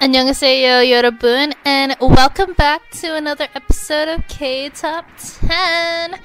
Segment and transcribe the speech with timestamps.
[0.00, 5.06] 안녕하세요, 여러분, and welcome back to another episode of K Top
[5.46, 6.18] 10.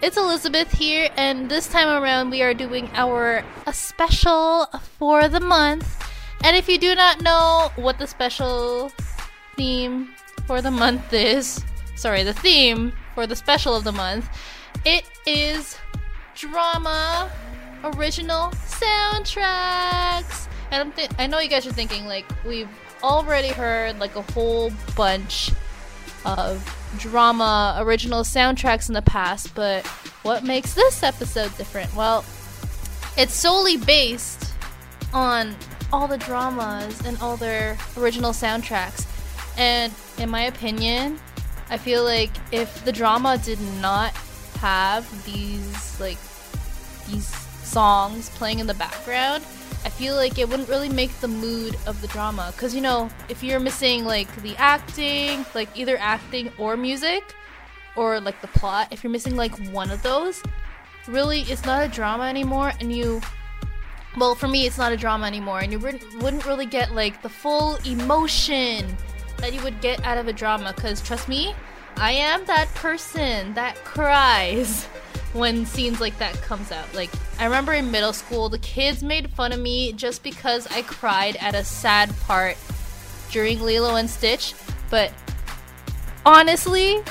[0.00, 4.66] It's Elizabeth here, and this time around we are doing our a special
[4.98, 5.86] for the month.
[6.42, 8.90] And if you do not know what the special
[9.56, 10.08] theme
[10.46, 11.62] for the month is,
[11.96, 14.26] sorry, the theme for the special of the month,
[14.86, 15.76] it is
[16.34, 17.30] drama
[17.84, 20.48] original soundtracks.
[20.70, 22.70] And I'm th- I know you guys are thinking like we've
[23.03, 25.51] already heard like a whole bunch
[26.25, 29.85] of drama original soundtracks in the past, but
[30.23, 31.93] what makes this episode different?
[31.93, 32.25] Well,
[33.17, 34.53] it's solely based
[35.13, 35.55] on
[35.93, 39.05] all the dramas and all their original soundtracks.
[39.57, 41.19] And in my opinion,
[41.69, 44.11] I feel like if the drama did not
[44.59, 46.17] have these like
[47.07, 47.27] these
[47.63, 49.43] songs playing in the background,
[49.85, 52.51] I feel like it wouldn't really make the mood of the drama.
[52.55, 57.35] Because, you know, if you're missing like the acting, like either acting or music,
[57.95, 60.41] or like the plot, if you're missing like one of those,
[61.07, 62.73] really it's not a drama anymore.
[62.79, 63.21] And you,
[64.17, 65.59] well, for me, it's not a drama anymore.
[65.59, 68.97] And you wouldn't, really get like the full emotion
[69.37, 70.73] that you would get out of a drama.
[70.75, 71.53] Because trust me,
[71.97, 74.87] I am that person that cries
[75.35, 76.91] when scenes like that comes out.
[76.95, 80.81] Like I remember in middle school, the kids made fun of me just because I
[80.81, 82.57] cried at a sad part
[83.31, 84.53] during Lilo and Stitch,
[84.89, 85.11] but
[86.25, 87.03] honestly,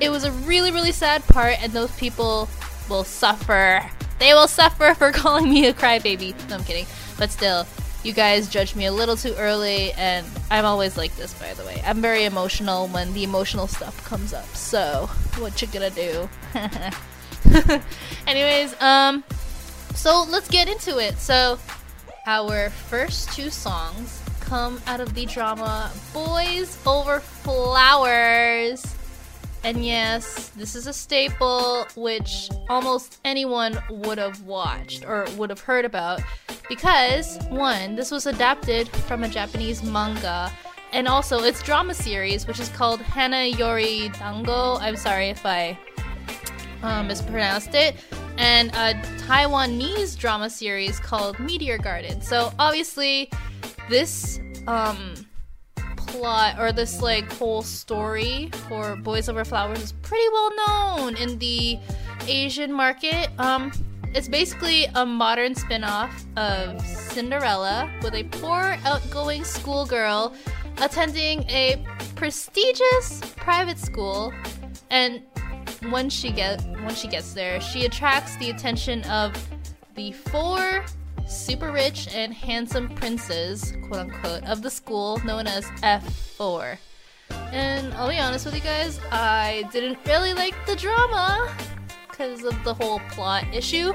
[0.00, 2.48] it was a really really sad part and those people
[2.90, 3.82] will suffer.
[4.18, 6.34] They will suffer for calling me a crybaby.
[6.50, 6.86] No, I'm kidding.
[7.18, 7.66] But still,
[8.04, 11.64] you guys judged me a little too early, and I'm always like this, by the
[11.64, 11.80] way.
[11.86, 14.46] I'm very emotional when the emotional stuff comes up.
[14.56, 16.28] So, what you gonna do?
[18.26, 19.24] Anyways, um,
[19.94, 21.18] so let's get into it.
[21.18, 21.58] So,
[22.26, 28.84] our first two songs come out of the drama Boys Over Flowers.
[29.64, 35.60] And yes, this is a staple which almost anyone would have watched or would have
[35.60, 36.20] heard about
[36.68, 40.50] because, one, this was adapted from a Japanese manga,
[40.92, 44.76] and also its drama series, which is called Hana Yori Dango.
[44.76, 45.78] I'm sorry if I
[46.82, 47.96] uh, mispronounced it,
[48.38, 48.94] and a
[49.26, 52.20] Taiwanese drama series called Meteor Garden.
[52.20, 53.30] So obviously,
[53.88, 55.14] this um,
[55.96, 61.38] plot or this like whole story for Boys Over Flowers is pretty well known in
[61.38, 61.78] the
[62.26, 63.28] Asian market.
[63.38, 63.72] Um,
[64.14, 70.34] it's basically a modern spin-off of Cinderella with a poor outgoing schoolgirl
[70.82, 71.82] attending a
[72.14, 74.32] prestigious private school
[74.90, 75.22] and
[75.90, 79.32] when she get when she gets there, she attracts the attention of
[79.94, 80.84] the four
[81.26, 86.76] super rich and handsome princes, quote unquote, of the school known as F4.
[87.52, 91.54] And I'll be honest with you guys, I didn't really like the drama
[92.10, 93.92] because of the whole plot issue,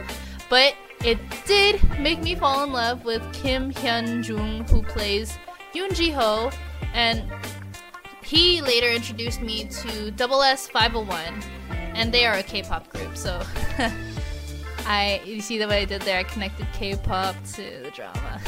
[0.50, 5.38] but it did make me fall in love with Kim Hyun Joong, who plays
[5.74, 6.50] Yoon Ji Hoo,
[6.94, 7.24] and
[8.24, 11.42] he later introduced me to Double S 501,
[11.97, 13.18] and they are a K-pop group.
[13.18, 13.41] So
[14.85, 16.19] I, you see the way I did there?
[16.19, 18.40] I connected K-pop to the drama.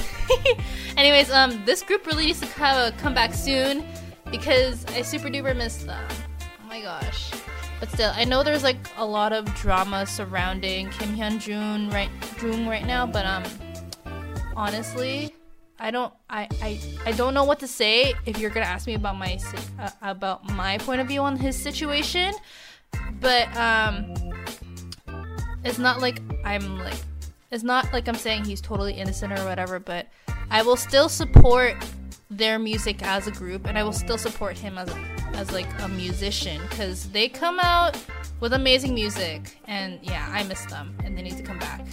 [0.98, 3.84] Anyways, um, this group really needs to have a comeback soon
[4.32, 6.08] because I super duper miss them.
[6.64, 7.32] Oh my gosh.
[7.80, 12.10] But still, I know there's like a lot of drama surrounding Kim Hyun Jun right
[12.42, 13.44] Jung right now, but um,
[14.56, 15.34] honestly,
[15.80, 18.96] I don't I, I I don't know what to say if you're gonna ask me
[18.96, 19.40] about my
[19.80, 22.34] uh, about my point of view on his situation
[23.20, 24.14] but um
[25.64, 26.98] it's not like I'm like
[27.52, 30.08] it's not like I'm saying he's totally innocent or whatever, but
[30.52, 31.76] I will still support
[32.30, 34.94] their music as a group and I will still support him as
[35.34, 37.98] as like a musician cuz they come out
[38.40, 41.86] with amazing music and yeah, I miss them and they need to come back.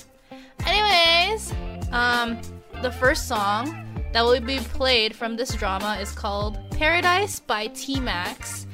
[0.66, 1.52] Anyways,
[1.90, 2.40] um
[2.82, 8.66] the first song that will be played from this drama is called Paradise by T-Max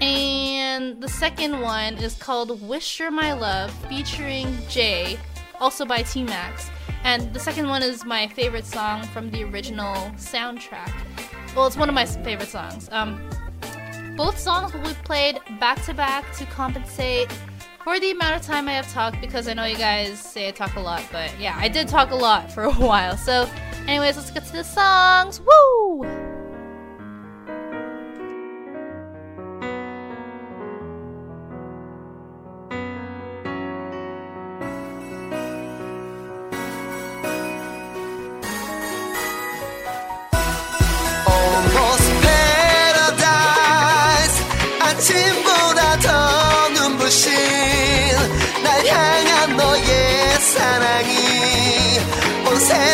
[0.00, 5.18] and the second one is called Wish You're My Love, featuring Jay,
[5.60, 6.70] also by T Max.
[7.04, 10.92] And the second one is my favorite song from the original soundtrack.
[11.54, 12.88] Well, it's one of my favorite songs.
[12.92, 13.20] Um,
[14.16, 17.30] both songs will be played back to back to compensate
[17.82, 20.50] for the amount of time I have talked because I know you guys say I
[20.50, 23.16] talk a lot, but yeah, I did talk a lot for a while.
[23.16, 23.48] So,
[23.86, 25.40] anyways, let's get to the songs.
[25.40, 26.33] Woo!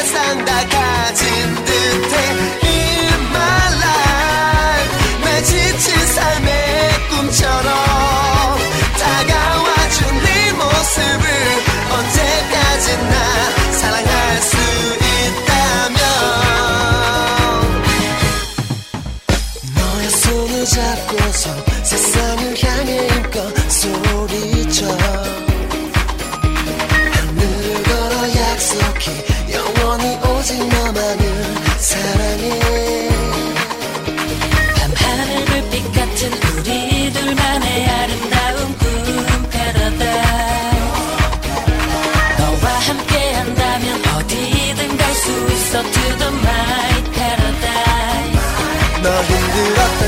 [0.04, 2.59] sen de kaçındın tek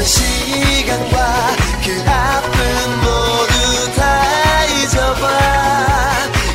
[0.04, 5.28] 시간과 그 아픔 모두 다 잊어봐.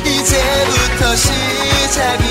[0.04, 2.27] 이제부터 시작이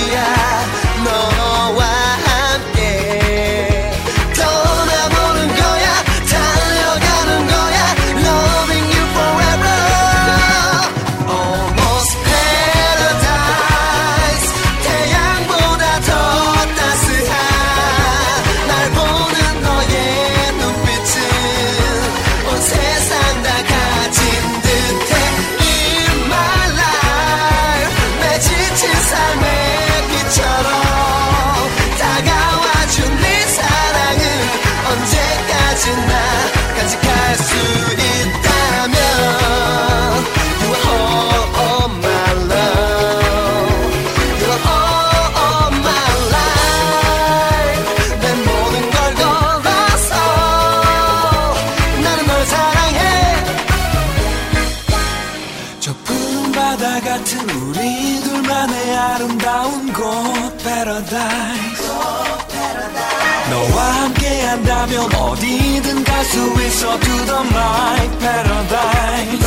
[67.38, 69.46] You're my paradise.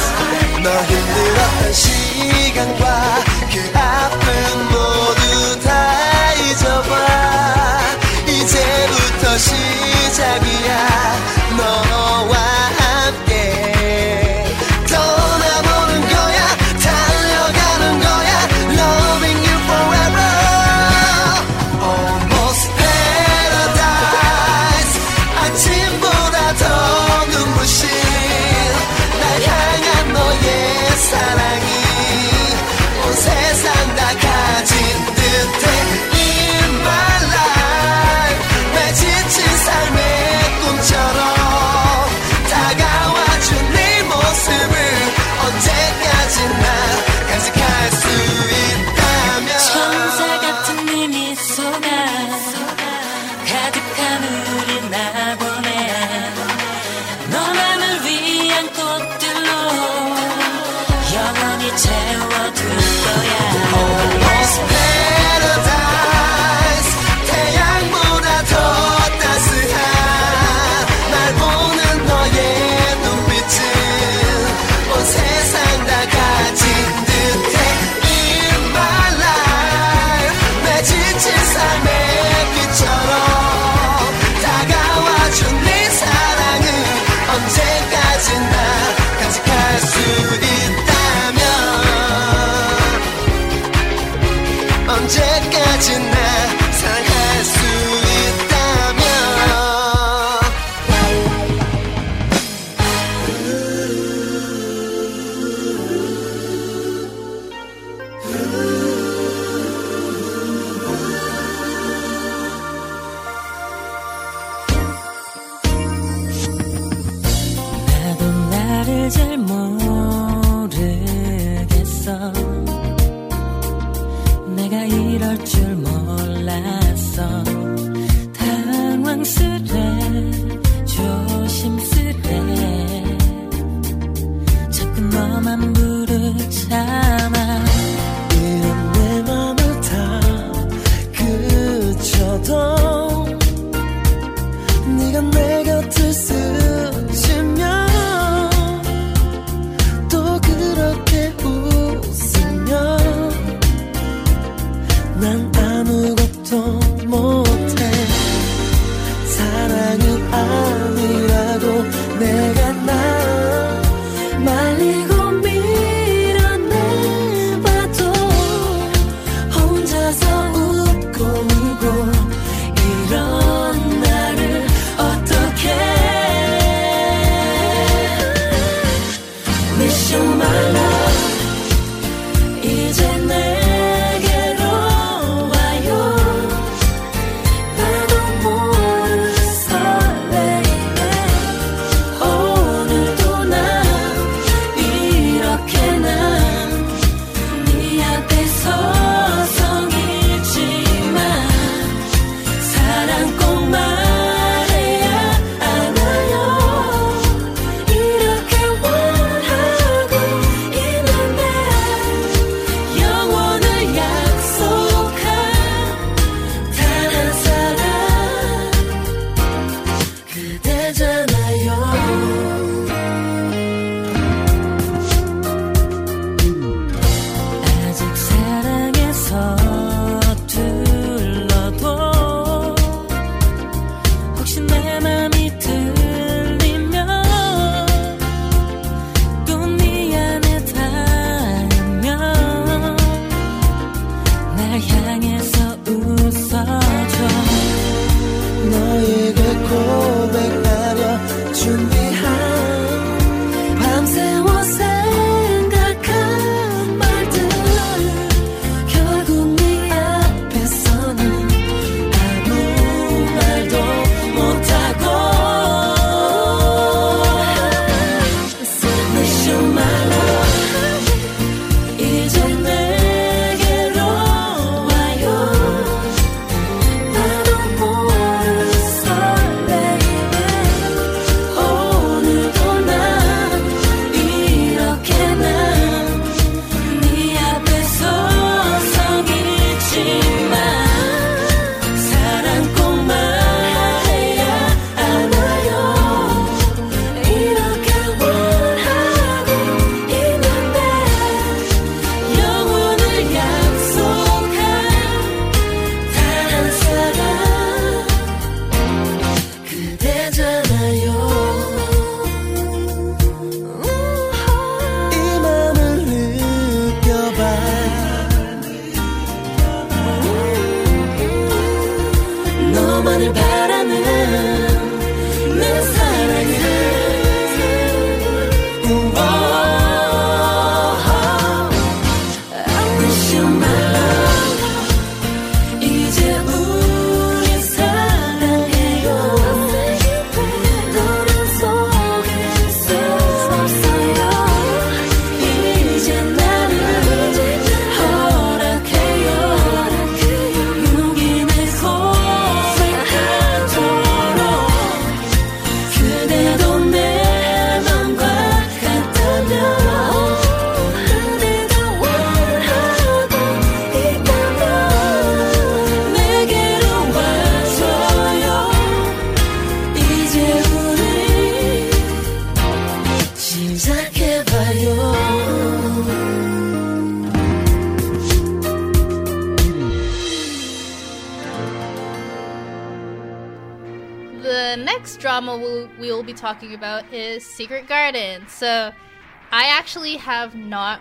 [0.63, 2.85] 너 힘들었던 시간과
[3.51, 4.29] 그 아픔
[4.71, 6.93] 모두 다 잊어봐.
[8.29, 10.71] 이제부터 시작이야.
[11.57, 12.35] 너와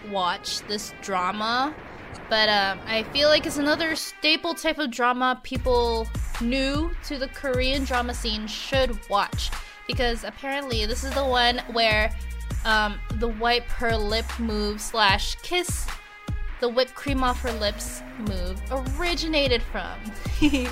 [0.10, 1.74] not this drama,
[2.30, 6.08] but um, I feel like it's another staple type of drama people
[6.42, 9.52] new to the Korean drama scene should watch.
[9.88, 12.12] Because apparently, this is the one where
[12.66, 15.88] um, the wipe her lip move slash kiss
[16.60, 19.98] the whipped cream off her lips move originated from.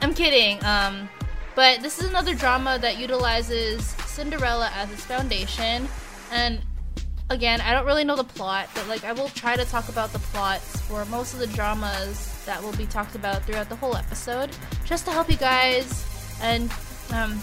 [0.00, 0.62] I'm kidding.
[0.64, 1.08] Um,
[1.54, 5.88] but this is another drama that utilizes Cinderella as its foundation.
[6.30, 6.60] And
[7.36, 10.10] again, I don't really know the plot, but like I will try to talk about
[10.12, 13.94] the plots for most of the dramas that will be talked about throughout the whole
[13.94, 14.50] episode,
[14.86, 15.86] just to help you guys
[16.42, 16.72] and
[17.12, 17.38] um,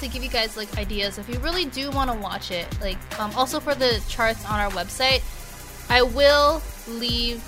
[0.00, 2.66] to give you guys like ideas if you really do want to watch it.
[2.80, 5.22] Like um, also for the charts on our website,
[5.88, 7.42] I will leave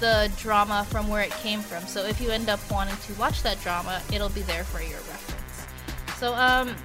[0.00, 1.86] the drama from where it came from.
[1.86, 4.98] So if you end up wanting to watch that drama, it'll be there for your
[4.98, 6.18] reference.
[6.18, 6.76] So um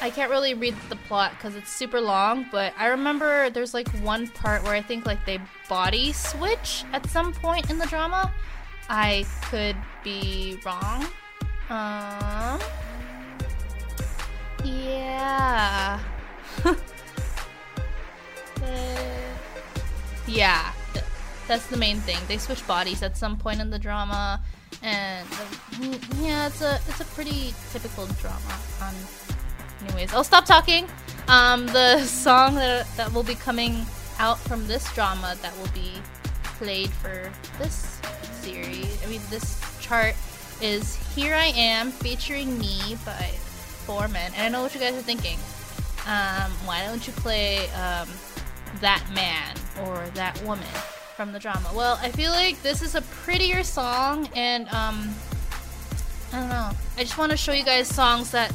[0.00, 3.88] I can't really read the plot cuz it's super long, but I remember there's like
[4.00, 8.32] one part where I think like they body switch at some point in the drama.
[8.88, 11.06] I could be wrong.
[11.70, 12.60] Um
[14.64, 16.00] Yeah.
[20.26, 20.72] Yeah,
[21.46, 22.18] that's the main thing.
[22.26, 24.42] They switch bodies at some point in the drama,
[24.82, 25.26] and
[26.20, 28.58] yeah, it's a it's a pretty typical drama.
[29.86, 30.86] Anyways, I'll stop talking.
[31.28, 33.84] Um, the song that that will be coming
[34.18, 35.92] out from this drama that will be
[36.42, 38.00] played for this
[38.40, 40.14] series, I mean this chart,
[40.60, 43.30] is "Here I Am" featuring "Me" by
[43.86, 44.32] 4Men.
[44.36, 45.38] And I know what you guys are thinking.
[46.06, 48.08] Um, why don't you play um,
[48.80, 50.66] that man or that woman
[51.16, 51.70] from the drama?
[51.74, 55.14] Well, I feel like this is a prettier song, and um,
[56.32, 56.70] I don't know.
[56.96, 58.52] I just want to show you guys songs that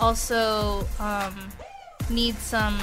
[0.00, 1.34] also um,
[2.10, 2.78] need some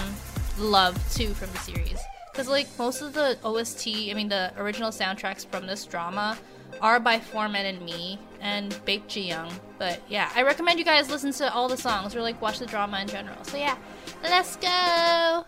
[0.57, 2.00] love too from the series.
[2.31, 6.38] Because like most of the OST, I mean the original soundtracks from this drama
[6.81, 9.51] are by 4Men and me and Baek Ji Young.
[9.77, 12.65] But yeah, I recommend you guys listen to all the songs or like watch the
[12.65, 13.41] drama in general.
[13.43, 13.77] So yeah,
[14.22, 15.45] let's go.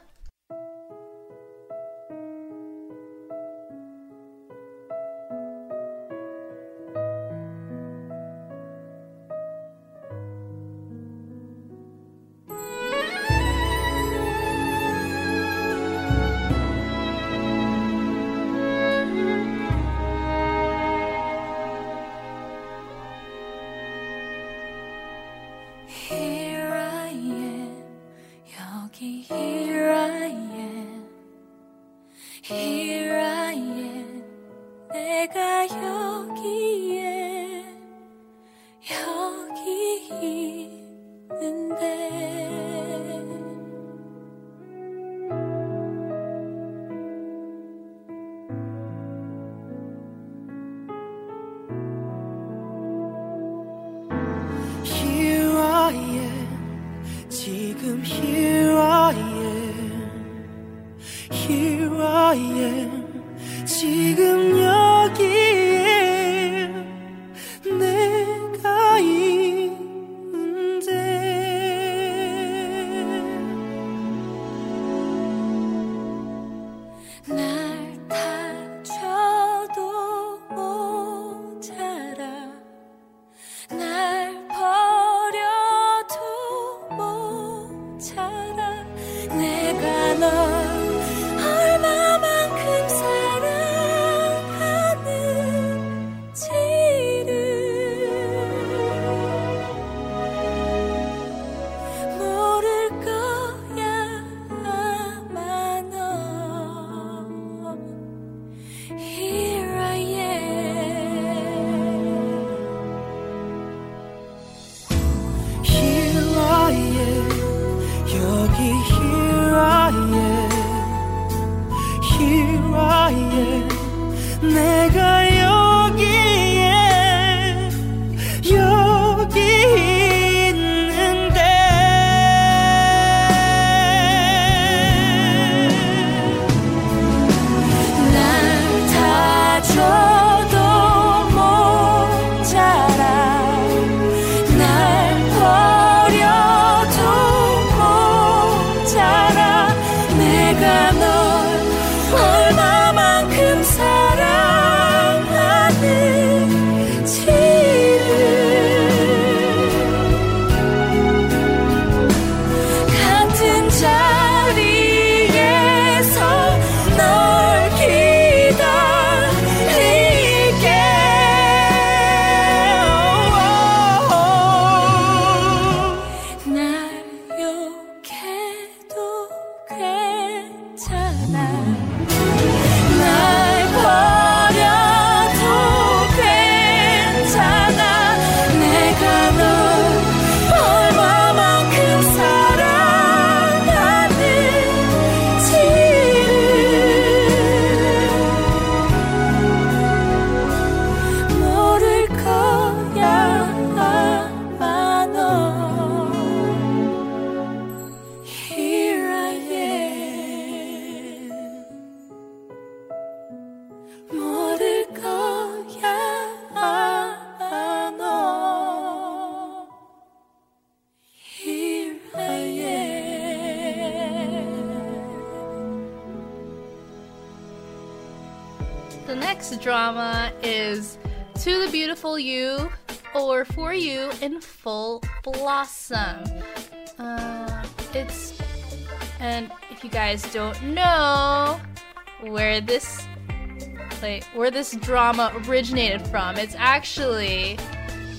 [244.87, 247.59] Drama originated from, it's actually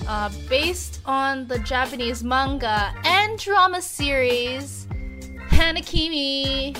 [0.07, 4.85] uh, based on the Japanese manga and drama series
[5.49, 6.79] Hanakimi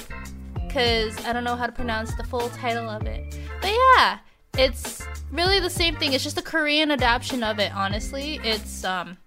[0.54, 3.36] because I don't know how to pronounce the full title of it.
[3.62, 4.20] But yeah,
[4.60, 6.14] it's really the same thing.
[6.14, 7.74] It's just a Korean adaptation of it.
[7.74, 9.18] Honestly, it's um,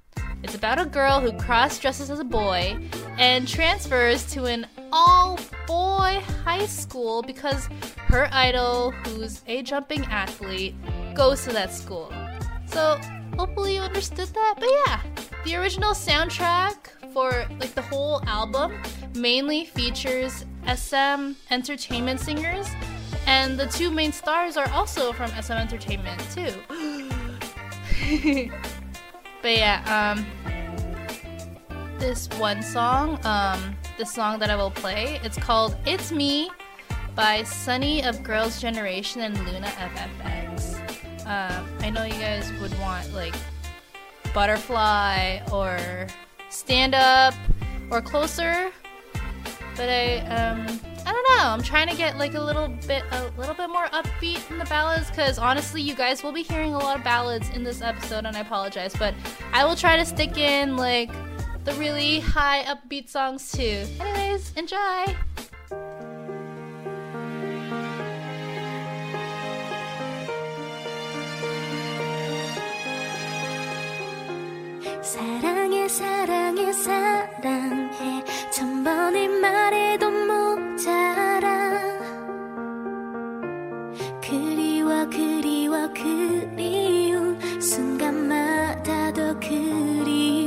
[0.42, 2.76] it's about a girl who cross dresses as a boy
[3.16, 7.68] and transfers to an all-boy high school because
[8.08, 10.74] her idol, who's a jumping athlete,
[11.14, 12.12] goes to that school.
[12.66, 12.98] So
[13.38, 14.54] hopefully you understood that.
[14.58, 15.00] But yeah,
[15.44, 18.82] the original soundtrack for like the whole album
[19.14, 22.68] mainly features SM Entertainment singers,
[23.26, 26.52] and the two main stars are also from SM Entertainment too.
[29.42, 30.24] but yeah, um,
[31.98, 36.50] this one song, um, the song that I will play, it's called "It's Me"
[37.14, 40.76] by Sunny of Girls' Generation and Luna f(x).
[41.26, 43.34] Um, I know you guys would want like
[44.32, 46.06] Butterfly or
[46.48, 47.34] Stand Up
[47.90, 48.70] or Closer,
[49.76, 51.44] but I um I don't know.
[51.50, 54.64] I'm trying to get like a little bit a little bit more upbeat in the
[54.66, 58.24] ballads because honestly, you guys will be hearing a lot of ballads in this episode,
[58.24, 59.14] and I apologize, but
[59.52, 61.10] I will try to stick in like
[61.64, 63.86] the really high upbeat songs too.
[64.00, 65.16] Anyways, enjoy.
[75.02, 78.24] 사랑해 사랑해 사랑해.
[78.52, 81.82] 천 번을 말해도 모자라.
[84.22, 90.41] 그리워 그리워 그리운 순간마다 더 그리워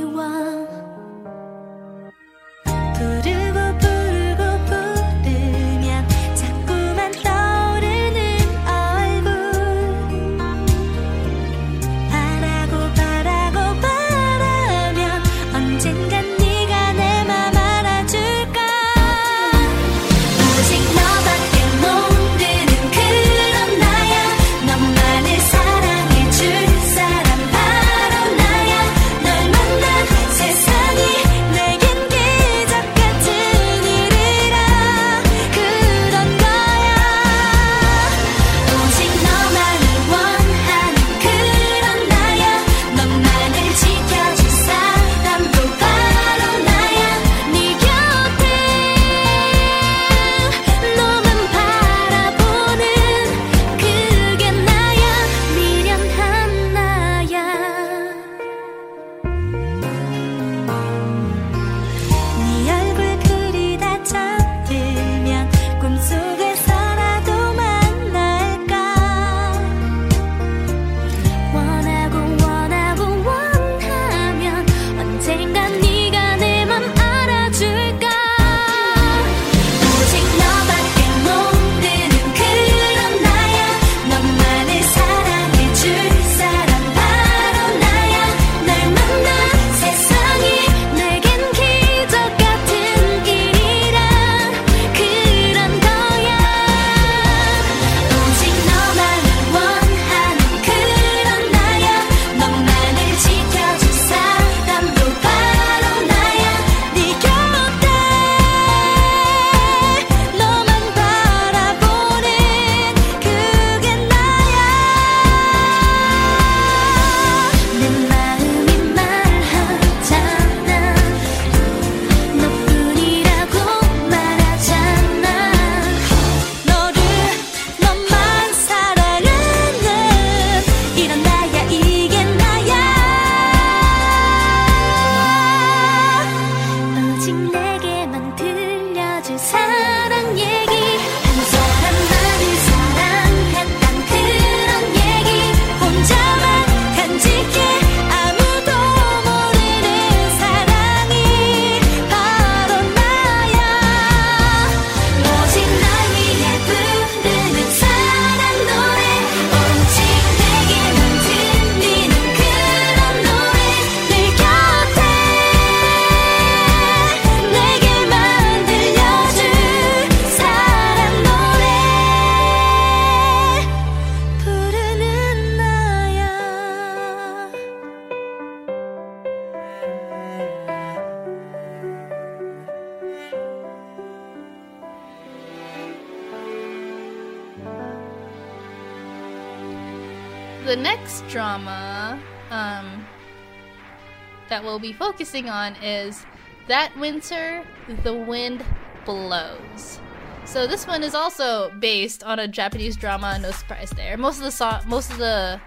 [194.76, 196.26] we'll be focusing on is
[196.68, 197.64] That Winter
[198.02, 198.62] the Wind
[199.06, 199.98] Blows.
[200.44, 204.18] So this one is also based on a Japanese drama, no surprise there.
[204.18, 205.58] Most of the so- most of the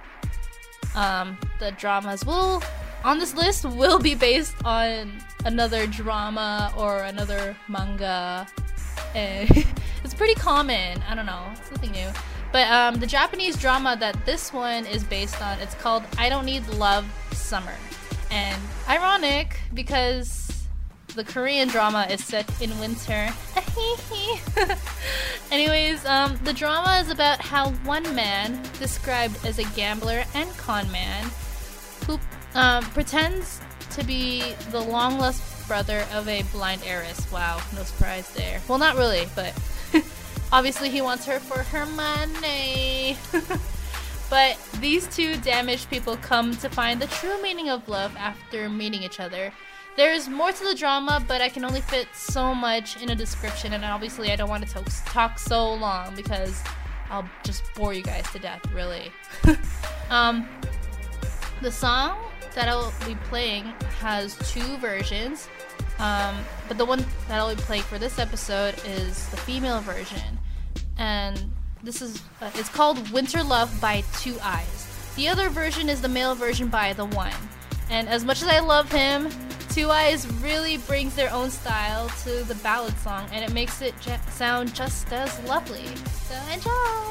[0.94, 2.62] um, the dramas will
[3.04, 5.12] on this list will be based on
[5.44, 8.46] another drama or another manga.
[9.16, 9.50] And
[10.04, 11.02] it's pretty common.
[11.10, 11.48] I don't know.
[11.54, 12.10] It's nothing new.
[12.52, 16.46] But um, the Japanese drama that this one is based on, it's called I Don't
[16.46, 17.74] Need Love Summer.
[18.32, 20.50] And ironic because
[21.16, 23.30] the Korean drama is set in winter.
[25.52, 30.92] Anyways, um, the drama is about how one man, described as a gambler and con
[30.92, 31.30] man,
[32.06, 32.20] who
[32.56, 33.60] um, pretends
[33.92, 37.32] to be the long lost brother of a blind heiress.
[37.32, 38.62] Wow, no surprise there.
[38.68, 39.54] Well, not really, but
[40.52, 43.18] obviously he wants her for her money.
[44.30, 49.04] but these two damaged people come to find the true meaning of love after meeting
[49.04, 49.52] each other.
[49.98, 53.74] There's more to the drama, but I can only fit so much in a description,
[53.74, 56.64] and obviously I don't want to talk, talk so long because
[57.10, 59.12] I'll just bore you guys to death, really.
[60.10, 60.48] um,
[61.62, 62.18] the song
[62.56, 63.66] that I'll be playing
[64.00, 65.50] has two versions,
[65.98, 66.38] um,
[66.68, 70.40] but the one that I'll be playing for this episode is the female version,
[70.98, 75.14] and this is uh, it's called Winter Love by Two Eyes.
[75.16, 77.34] The other version is the male version by The One.
[77.90, 79.30] And as much as I love him,
[79.70, 83.94] Two Eyes really brings their own style to the ballad song and it makes it
[84.02, 85.86] j- sound just as lovely.
[86.28, 87.10] So enjoy.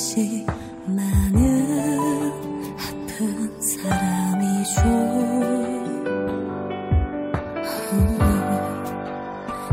[0.00, 0.46] 곳이
[0.86, 2.32] 많은
[2.78, 4.80] 아픈 사람이죠.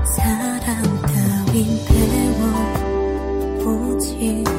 [0.04, 0.68] 사랑
[1.04, 1.56] 따윈
[3.63, 4.57] 배워보지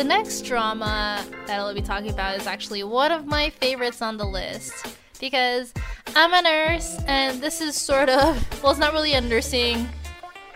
[0.00, 4.16] The next drama that I'll be talking about is actually one of my favorites on
[4.16, 5.74] the list because
[6.16, 9.86] I'm a nurse and this is sort of, well, it's not really a nursing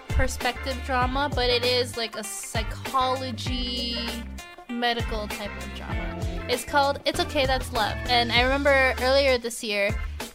[0.09, 3.99] perspective drama, but it is like a psychology
[4.71, 6.19] medical type of drama.
[6.49, 7.99] It's called It's Okay That's Love.
[8.07, 9.91] And I remember earlier this year,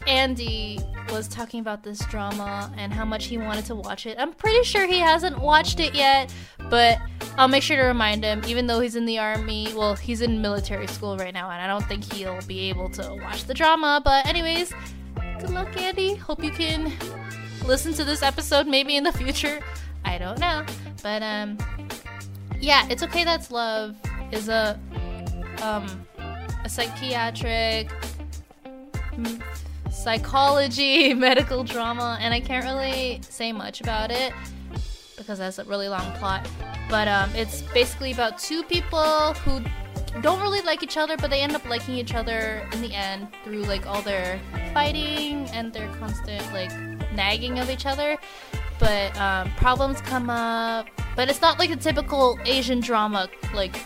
[0.06, 0.78] Andy
[1.10, 4.16] was talking about this drama and how much he wanted to watch it.
[4.20, 6.32] I'm pretty sure he hasn't watched it yet,
[6.70, 6.98] but
[7.36, 9.68] I'll make sure to remind him, even though he's in the army.
[9.74, 13.18] Well, he's in military school right now, and I don't think he'll be able to
[13.22, 14.00] watch the drama.
[14.04, 14.72] But, anyways,
[15.40, 16.14] good luck, Andy.
[16.14, 16.92] Hope you can
[17.66, 19.60] listen to this episode maybe in the future.
[20.04, 20.64] I don't know.
[21.02, 21.58] But, um,
[22.60, 23.96] yeah, It's Okay That's Love
[24.32, 24.78] is a,
[25.62, 26.06] um,
[26.64, 27.88] a psychiatric
[29.14, 29.42] mm,
[29.90, 34.32] psychology medical drama and i can't really say much about it
[35.20, 36.48] because that's a really long plot
[36.88, 39.60] but um, it's basically about two people who
[40.22, 43.28] don't really like each other but they end up liking each other in the end
[43.44, 44.40] through like all their
[44.74, 46.72] fighting and their constant like
[47.12, 48.16] nagging of each other
[48.78, 53.76] but um, problems come up but it's not like a typical asian drama like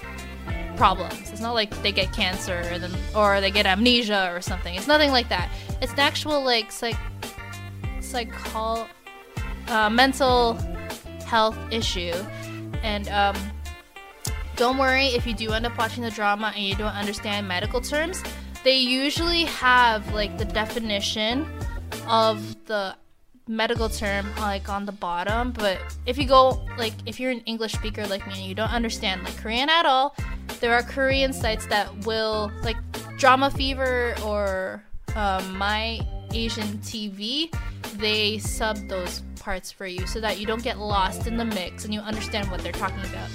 [0.76, 1.30] problems.
[1.30, 4.74] It's not like they get cancer or, then, or they get amnesia or something.
[4.74, 5.48] It's nothing like that.
[5.80, 6.96] It's an actual like psych
[9.68, 10.58] uh, mental
[11.24, 12.14] health issue,
[12.82, 13.36] and um,
[14.56, 17.80] don't worry if you do end up watching the drama and you don't understand medical
[17.80, 18.22] terms.
[18.62, 21.46] They usually have like the definition
[22.06, 22.96] of the
[23.46, 27.72] medical term like on the bottom but if you go like if you're an english
[27.72, 30.16] speaker like me and you don't understand like korean at all
[30.60, 32.76] there are korean sites that will like
[33.18, 34.82] drama fever or
[35.14, 36.00] um, my
[36.32, 37.54] asian tv
[37.98, 41.84] they sub those parts for you so that you don't get lost in the mix
[41.84, 43.28] and you understand what they're talking about.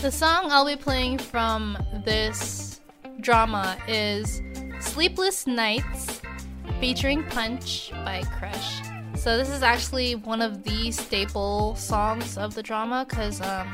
[0.00, 2.80] The song i'll be playing from this
[3.20, 4.40] drama is
[4.80, 6.22] sleepless nights
[6.80, 8.80] featuring punch by crush.
[9.16, 13.70] So this is actually one of the staple songs of the drama because um,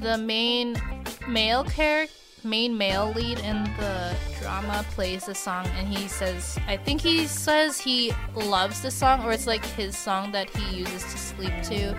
[0.00, 0.80] the main
[1.28, 6.76] male character, main male lead in the drama plays the song, and he says, I
[6.76, 11.02] think he says he loves the song, or it's like his song that he uses
[11.04, 11.96] to sleep to.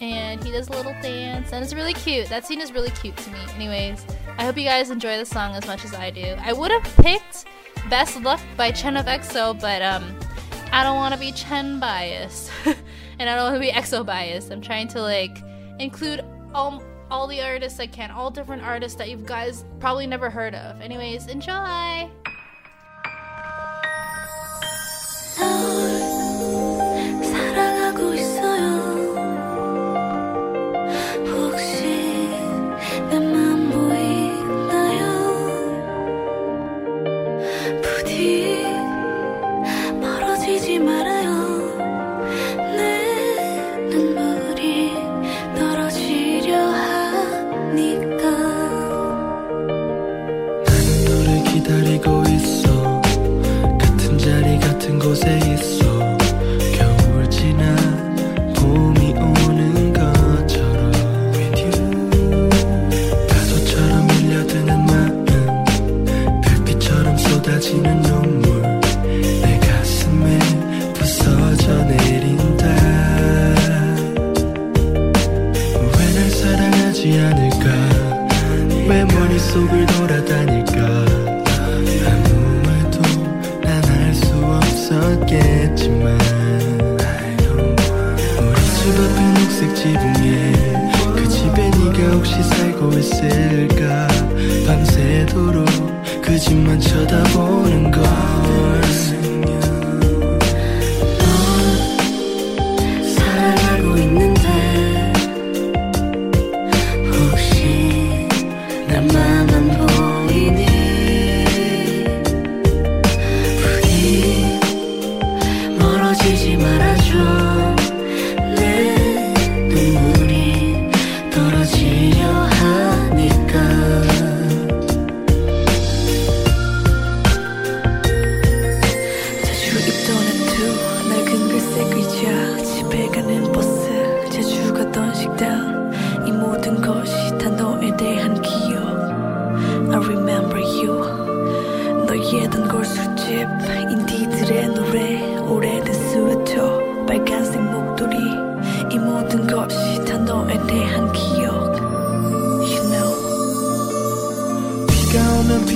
[0.00, 2.28] And he does a little dance, and it's really cute.
[2.28, 3.38] That scene is really cute to me.
[3.54, 4.04] Anyways,
[4.38, 6.34] I hope you guys enjoy the song as much as I do.
[6.40, 7.46] I would have picked
[7.88, 10.18] Best Luck by Chen of EXO, but um,
[10.72, 12.50] I don't want to be Chen biased,
[13.18, 14.50] and I don't want to be EXO biased.
[14.50, 15.38] I'm trying to like
[15.78, 16.82] include all
[17.14, 20.80] all the artists I can, all different artists that you guys probably never heard of.
[20.80, 22.10] Anyways, enjoy.
[96.44, 97.63] 집만 쳐다보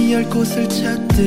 [0.09, 1.21] 피할 곳을 찾듯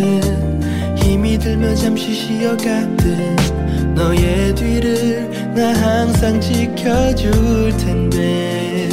[0.98, 8.90] 힘이 들면 잠시 쉬어가듯 너의 뒤를 나 항상 지켜줄 텐데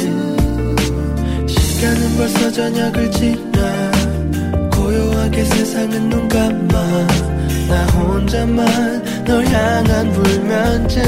[1.47, 3.91] 시간은 벌써 저녁을 지나
[4.71, 7.07] 고요하게 세상은 눈 감아
[7.67, 11.01] 나 혼자만 널 향한 불면증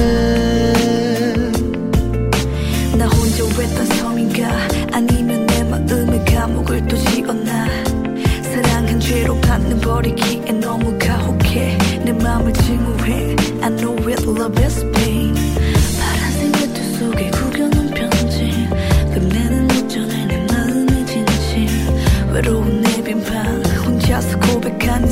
[9.82, 11.78] 버리기에 너무 가혹해.
[12.06, 13.36] 내 맘을 증오해.
[13.62, 15.36] I know it love is pain.
[16.00, 18.68] 파란색 외투 속에 구겨놓은 편지.
[19.14, 21.68] 끝내는 어쩌네 내 마음의 진실.
[22.32, 23.64] 외로운 내 빈방.
[23.86, 25.08] 혼자서 고백하는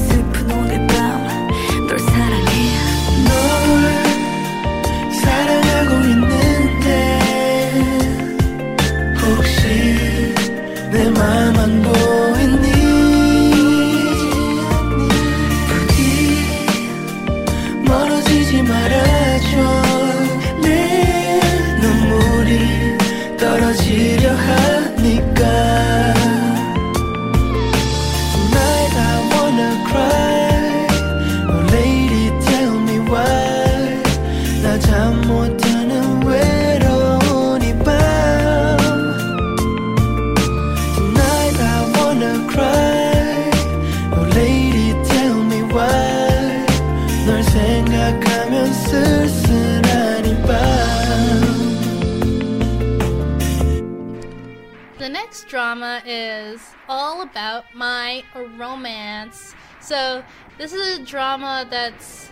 [59.90, 60.24] So,
[60.60, 62.30] this is a drama that's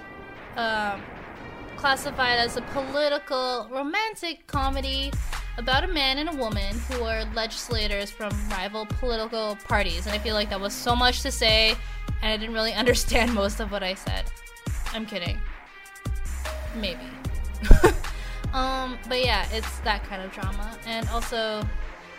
[0.57, 1.01] um,
[1.75, 5.11] classified as a political romantic comedy
[5.57, 10.05] about a man and a woman who are legislators from rival political parties.
[10.05, 11.71] And I feel like that was so much to say,
[12.21, 14.25] and I didn't really understand most of what I said.
[14.93, 15.39] I'm kidding.
[16.75, 17.09] Maybe.
[18.53, 20.77] um, but yeah, it's that kind of drama.
[20.85, 21.67] And also,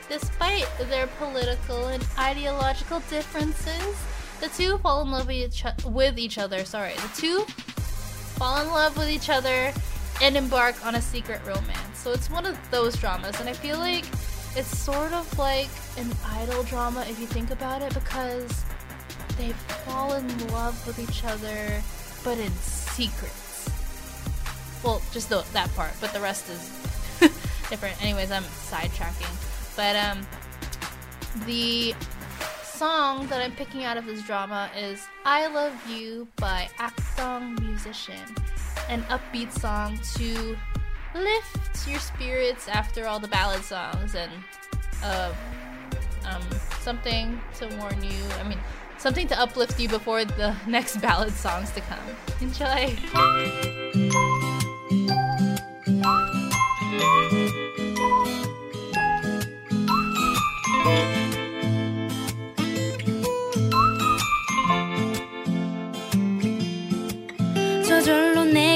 [0.09, 3.95] despite their political and ideological differences,
[4.41, 6.64] the two fall in love with each, with each other.
[6.64, 7.45] Sorry, the two
[8.39, 9.72] fall in love with each other
[10.22, 11.78] and embark on a secret romance.
[11.95, 14.05] So it's one of those dramas, and I feel like
[14.57, 18.64] it's sort of like an idol drama if you think about it, because
[19.36, 19.51] they
[19.84, 21.82] fall in love with each other,
[22.24, 23.70] but in secrets.
[24.82, 26.68] Well, just the, that part, but the rest is
[27.68, 28.01] different.
[28.03, 29.76] Anyways, I'm sidetracking.
[29.76, 30.26] But um,
[31.47, 31.95] the
[32.79, 38.22] song that I'm picking out of this drama is I Love You by Akdong Musician.
[38.89, 40.57] An upbeat song to
[41.12, 44.31] lift your spirits after all the ballad songs and
[45.03, 45.35] uh,
[46.24, 46.43] um,
[46.79, 48.22] something to warn you.
[48.39, 48.61] I mean,
[48.97, 51.99] something to uplift you before the next ballad songs to come.
[52.41, 52.97] Enjoy!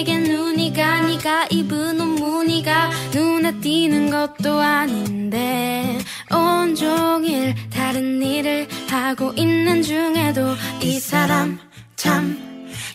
[0.03, 5.97] 내게 눈이 가 네가 입은 옷 무늬가 눈에 띄는 것도 아닌데
[6.29, 11.57] 온종일 다른 일을 하고 있는 중에도 이 사람
[11.95, 12.37] 참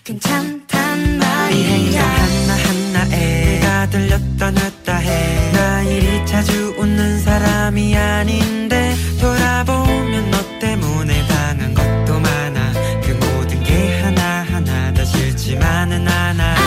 [0.03, 11.26] 괜찮단 말이야 하나하나에 내가 들렸다 놨다 해나 이리 자주 웃는 사람이 아닌데 돌아보면 너 때문에
[11.28, 12.74] 당한 것도 많아.
[13.01, 16.66] 그 모든 게 하나하나 다 싫지만은 않아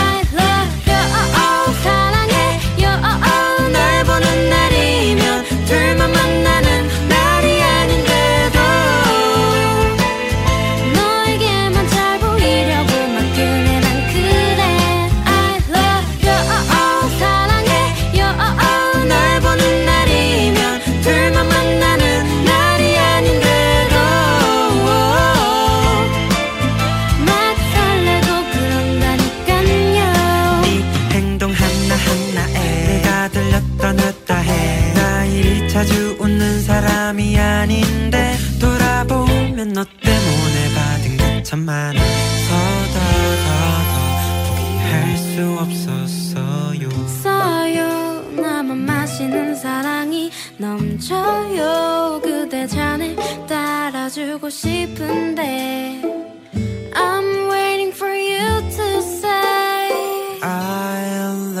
[41.71, 42.51] 많아 서
[42.93, 43.55] 더더더
[44.49, 46.89] 포기할 수 없었어요.
[47.23, 48.29] 써요.
[48.41, 52.19] 나만 마시는 사랑이 넘쳐요.
[52.23, 53.15] 그대 잔을
[53.47, 56.01] 따라주고 싶은데
[56.93, 61.05] I'm waiting for you to say I
[61.55, 61.60] love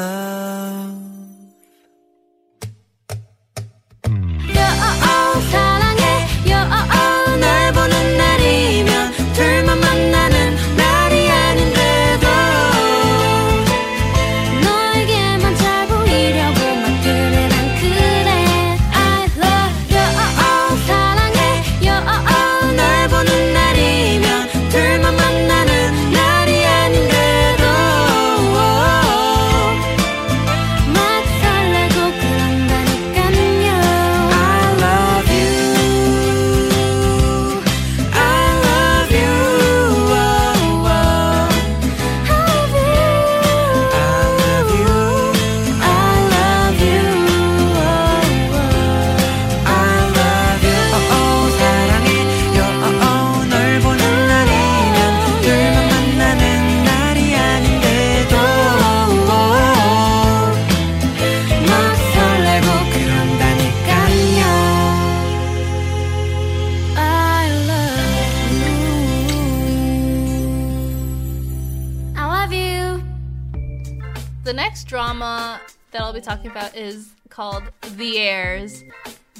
[76.21, 77.63] be talking about is called
[77.95, 78.83] The Heirs.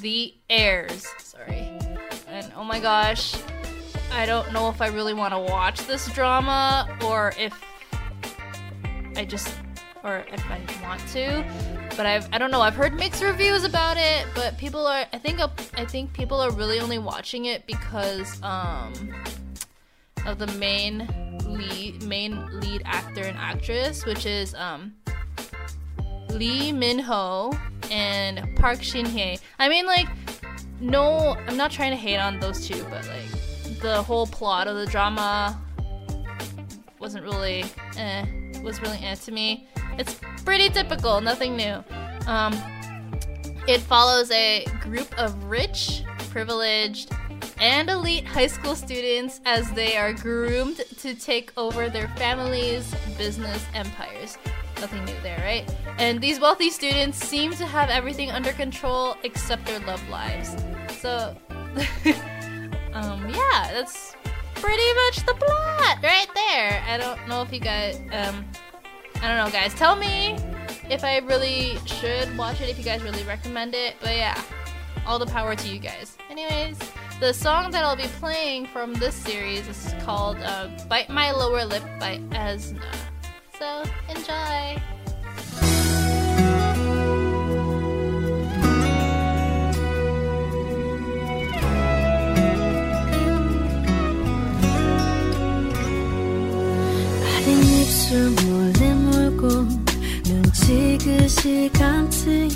[0.00, 1.06] The Heirs.
[1.18, 1.78] Sorry.
[2.28, 3.36] And oh my gosh,
[4.10, 7.52] I don't know if I really want to watch this drama or if
[9.16, 9.54] I just
[10.02, 11.44] or if I want to.
[11.96, 12.62] But I've I don't know.
[12.62, 15.40] I've heard mixed reviews about it, but people are I think
[15.74, 18.92] I think people are really only watching it because um
[20.26, 21.06] of the main
[21.46, 24.94] lead main lead actor and actress, which is um
[26.32, 27.52] Lee Min Ho
[27.90, 29.38] and Park Shin Hye.
[29.58, 30.08] I mean, like,
[30.80, 34.76] no, I'm not trying to hate on those two, but like, the whole plot of
[34.76, 35.58] the drama
[36.98, 37.64] wasn't really,
[37.96, 38.24] eh,
[38.62, 39.68] was really eh to me.
[39.98, 41.84] It's pretty typical, nothing new.
[42.26, 42.54] Um,
[43.66, 47.12] it follows a group of rich, privileged,
[47.58, 53.64] and elite high school students as they are groomed to take over their families' business
[53.74, 54.36] empires.
[54.82, 55.64] Nothing new there, right?
[55.98, 60.56] And these wealthy students seem to have everything under control except their love lives.
[60.98, 61.36] So,
[62.92, 64.16] um, yeah, that's
[64.56, 66.82] pretty much the plot right there.
[66.88, 68.44] I don't know if you guys, um,
[69.22, 69.72] I don't know, guys.
[69.74, 70.36] Tell me
[70.90, 73.94] if I really should watch it, if you guys really recommend it.
[74.00, 74.42] But yeah,
[75.06, 76.18] all the power to you guys.
[76.28, 76.76] Anyways,
[77.20, 81.64] the song that I'll be playing from this series is called uh, Bite My Lower
[81.64, 82.82] Lip by Esna.
[83.62, 84.74] So enjoy!
[97.24, 99.48] 아린 입술 몰래 물고
[100.24, 102.48] 눈 지그시 감지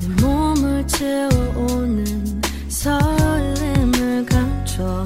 [0.00, 5.04] 내 몸을 채워오는 설렘을 감춰.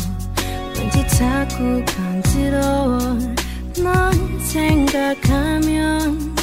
[0.75, 3.41] 왠지 자꾸 간지러워
[3.83, 6.35] 넌 생각하면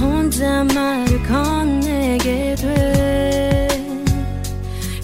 [0.00, 3.68] 혼자 말을 건네게 돼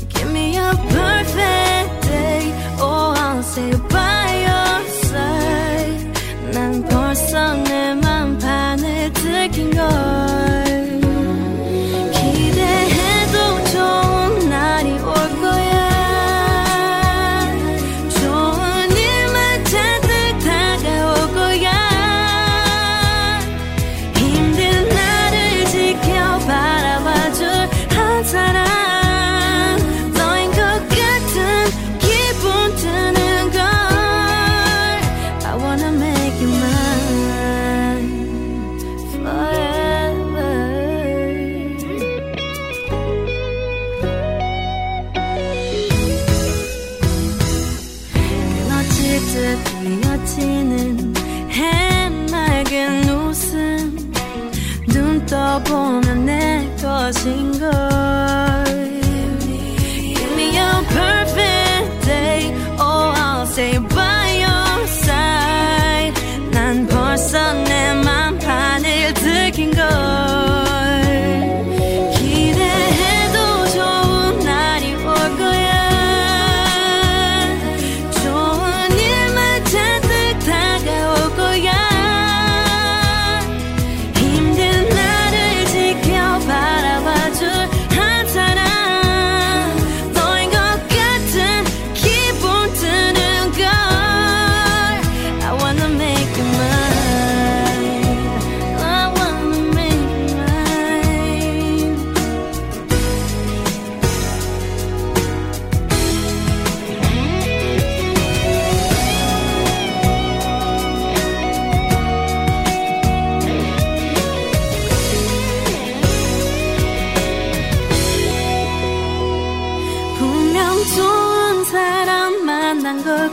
[0.09, 6.13] Give me a perfect day Oh I'll say by your side
[6.53, 10.20] 난 벌써 내 맘판을 들킨 걸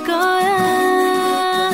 [0.06, 1.72] 거야.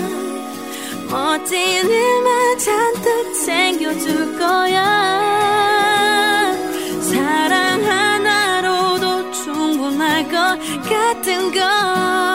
[1.09, 1.59] 멋진
[1.89, 4.84] 일만 잔뜩 챙겨줄 거야.
[7.01, 10.59] 사랑 하나로도 충분할 것
[10.89, 12.33] 같은 걸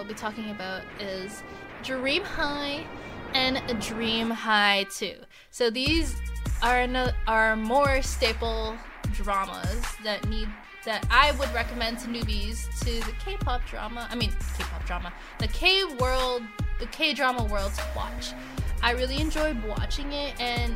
[0.00, 1.42] we'll be talking about is
[1.82, 2.86] Dream High
[3.34, 5.12] and Dream High 2.
[5.50, 6.16] So these
[6.62, 8.74] are no, are more staple
[9.12, 10.48] dramas that need
[10.86, 14.08] that I would recommend to newbies to the K-pop drama.
[14.10, 16.44] I mean, K-pop drama, the K world,
[16.78, 18.32] the K-drama world to watch.
[18.82, 20.74] I really enjoyed watching it, and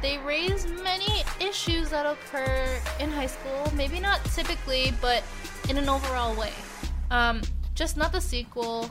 [0.00, 3.70] they raise many issues that occur in high school.
[3.76, 5.22] Maybe not typically, but
[5.68, 6.52] in an overall way.
[7.10, 7.42] Um,
[7.74, 8.90] just not the sequel.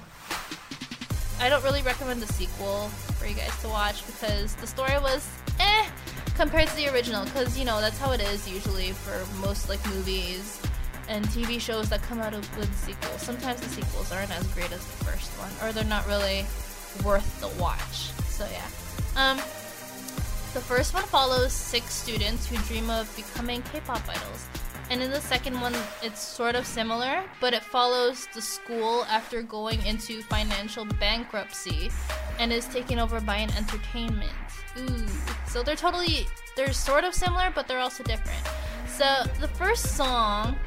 [1.40, 5.28] I don't really recommend the sequel for you guys to watch because the story was
[5.60, 5.88] eh
[6.36, 7.26] compared to the original.
[7.26, 10.62] Because you know that's how it is usually for most like movies
[11.08, 13.22] and TV shows that come out of with sequels.
[13.22, 16.46] Sometimes the sequels aren't as great as the first one, or they're not really
[17.04, 18.12] worth the watch.
[18.30, 18.68] So yeah.
[19.16, 19.38] Um,
[20.54, 24.48] the first one follows six students who dream of becoming K-pop idols.
[24.92, 25.74] And in the second one,
[26.04, 31.90] it's sort of similar, but it follows the school after going into financial bankruptcy
[32.40, 34.34] and is taken over by an entertainment.
[34.78, 35.08] Ooh.
[35.48, 36.28] So they're totally,
[36.58, 38.46] they're sort of similar, but they're also different.
[38.86, 40.58] So the first song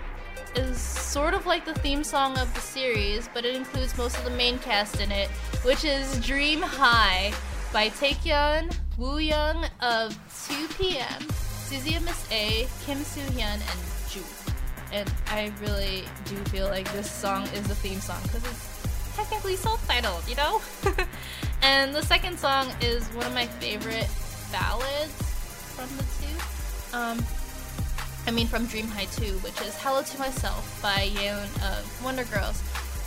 [0.57, 4.25] is sort of like the theme song of the series, but it includes most of
[4.25, 5.29] the main cast in it,
[5.65, 7.35] which is Dream High
[7.75, 10.17] by Taecyeon, Woo Young of
[10.49, 11.31] 2PM,
[11.69, 13.94] Suzy of Miss A, Kim Soo Hyun, and.
[14.95, 19.57] And I really do feel like this song is the theme song because it's technically
[19.57, 20.63] self-titled, you know?
[21.63, 24.09] and the second song is one of my favorite
[24.53, 25.13] ballads
[25.75, 26.97] from the two.
[26.97, 27.27] Um,
[28.29, 32.25] I mean, from Dream High 2, which is Hello to Myself by Yeon of Wonder
[32.27, 32.63] Girls.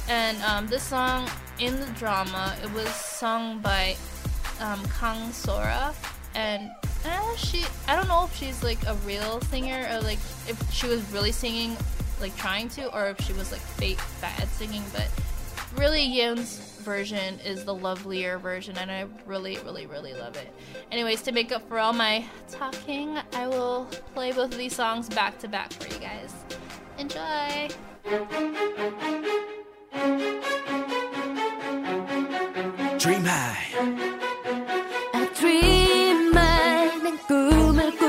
[0.10, 3.96] And um, this song in the drama, it was sung by
[4.60, 5.94] um, Kang Sora,
[6.36, 6.70] and
[7.08, 10.88] uh, she, I don't know if she's like a real singer or like if she
[10.88, 11.76] was really singing,
[12.20, 15.10] like trying to, or if she was like fake bad singing, but
[15.78, 20.54] really Yeon's version is the lovelier version and I really really really love it.
[20.92, 25.10] Anyways, to make up for all my talking, I will play both of these songs
[25.10, 26.34] back to back for you guys.
[26.98, 27.70] Enjoy.
[32.98, 34.57] Dream High
[37.27, 38.06] 꿈을 꾸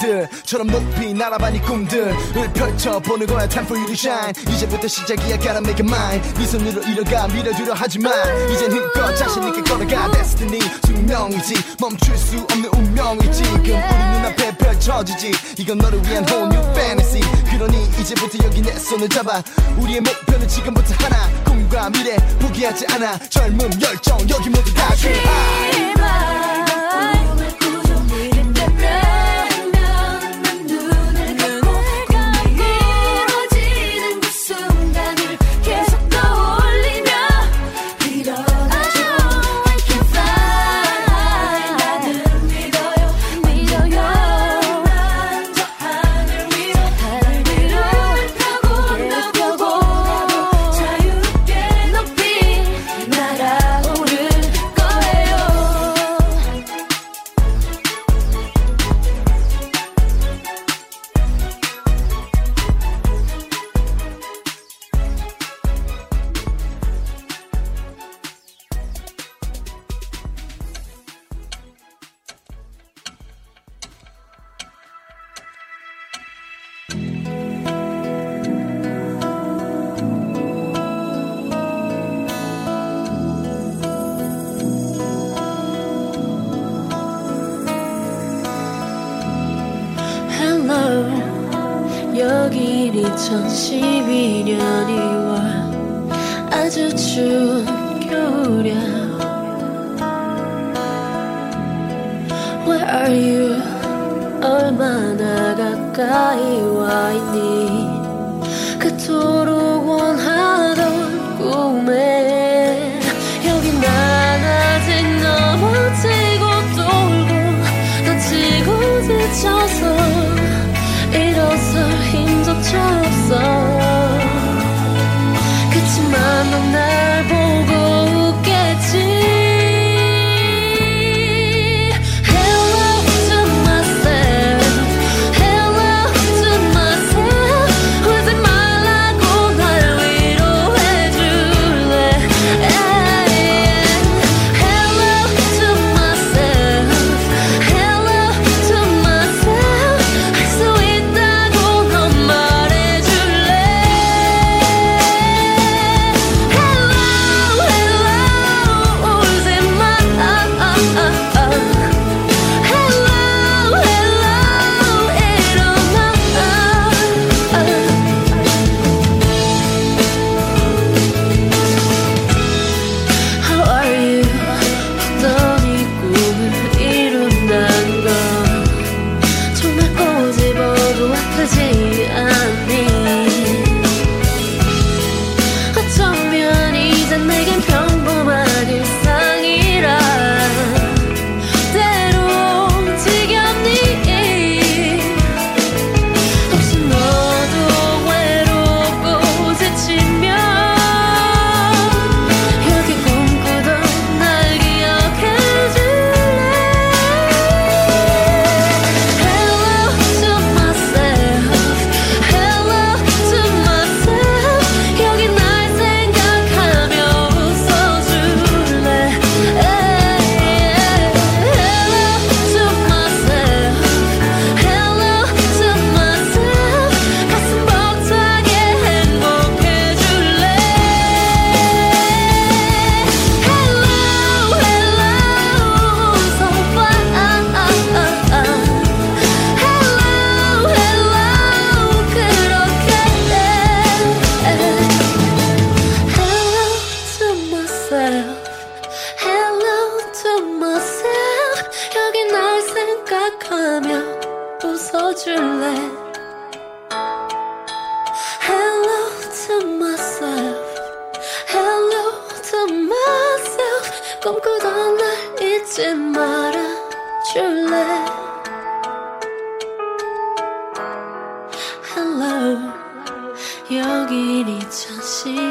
[0.00, 4.32] 별들처럼 높이 날아봐 네 꿈들을 펼쳐보는 거야 time for you to shine.
[4.48, 8.12] 이제부터 시작이야 gotta make it mine 네 손으로 이뤄가 밀어주려 하지만.
[8.50, 11.54] 이젠 힘껏 자신 있게 걸어가 destiny 숙명 운명이지.
[11.78, 15.32] 멈출 수 없는 운명이 지금 우리 눈앞에 펼쳐지지.
[15.58, 17.22] 이건 너를 위한 whole new fantasy.
[17.50, 19.42] 그러니 이제부터 여기 내 손을 잡아.
[19.78, 21.28] 우리의 목표는 지금부터 하나.
[21.44, 23.18] 꿈과 미래 포기하지 않아.
[23.28, 26.69] 젊음 열정 여기 모두 다 그아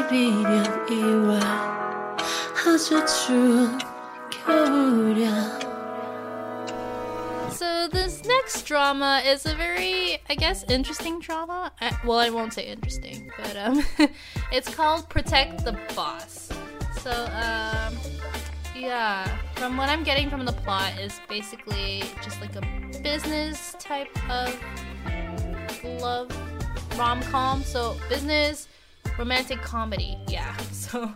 [0.09, 1.39] 2012년 2월
[2.65, 3.77] 아주 추운
[4.31, 5.59] 겨울이야
[7.51, 11.71] So this next drama is a very, I guess, interesting drama.
[11.79, 13.83] I, well, I won't say interesting, but um,
[14.51, 16.49] it's called Protect the Boss.
[17.01, 17.95] So um,
[18.75, 22.63] yeah, from what I'm getting from the plot is basically just like a
[23.03, 24.59] business type of
[26.01, 26.31] love
[26.97, 27.63] rom com.
[27.63, 28.67] So business
[29.20, 30.16] romantic comedy.
[30.26, 30.56] Yeah.
[30.72, 31.12] So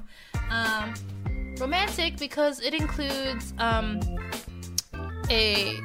[0.51, 0.95] um,
[1.59, 3.99] romantic because it includes um,
[5.31, 5.81] a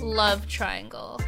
[0.00, 1.20] love triangle.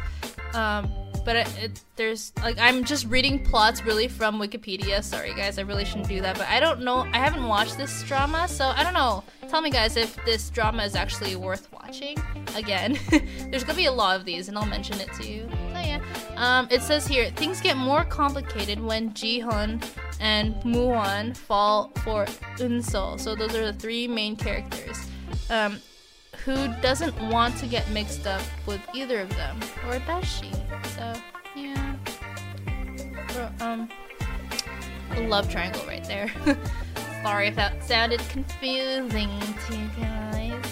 [0.53, 0.91] Um,
[1.25, 5.03] but it, it, there's like I'm just reading plots really from Wikipedia.
[5.03, 6.37] Sorry guys, I really shouldn't do that.
[6.37, 7.07] But I don't know.
[7.13, 9.23] I haven't watched this drama, so I don't know.
[9.49, 12.17] Tell me guys if this drama is actually worth watching.
[12.55, 12.99] Again,
[13.49, 15.49] there's gonna be a lot of these, and I'll mention it to you.
[15.77, 16.01] So yeah,
[16.35, 19.81] um, it says here things get more complicated when Ji-hun
[20.19, 22.25] and Moo-won fall for
[22.57, 23.19] Eun-seol.
[23.19, 24.97] So those are the three main characters.
[25.49, 25.79] Um,
[26.43, 30.51] who doesn't want to get mixed up with either of them, or does she?
[30.95, 31.13] So
[31.55, 31.95] yeah,
[33.59, 33.89] um,
[35.17, 36.31] love triangle right there.
[37.23, 39.29] Sorry if that sounded confusing
[39.67, 40.65] to you guys.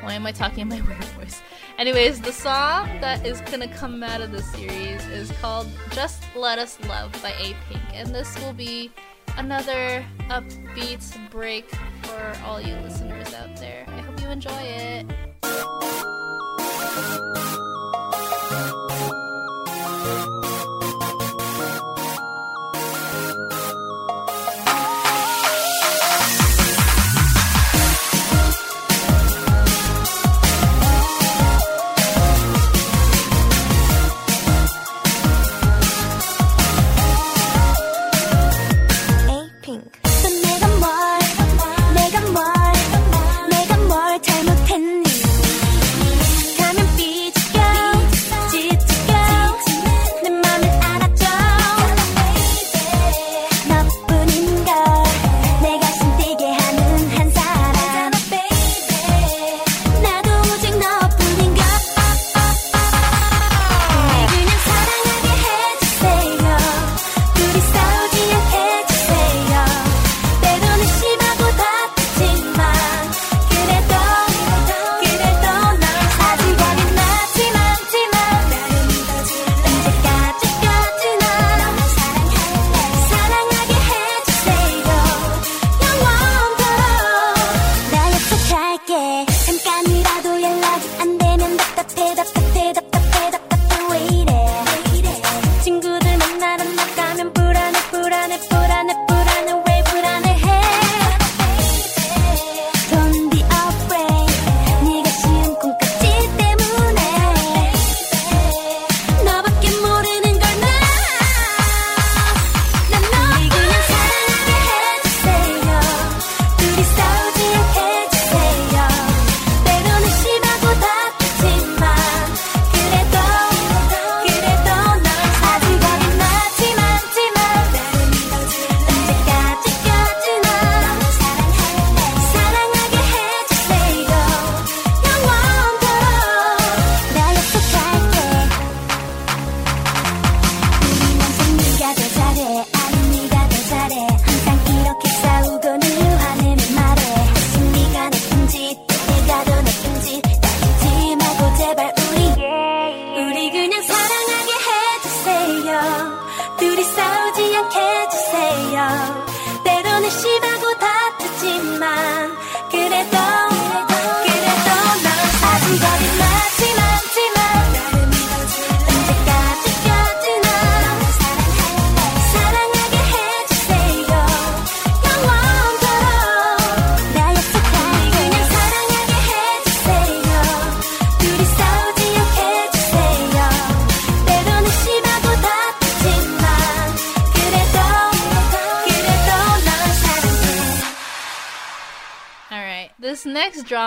[0.00, 1.42] Why am I talking in my weird voice?
[1.80, 6.58] Anyways, the song that is gonna come out of this series is called Just Let
[6.58, 8.92] Us Love by A Pink, and this will be
[9.38, 11.70] another upbeat break
[12.02, 13.86] for all you listeners out there.
[13.88, 15.06] I hope you enjoy it.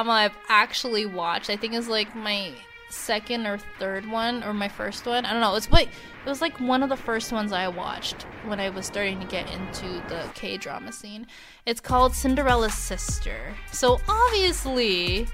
[0.04, 2.52] Drama I've actually watched, I think is like my
[2.90, 5.26] second or third one, or my first one.
[5.26, 5.56] I don't know.
[5.56, 8.86] It's like it was like one of the first ones I watched when I was
[8.86, 11.26] starting to get into the K drama scene.
[11.66, 13.56] It's called Cinderella's Sister.
[13.72, 15.28] So obviously,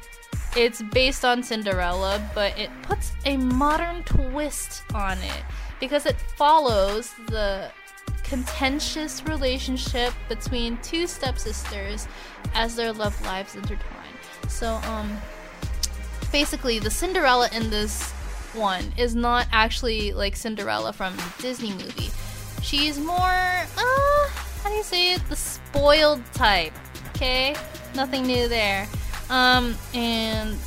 [0.55, 5.43] it's based on Cinderella, but it puts a modern twist on it
[5.79, 7.71] because it follows the
[8.23, 12.07] contentious relationship between two stepsisters
[12.53, 13.98] as their love lives intertwine.
[14.49, 15.17] So, um,
[16.31, 18.11] basically, the Cinderella in this
[18.53, 22.09] one is not actually like Cinderella from the Disney movie.
[22.61, 24.29] She's more, uh,
[24.63, 25.25] how do you say it?
[25.29, 26.73] The spoiled type.
[27.15, 27.55] Okay,
[27.95, 28.87] nothing new there.
[29.29, 30.57] Um, and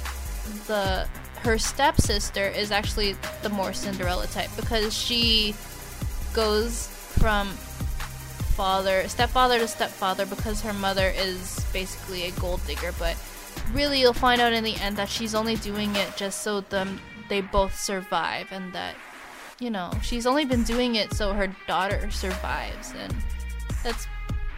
[0.67, 1.09] the
[1.43, 5.55] her stepsister is actually the more Cinderella type because she
[6.33, 6.87] goes
[7.19, 7.49] from
[8.55, 13.17] father, stepfather to stepfather because her mother is basically a gold digger, but
[13.73, 17.01] really you'll find out in the end that she's only doing it just so them
[17.29, 18.95] they both survive and that
[19.63, 23.15] you know, she's only been doing it so her daughter survives and
[23.85, 24.09] that's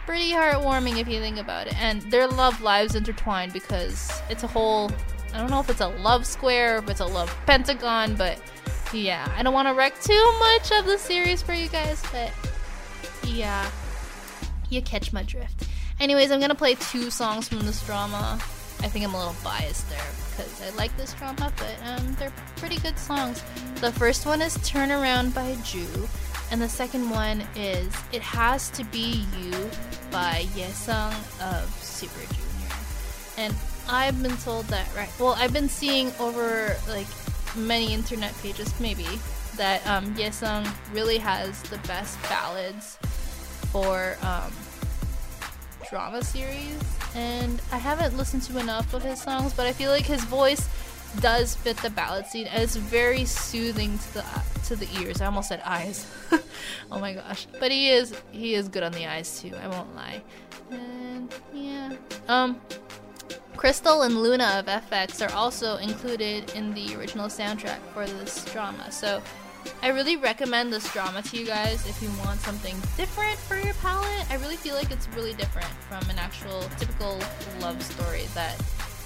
[0.05, 1.79] pretty heartwarming if you think about it.
[1.79, 4.91] And their love lives intertwined because it's a whole
[5.33, 8.39] I don't know if it's a love square, if it's a love pentagon, but
[8.93, 12.31] yeah, I don't want to wreck too much of the series for you guys, but
[13.27, 13.69] yeah,
[14.69, 15.67] you catch my drift.
[15.99, 18.39] Anyways, I'm gonna play two songs from this drama.
[18.85, 22.31] I think I'm a little biased there because I like this drama, but um, they're
[22.57, 23.43] pretty good songs.
[23.81, 25.87] The first one is Turn Around by Ju,
[26.51, 29.71] and the second one is It Has to Be You
[30.11, 32.75] by Yesung of Super Junior.
[33.37, 33.55] And
[33.89, 35.09] I've been told that, right?
[35.19, 37.07] Well, I've been seeing over like
[37.55, 39.07] many internet pages, maybe,
[39.55, 42.97] that um, Yesung really has the best ballads
[43.71, 44.53] for um,
[45.89, 46.79] drama series,
[47.15, 50.67] and I haven't listened to enough of his songs, but I feel like his voice
[51.19, 54.25] does fit the ballad scene, and it's very soothing to the
[54.65, 55.21] to the ears.
[55.21, 56.07] I almost said eyes.
[56.91, 57.47] oh my gosh!
[57.59, 59.53] But he is he is good on the eyes too.
[59.55, 60.21] I won't lie.
[60.71, 61.93] And yeah,
[62.27, 62.59] um,
[63.55, 68.91] Krystal and Luna of f(x) are also included in the original soundtrack for this drama.
[68.91, 69.21] So
[69.81, 73.73] I really recommend this drama to you guys if you want something different for your
[73.75, 74.31] palette.
[74.31, 77.19] I really feel like it's really different from an actual typical
[77.59, 78.59] love story that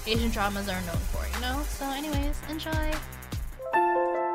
[0.06, 1.62] Asian dramas are known for, you know?
[1.68, 4.29] So, anyways, enjoy.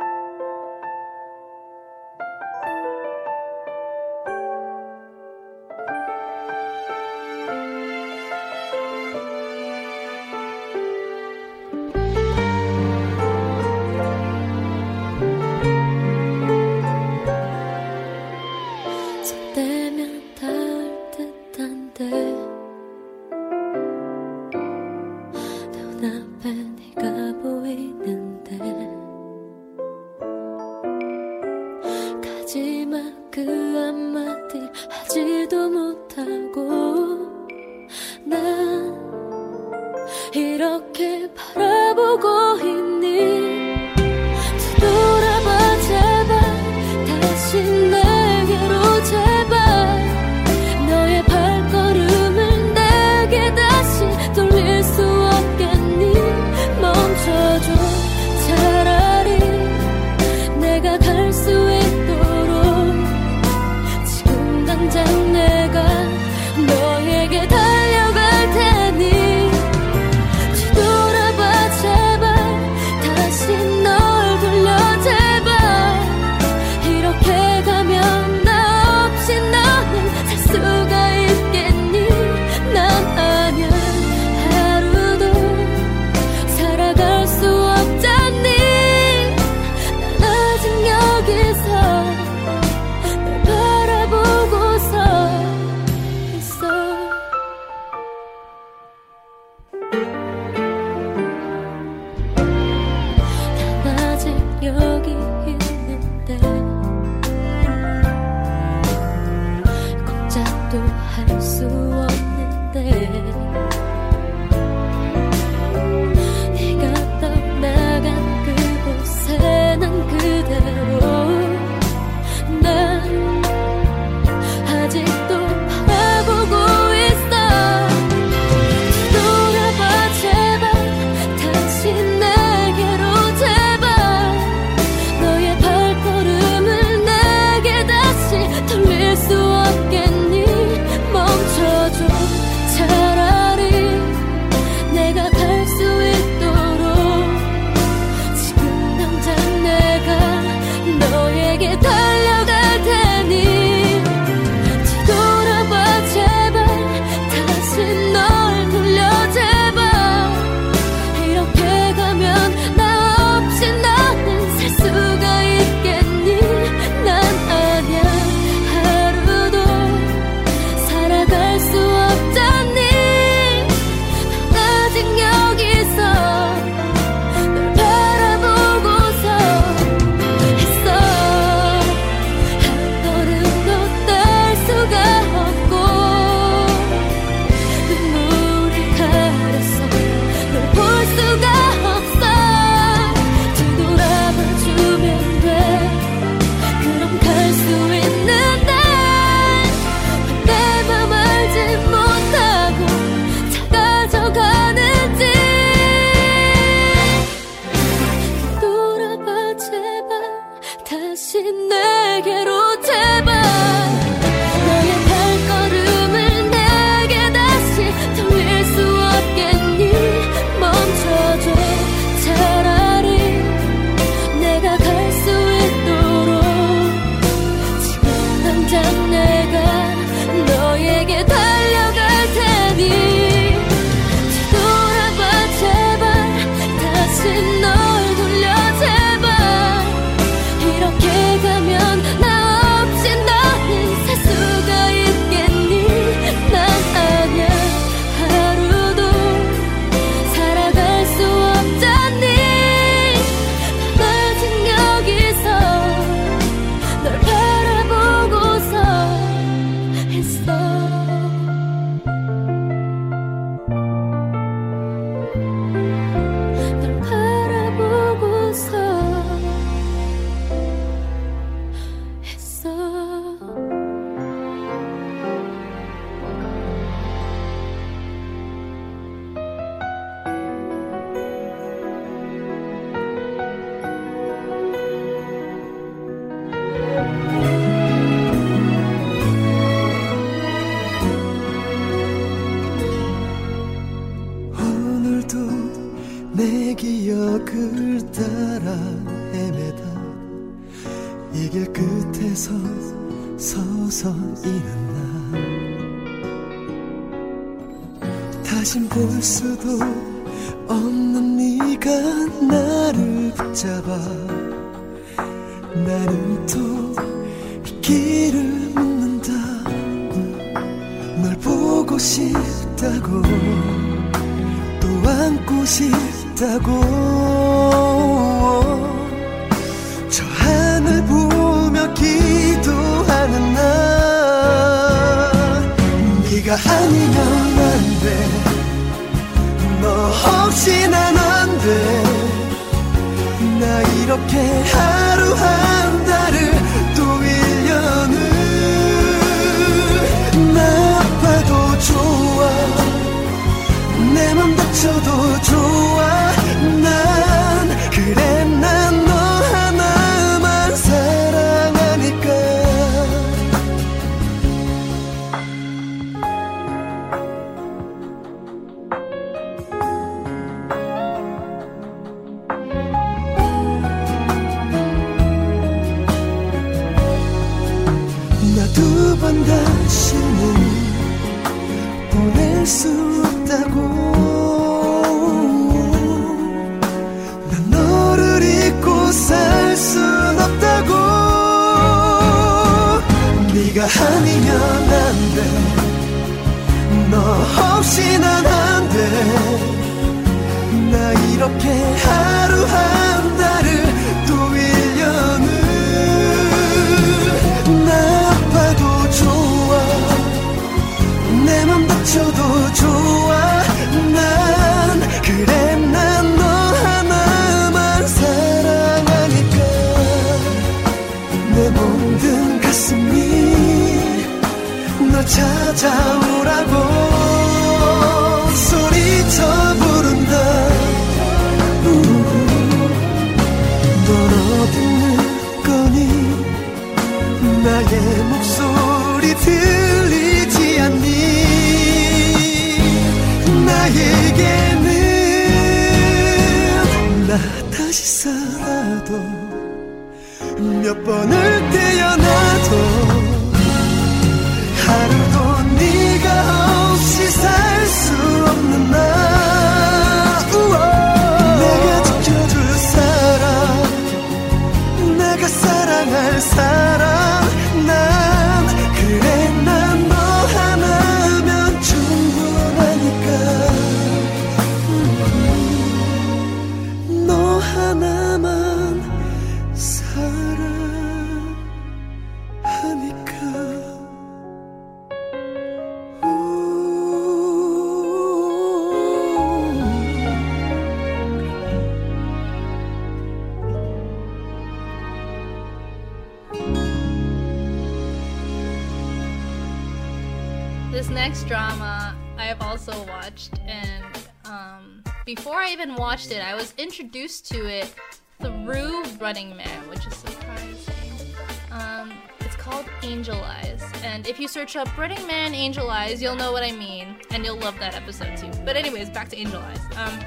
[501.15, 504.03] Next drama I have also watched, and
[504.43, 507.95] um, before I even watched it, I was introduced to it
[508.41, 511.33] through Running Man, which is surprising.
[511.71, 512.11] Um,
[512.41, 516.51] it's called Angel Eyes, and if you search up Running Man Angel Eyes, you'll know
[516.51, 518.51] what I mean, and you'll love that episode too.
[518.65, 519.79] But anyways, back to Angel Eyes.
[519.95, 520.19] Um,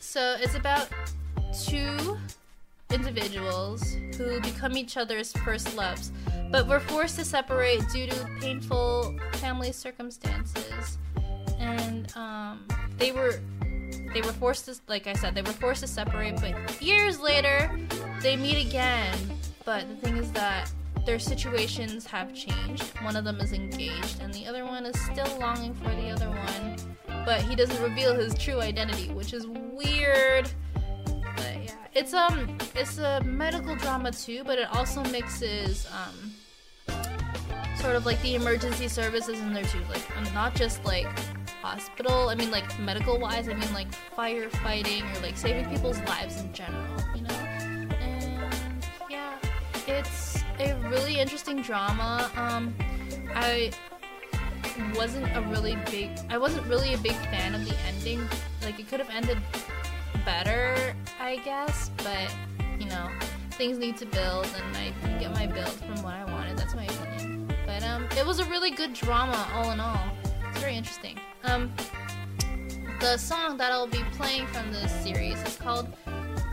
[0.00, 0.86] so it's about
[1.64, 2.18] two
[2.90, 6.12] individuals who become each other's first loves,
[6.50, 10.98] but were forced to separate due to painful family circumstances.
[11.58, 12.66] And um,
[12.98, 13.40] they were
[14.12, 16.40] they were forced to, like I said, they were forced to separate.
[16.40, 17.70] But years later,
[18.20, 19.16] they meet again.
[19.64, 20.70] But the thing is that
[21.06, 22.84] their situations have changed.
[23.02, 26.28] One of them is engaged, and the other one is still longing for the other
[26.28, 26.76] one.
[27.24, 30.50] But he doesn't reveal his true identity, which is weird.
[31.04, 36.32] But yeah, it's um, it's a medical drama too, but it also mixes um,
[37.80, 40.02] sort of like the emergency services in there too, like
[40.34, 41.06] not just like
[41.62, 42.28] hospital.
[42.28, 43.48] I mean, like medical wise.
[43.48, 46.84] I mean, like firefighting or like saving people's lives in general.
[47.14, 47.34] You know,
[48.00, 49.34] and yeah,
[49.86, 52.30] it's a really interesting drama.
[52.36, 52.74] Um,
[53.34, 53.70] I
[54.94, 58.28] wasn't a really big I wasn't really a big fan of the ending.
[58.62, 59.38] Like it could have ended
[60.24, 62.34] better, I guess, but
[62.78, 63.08] you know,
[63.52, 66.58] things need to build and I didn't get my build from what I wanted.
[66.58, 67.49] That's my opinion.
[67.70, 70.06] But um it was a really good drama all in all.
[70.48, 71.20] It's very interesting.
[71.44, 71.72] Um
[72.98, 75.86] the song that I'll be playing from this series is called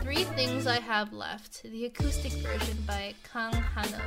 [0.00, 4.00] Three Things I Have Left, the acoustic version by Kang Hano.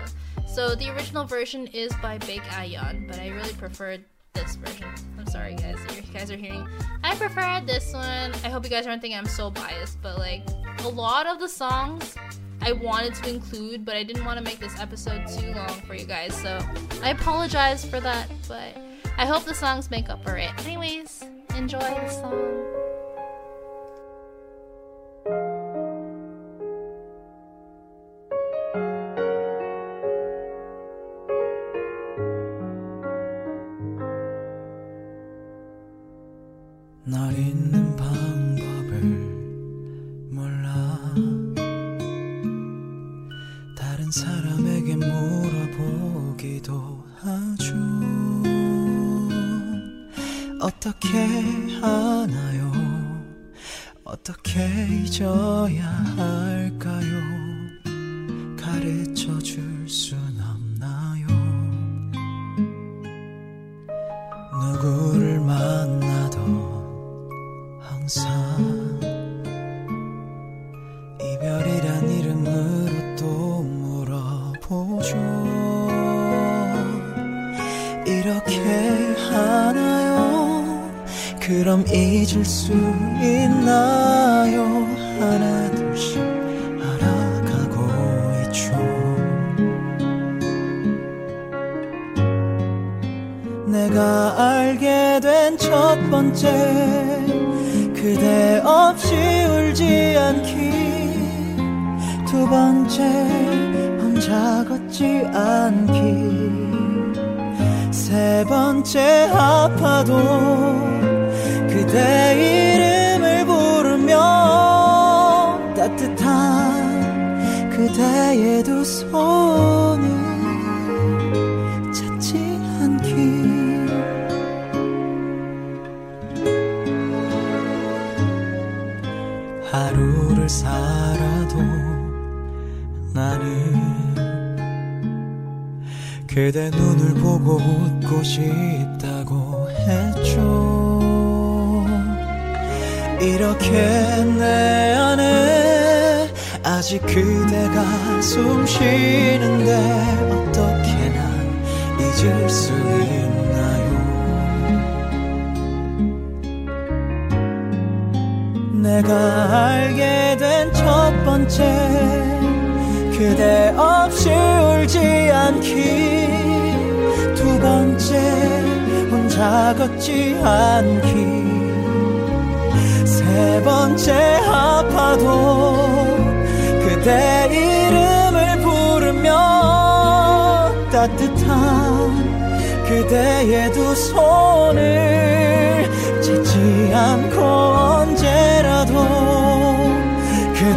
[0.47, 4.87] So the original version is by Baek A Yeon, but I really preferred this version.
[5.19, 6.65] I'm sorry guys, you guys are hearing.
[7.03, 8.31] I prefer this one.
[8.45, 10.43] I hope you guys aren't thinking I'm so biased, but like
[10.79, 12.15] a lot of the songs
[12.61, 15.95] I wanted to include, but I didn't want to make this episode too long for
[15.95, 16.59] you guys, so
[17.01, 18.77] I apologize for that, but
[19.17, 20.51] I hope the songs make up for it.
[20.65, 21.23] Anyways,
[21.55, 22.80] enjoy the song.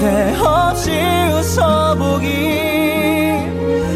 [0.04, 0.90] 그대 없이
[1.32, 2.26] 웃어보기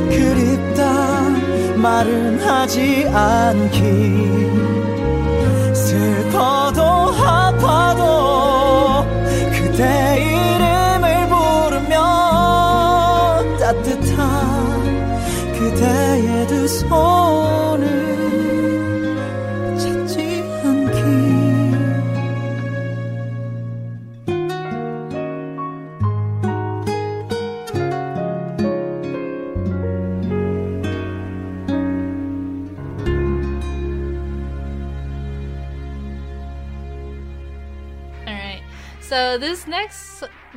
[0.08, 1.28] 그립다
[1.76, 4.77] 말은 하지 않기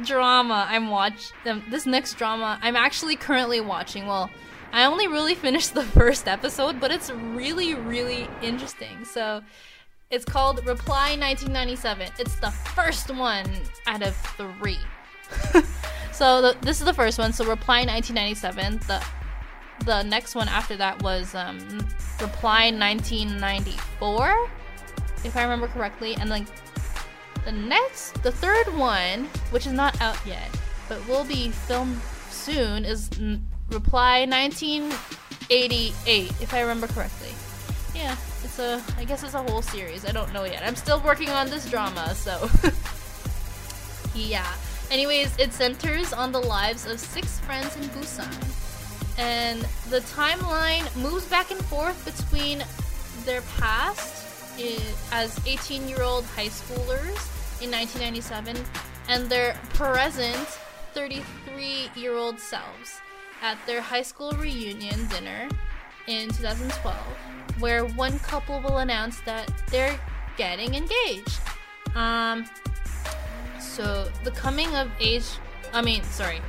[0.06, 4.08] drama I'm watch um, this next drama I'm actually currently watching.
[4.08, 4.30] Well,
[4.72, 9.06] I only really finished the first episode, but it's really really interesting.
[9.06, 9.42] So
[10.10, 12.10] it's called Reply 1997.
[12.20, 13.50] It's the first one
[13.88, 14.80] out of three.
[16.12, 17.32] so the, this is the first one.
[17.32, 18.80] So Reply 1997.
[18.88, 19.04] The
[19.86, 21.58] the next one after that was um,
[22.20, 24.50] Reply 1994,
[25.24, 26.46] if I remember correctly, and like
[27.46, 30.50] the next, the third one, which is not out yet,
[30.88, 32.00] but will be filmed
[32.30, 33.10] soon, is
[33.70, 37.30] Reply 1988, if I remember correctly.
[37.96, 40.06] Yeah, it's a, I guess it's a whole series.
[40.06, 40.64] I don't know yet.
[40.64, 42.50] I'm still working on this drama, so.
[44.20, 44.54] yeah.
[44.90, 48.58] Anyways, it centers on the lives of six friends in Busan.
[49.18, 52.64] And the timeline moves back and forth between
[53.26, 54.21] their past
[55.12, 57.18] as 18 year old high schoolers
[57.62, 58.58] in 1997
[59.10, 60.48] and their present
[60.94, 63.02] 33 year old selves
[63.42, 65.50] at their high school reunion dinner
[66.08, 66.96] in 2012,
[67.60, 70.00] where one couple will announce that they're
[70.38, 71.40] getting engaged.
[71.96, 72.46] Um,
[73.60, 75.26] so the coming of age,
[75.74, 76.42] I mean, sorry,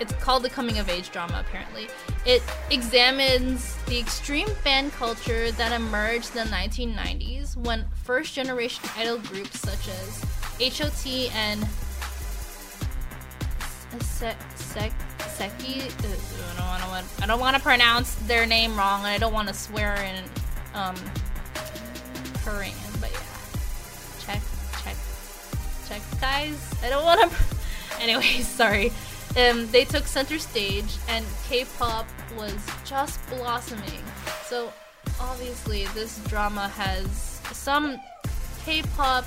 [0.00, 1.88] it's called the coming of age drama apparently.
[2.26, 9.18] It examines the extreme fan culture that emerged in the 1990s when first generation idol
[9.18, 10.24] groups such as
[10.78, 11.66] HOT and
[14.02, 14.92] Se- Sek-
[15.28, 19.08] Seki, uh, I don't want to I don't want to pronounce their name wrong and
[19.08, 20.24] I don't want to swear in
[20.74, 20.94] um
[22.44, 23.20] Korean, but yeah.
[24.20, 24.42] Check
[24.82, 24.96] check
[25.88, 26.74] check guys.
[26.82, 27.36] I don't want to
[28.00, 28.92] Anyways, sorry.
[29.36, 32.06] Um, they took center stage and K-pop
[32.36, 34.02] was just blossoming.
[34.44, 34.72] So
[35.20, 37.98] obviously this drama has some
[38.64, 39.24] K-pop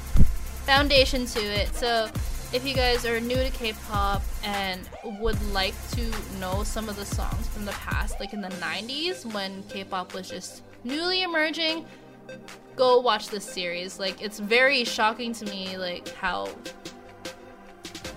[0.66, 1.74] foundation to it.
[1.76, 2.10] So
[2.54, 4.82] if you guys are new to K-pop and
[5.20, 9.26] would like to know some of the songs from the past, like in the 90s
[9.34, 11.86] when K-pop was just newly emerging,
[12.76, 14.00] go watch this series.
[14.00, 16.50] Like it's very shocking to me like how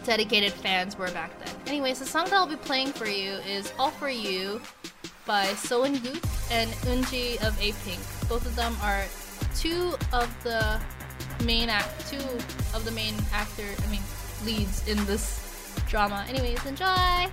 [0.05, 1.55] dedicated fans were back then.
[1.67, 4.61] Anyways, the song that I'll be playing for you is All For You
[5.27, 8.01] by Seo In Guk and Eunji of A Pink.
[8.29, 9.05] Both of them are
[9.57, 10.81] two of the
[11.45, 12.17] main act two
[12.75, 14.03] of the main actor I mean
[14.45, 16.25] leads in this drama.
[16.29, 17.31] Anyways, enjoy!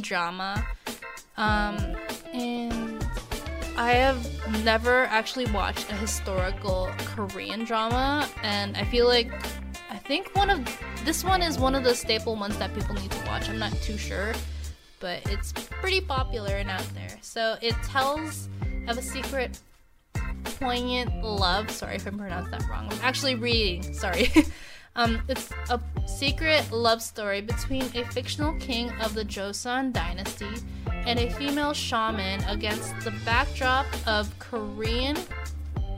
[0.00, 0.66] Drama.
[1.36, 1.96] Um,
[2.32, 3.04] and
[3.76, 4.26] I have
[4.64, 9.32] never actually watched a historical Korean drama, and I feel like
[9.90, 10.68] I think one of
[11.04, 13.48] this one is one of the staple ones that people need to watch.
[13.48, 14.34] I'm not too sure,
[15.00, 17.16] but it's pretty popular and out there.
[17.22, 18.48] So it tells
[18.86, 19.58] of a secret,
[20.58, 21.70] poignant love.
[21.70, 22.86] Sorry if I pronounced that wrong.
[22.90, 23.94] I'm actually reading.
[23.94, 24.30] Sorry.
[24.96, 25.50] um, it's
[26.20, 30.50] secret love story between a fictional king of the Joseon dynasty
[31.06, 35.16] and a female shaman against the backdrop of Korean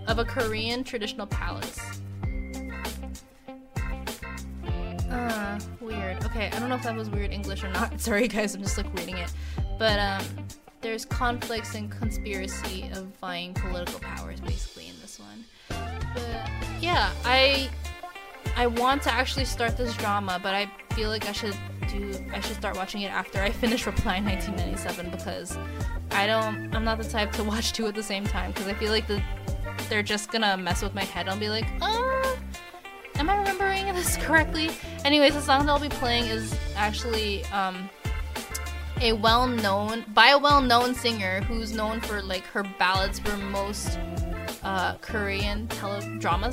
[0.07, 1.99] of a Korean traditional palace.
[5.11, 6.25] Uh, weird.
[6.27, 8.01] Okay, I don't know if that was weird English or not.
[8.01, 9.33] Sorry, guys, I'm just like reading it.
[9.77, 10.25] But um,
[10.83, 15.45] there's conflicts and conspiracy of vying political powers, basically, in this one.
[16.15, 16.49] But
[16.81, 17.69] yeah, I
[18.63, 21.57] I want to actually start this drama, but I feel like I should
[21.89, 25.59] do I should start watching it after I finish Reply 1997 because
[26.13, 28.75] I don't I'm not the type to watch two at the same time because I
[28.75, 29.21] feel like the
[29.89, 31.29] they're just gonna mess with my head.
[31.29, 32.37] I'll be like, uh,
[33.17, 34.71] am I remembering this correctly?
[35.05, 37.91] Anyways, the song that I'll be playing is actually um,
[39.01, 43.99] a well-known by a well-known singer who's known for like her ballads for most
[44.63, 46.53] uh, Korean tele drama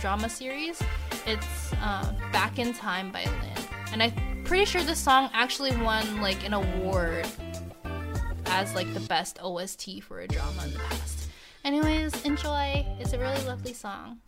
[0.00, 0.80] drama series.
[1.26, 6.20] It's uh, "Back in Time" by Lyn, and I'm pretty sure this song actually won
[6.20, 7.26] like an award
[8.46, 11.28] as like the best OST for a drama in the past.
[11.64, 12.86] Anyways, enjoy.
[12.98, 14.18] It's a really lovely song.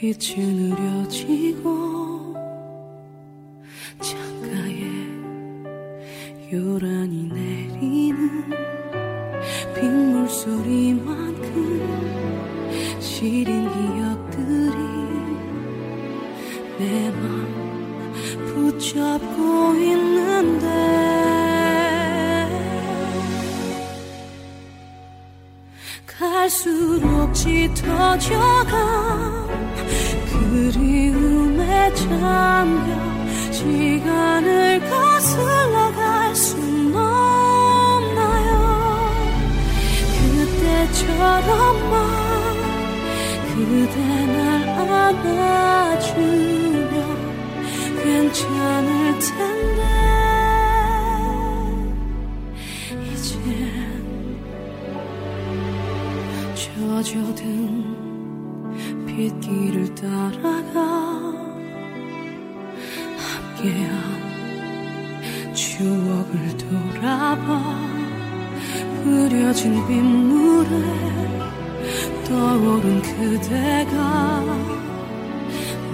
[0.00, 2.34] 빛이 느려지고
[4.00, 4.80] 창가에
[6.50, 8.50] 요란히 내리는
[9.74, 11.52] 빗물 소리만큼
[12.98, 14.78] 시린 기억들이
[16.78, 17.46] 내 맘
[18.46, 20.66] 붙잡고 있는데
[26.06, 28.70] 갈수록 짙어져간
[30.50, 32.90] 그리움에 잠겨
[33.52, 38.50] 시간을 거슬러 갈 순 없나요?
[40.50, 41.92] 그때처럼만
[43.54, 43.96] 그대
[44.26, 44.38] 날
[45.18, 46.92] 안아주면
[48.02, 49.80] 괜찮을 텐데
[53.12, 53.36] 이젠
[56.54, 57.59] 젖어든
[59.20, 60.80] 빗길을 따라가
[63.58, 63.94] 함께한
[65.52, 67.60] 추억을 돌아봐.
[69.04, 70.70] 흐려진 빗물에
[72.26, 74.42] 떠오른 그대가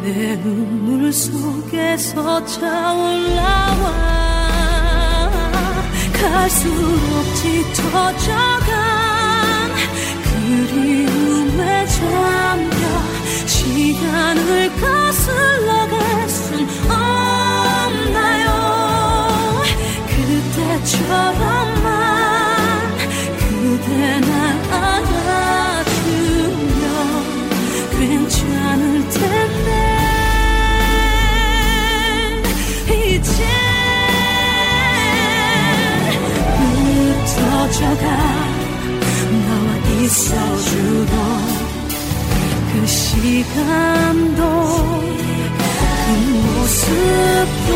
[0.04, 4.06] 내 눈물 속에서 차올라와.
[6.12, 8.85] 갈수록 짙어져간
[10.46, 12.76] 그리움에 잠겨
[13.46, 18.46] 시간을 거슬러 갈 순 없나요?
[20.06, 21.84] 그때처럼만
[23.38, 24.30] 그대 날
[24.72, 26.04] 안아주면
[27.98, 29.68] 괜찮을 텐데
[32.88, 33.38] 이제
[37.24, 38.55] 흩어져가
[40.06, 41.08] 있어주던
[42.72, 44.40] 그 시간도
[46.06, 47.72] 그 모습도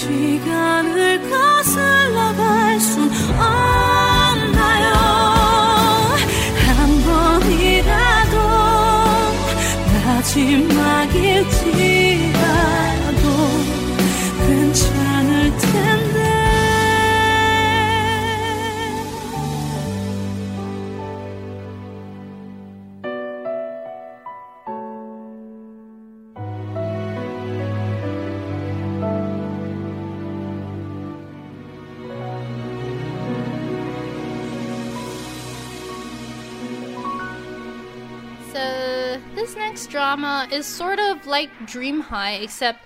[0.00, 1.09] 시간을
[40.16, 42.84] next is sort of like Dream High, except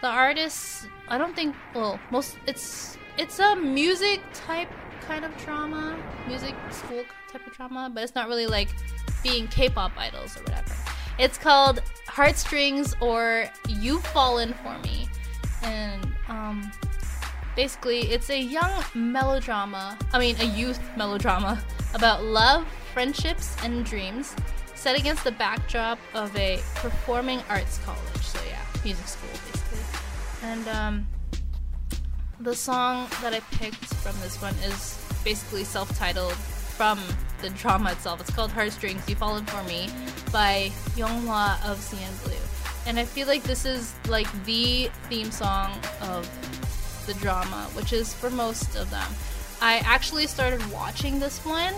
[0.00, 0.86] the artists.
[1.08, 1.54] I don't think.
[1.74, 4.68] Well, most it's it's a music type
[5.06, 5.96] kind of drama,
[6.28, 8.68] music school type of drama, but it's not really like
[9.22, 10.74] being K-pop idols or whatever.
[11.18, 15.08] It's called Heartstrings or You've Fallen for Me,
[15.62, 16.70] and um,
[17.56, 19.98] basically it's a young melodrama.
[20.12, 21.62] I mean, a youth melodrama
[21.94, 24.34] about love, friendships, and dreams,
[24.82, 28.22] set against the backdrop of a performing arts college.
[28.22, 29.78] So yeah, music school basically,
[30.42, 31.06] and um
[32.40, 36.98] the song that I picked from this one is basically self-titled from
[37.40, 38.20] the drama itself.
[38.20, 39.88] It's called Heartstrings, You Fallen For Me
[40.32, 42.88] by Yonghwa of CNBLUE.
[42.88, 46.26] And I feel like this is like the theme song of
[47.06, 49.12] the drama, which is for most of them.
[49.60, 51.74] I actually started watching this one,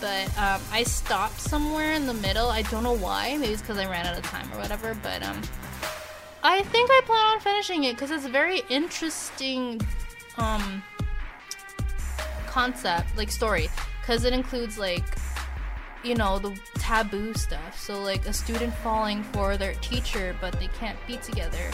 [0.00, 2.48] but um, I stopped somewhere in the middle.
[2.48, 3.36] I don't know why.
[3.36, 4.96] Maybe it's because I ran out of time or whatever.
[5.02, 5.40] But um,
[6.42, 9.80] I think I plan on finishing it because it's a very interesting
[10.38, 10.82] um
[12.46, 13.68] concept, like story,
[14.00, 15.04] because it includes like
[16.02, 17.78] you know the taboo stuff.
[17.80, 21.70] So like a student falling for their teacher, but they can't be together.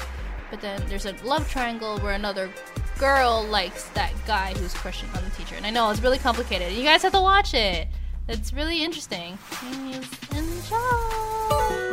[0.51, 2.51] But then there's a love triangle where another
[2.99, 5.55] girl likes that guy who's crushing on the teacher.
[5.57, 6.73] And I know it's really complicated.
[6.73, 7.89] You guys have to watch it.
[8.29, 9.39] It's really interesting.
[9.51, 11.87] Please enjoy.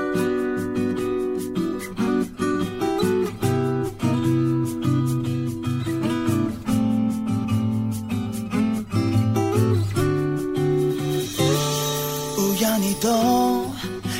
[12.38, 13.72] 우연히도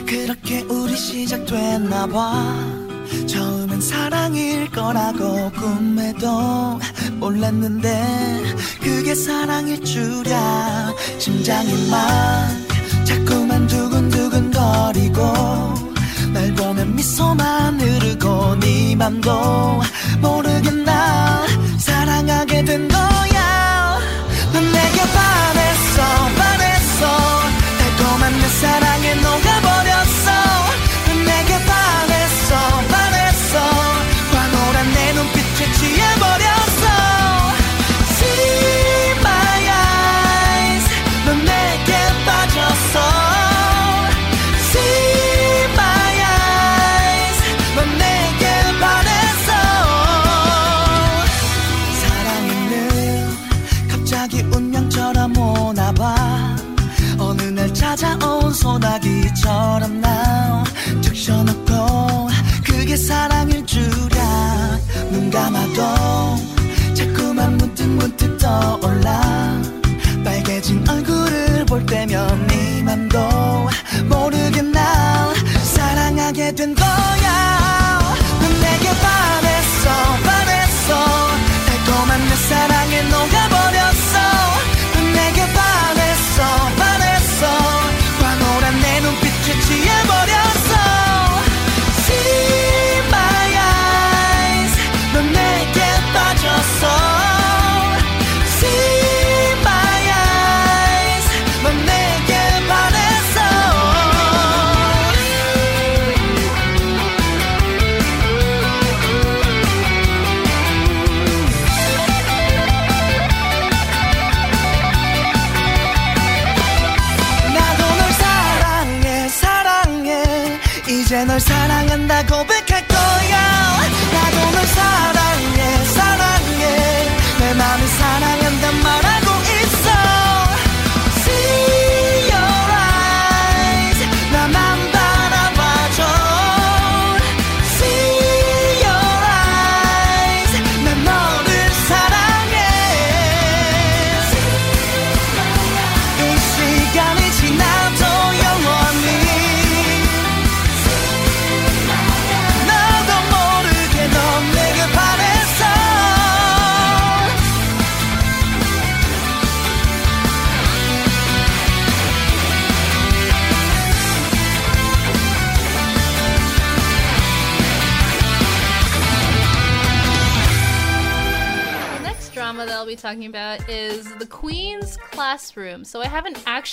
[0.06, 0.62] 그렇게
[3.28, 6.80] 처음엔 사랑일 거라고 꿈에도
[7.20, 8.44] 몰랐는데
[8.82, 10.94] 그게 사랑일 줄이야.
[11.20, 12.00] 심장이 막
[13.06, 15.22] 자꾸만 두근두근 거리고
[16.34, 19.82] 날 보면 미소만 흐르고 네 맘도
[20.22, 23.13] 모르게 날 사랑하게 된거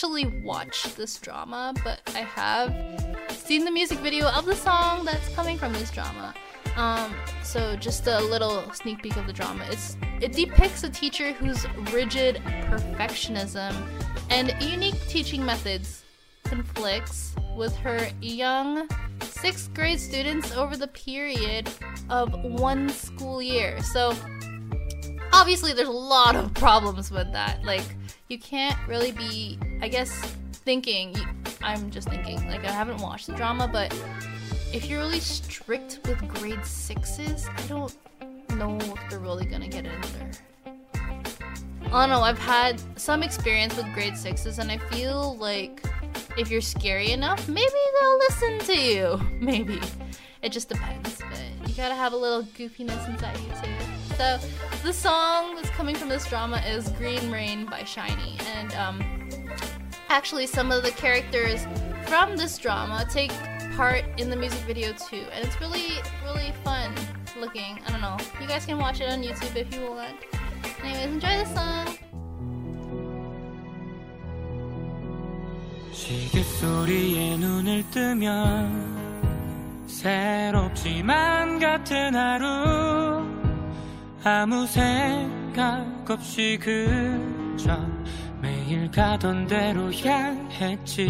[0.01, 2.75] actually watched this drama, but I have
[3.33, 6.33] seen the music video of the song that's coming from this drama.
[6.75, 9.67] Um, so just a little sneak peek of the drama.
[9.71, 12.37] It's it depicts a teacher whose rigid
[12.71, 13.77] perfectionism
[14.31, 16.03] and unique teaching methods
[16.45, 18.89] conflicts with her young
[19.21, 21.69] sixth grade students over the period
[22.09, 23.83] of one school year.
[23.83, 24.15] So
[25.35, 27.63] obviously there's a lot of problems with that.
[27.65, 27.85] Like
[28.31, 30.13] you can't really be, I guess,
[30.53, 31.17] thinking.
[31.63, 33.93] I'm just thinking, like, I haven't watched the drama, but
[34.73, 37.95] if you're really strict with grade sixes, I don't
[38.55, 40.31] know if they're really gonna get in there.
[41.87, 45.83] I don't know, I've had some experience with grade sixes, and I feel like
[46.39, 49.21] if you're scary enough, maybe they'll listen to you.
[49.41, 49.81] Maybe.
[50.41, 54.15] It just depends, but gotta have a little goofiness inside you too.
[54.17, 54.39] So
[54.83, 59.49] the song that's coming from this drama is Green Rain by SHINee, and um,
[60.11, 61.67] actually some of the characters
[62.07, 63.33] from this drama take
[63.77, 66.93] part in the music video too, and it's really really fun
[67.39, 67.81] looking.
[67.87, 68.19] I don't know.
[68.39, 70.17] You guys can watch it on YouTube if you want.
[70.85, 71.97] Anyways, enjoy the song.
[75.93, 79.10] 시계 소리에 눈을 뜨면
[79.91, 83.25] 새롭지만 같은 하루.
[84.23, 87.79] 아무 생각 없이 그저
[88.41, 91.07] 매일 가던 대로 향했지.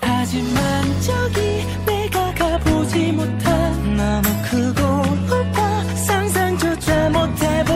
[0.00, 1.40] 하지만 저기
[1.84, 4.80] 내가 가보지 못한 너무 크고
[5.26, 7.72] 높아 상상조차 못해보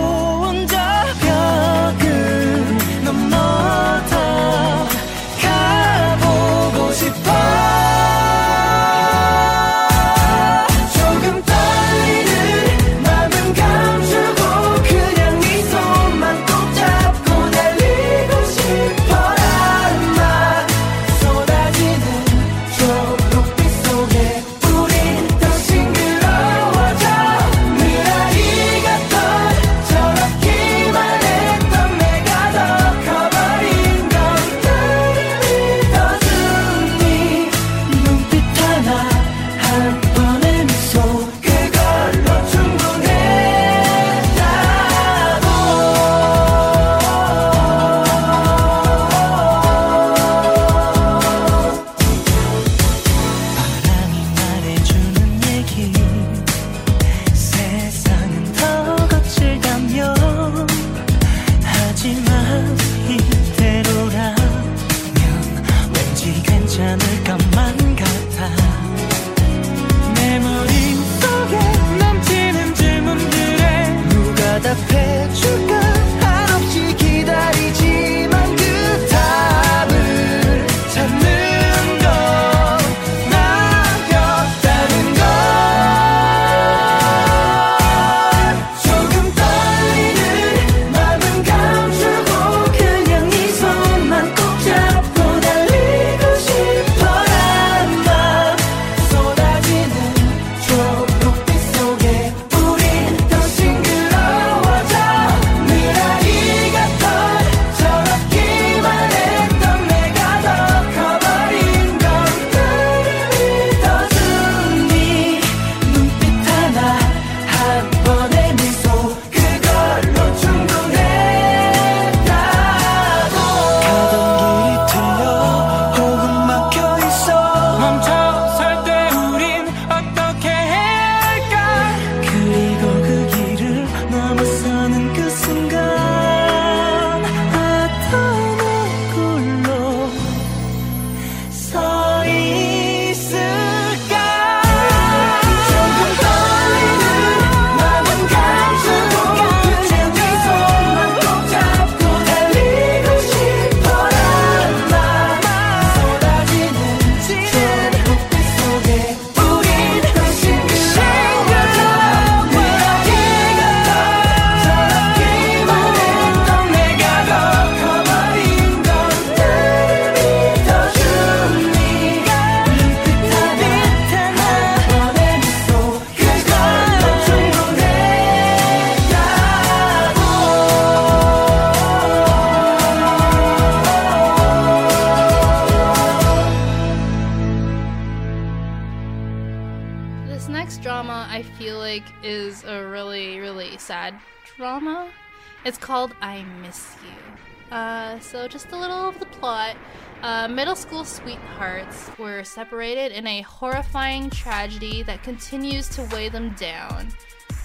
[202.57, 207.07] separated in a horrifying tragedy that continues to weigh them down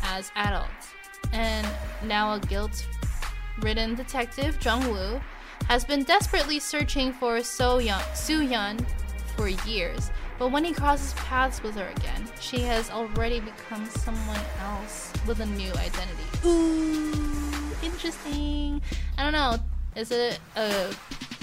[0.03, 0.89] as adults.
[1.31, 1.65] And
[2.03, 2.85] now a guilt
[3.61, 5.21] ridden detective, Jung Woo,
[5.69, 8.85] has been desperately searching for so Young, Su Yun
[9.37, 10.11] for years.
[10.37, 15.39] But when he crosses paths with her again, she has already become someone else with
[15.39, 16.27] a new identity.
[16.45, 17.13] Ooh,
[17.81, 18.81] interesting.
[19.17, 19.55] I don't know.
[19.95, 20.93] Is it a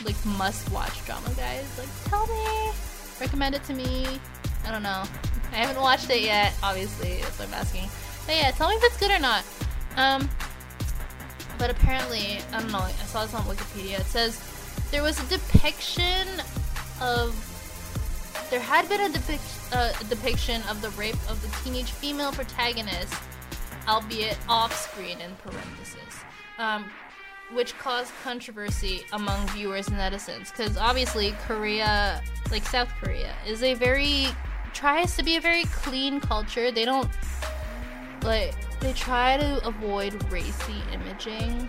[0.04, 1.78] like must-watch drama, guys?
[1.78, 2.72] Like, tell me.
[3.20, 4.06] Recommend it to me.
[4.64, 5.04] I don't know.
[5.52, 6.54] I haven't watched it yet.
[6.62, 7.88] Obviously, that's what I'm asking.
[8.26, 9.44] But yeah, tell me if it's good or not.
[9.96, 10.28] Um,
[11.58, 12.78] but apparently, I don't know.
[12.78, 14.00] I saw this on Wikipedia.
[14.00, 14.40] It says
[14.90, 16.28] there was a depiction
[17.00, 17.34] of
[18.50, 23.14] there had been a depic- uh, depiction of the rape of the teenage female protagonist,
[23.86, 26.14] albeit off screen in parentheses,
[26.58, 26.90] um,
[27.52, 30.50] which caused controversy among viewers and netizens.
[30.50, 34.26] Because obviously, Korea, like South Korea, is a very
[34.74, 36.70] tries to be a very clean culture.
[36.70, 37.08] They don't
[38.22, 41.68] like they try to avoid racy imaging,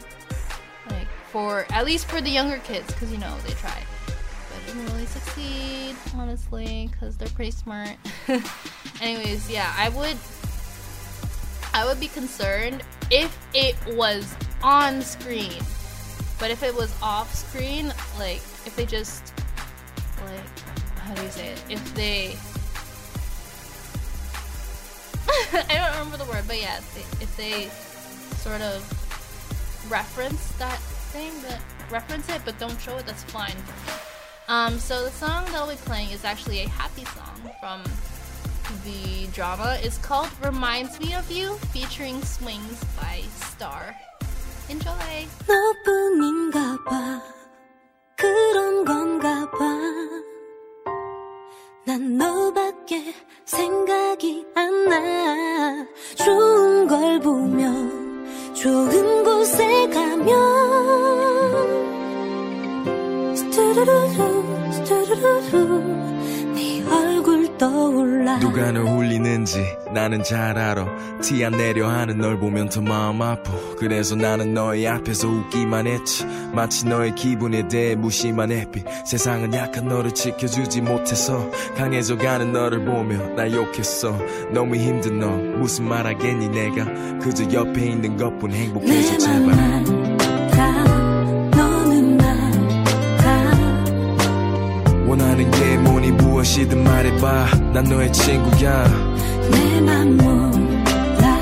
[0.90, 4.86] like for at least for the younger kids, because you know they try but didn't
[4.88, 7.96] really succeed, honestly, because they're pretty smart.
[9.02, 10.18] Anyways, yeah, I would,
[11.74, 15.62] I would be concerned if it was on screen,
[16.40, 17.88] but if it was off screen,
[18.18, 19.34] like if they just,
[20.26, 20.60] like,
[21.00, 21.64] how do you say it?
[21.70, 22.36] If they,
[25.70, 27.70] I don't remember the word, but yeah, if they, if they
[28.38, 28.84] sort of
[29.92, 30.80] reference that
[31.12, 31.62] thing, that
[31.92, 33.56] reference it, but don't show it, that's fine.
[34.48, 37.84] Um, so the song that I'll be playing is actually a happy song from
[38.86, 39.78] the drama.
[39.82, 43.24] It's called Reminds Me of You, featuring Swings by
[43.54, 43.96] Star.
[44.70, 45.28] Enjoy!
[45.48, 47.22] 너뿐인가 봐
[48.16, 49.50] 그런 건가
[51.86, 53.16] 봐난 너밖에
[53.46, 60.36] 생각이 안나 좋은 걸 보면 좋은 곳에 가면
[63.36, 65.80] 스투루루루 스투루루루
[66.54, 68.40] 네 얼굴 떠올라.
[68.40, 69.64] 누가 널 울리는지
[69.94, 70.88] 나는 잘 알아.
[71.22, 73.52] 티 안 내려 하는 널 보면 더 마음 아파.
[73.78, 76.26] 그래서 나는 너의 앞에서 웃기만 했지.
[76.54, 78.86] 마치 너의 기분에 대해 무심한 햇빛.
[79.06, 84.18] 세상은 약한 너를 지켜주지 못해서 강해져가는 너를 보며 나 욕했어.
[84.52, 86.86] 너무 힘든 너 무슨 말 하겠니 내가.
[87.20, 89.99] 그저 옆에 있는 것뿐 행복해져 내 제발
[96.60, 97.46] 무엇이든 말해봐.
[97.74, 98.84] 난 너의 친구야.
[99.52, 101.40] 내맘 몰라.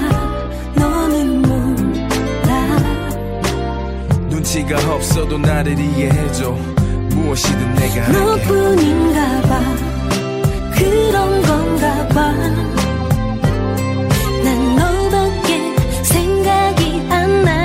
[0.75, 2.77] 너는 몰라.
[4.29, 6.51] 눈치가 없어도 나를 이해해줘.
[7.09, 8.19] 무엇이든 내가 할게.
[8.19, 9.61] 너뿐인가 봐.
[10.75, 12.75] 그런 건가 봐난
[14.75, 17.56] 너밖에 생각이 안나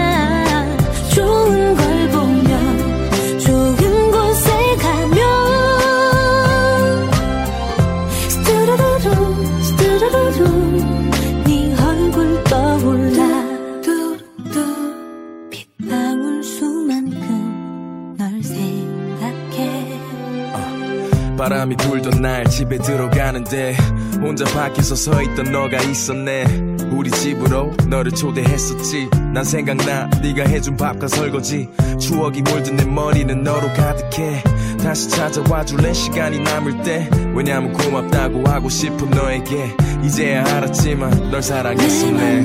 [21.43, 23.77] 바람이 불던 날 집에 들어가는데
[24.20, 26.44] 혼자 밖에서 서 있던 너가 있었네.
[26.93, 29.10] 우리 집으로 너를 초대했었지.
[29.35, 31.69] 난 생각나 네가 해준 밥과 설거지.
[31.98, 34.40] 추억이 물든 내 머리는 너로 가득해.
[34.85, 35.93] 다시 찾아와 줄래?
[35.93, 37.10] 시간이 남을 때.
[37.35, 39.74] 왜냐면 고맙다고 하고 싶은 너에게.
[40.05, 42.44] 이제야 알았지만 널 사랑했었네.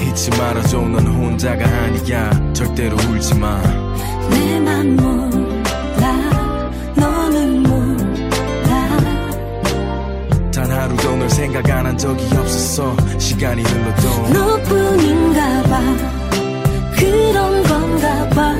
[0.00, 2.52] 잊지 말아줘 넌 혼자가 아니야.
[2.52, 3.62] 절대로 울지 마.
[4.28, 6.70] 내맘 몰라.
[6.96, 8.98] 너는 몰라.
[10.52, 12.96] 단 하루도 널 생각 안 한 적이 없었어.
[13.18, 14.28] 시간이 흘러도.
[14.32, 15.80] 너뿐인가 봐.
[16.98, 18.54] 그런 건가 봐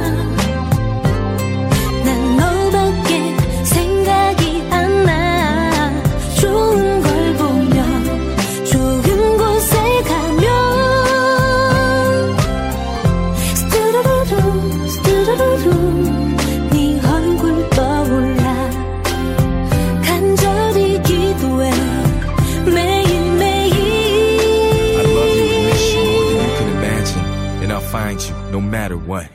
[28.88, 29.28] matter what.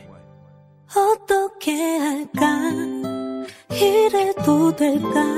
[0.96, 2.46] 어떻게 할까?
[3.72, 5.33] 이래도 될까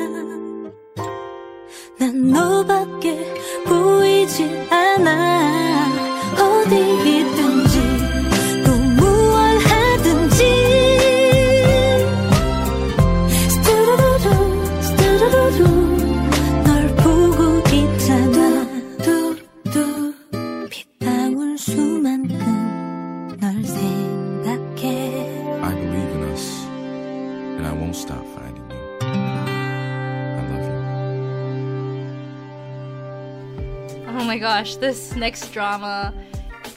[34.79, 36.13] This next drama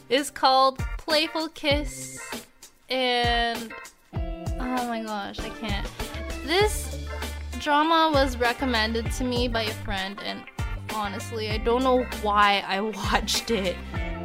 [0.08, 2.20] is called Playful Kiss.
[2.88, 3.72] And
[4.14, 5.86] oh my gosh, I can't.
[6.46, 6.96] This
[7.58, 10.42] drama was recommended to me by a friend, and
[10.94, 12.80] honestly, I don't know why I
[13.12, 13.76] watched it.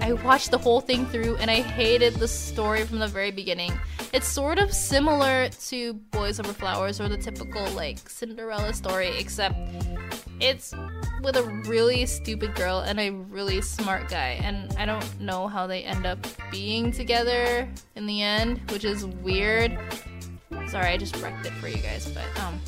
[0.02, 3.72] I watched the whole thing through and I hated the story from the very beginning.
[4.12, 9.56] It's sort of similar to Boys Over Flowers or the typical like Cinderella story, except
[10.42, 10.74] it's
[11.24, 14.40] with a really stupid girl and a really smart guy.
[14.44, 16.20] And I don't know how they end up
[16.52, 19.78] being together in the end, which is weird.
[20.68, 22.62] Sorry, I just wrecked it for you guys, but um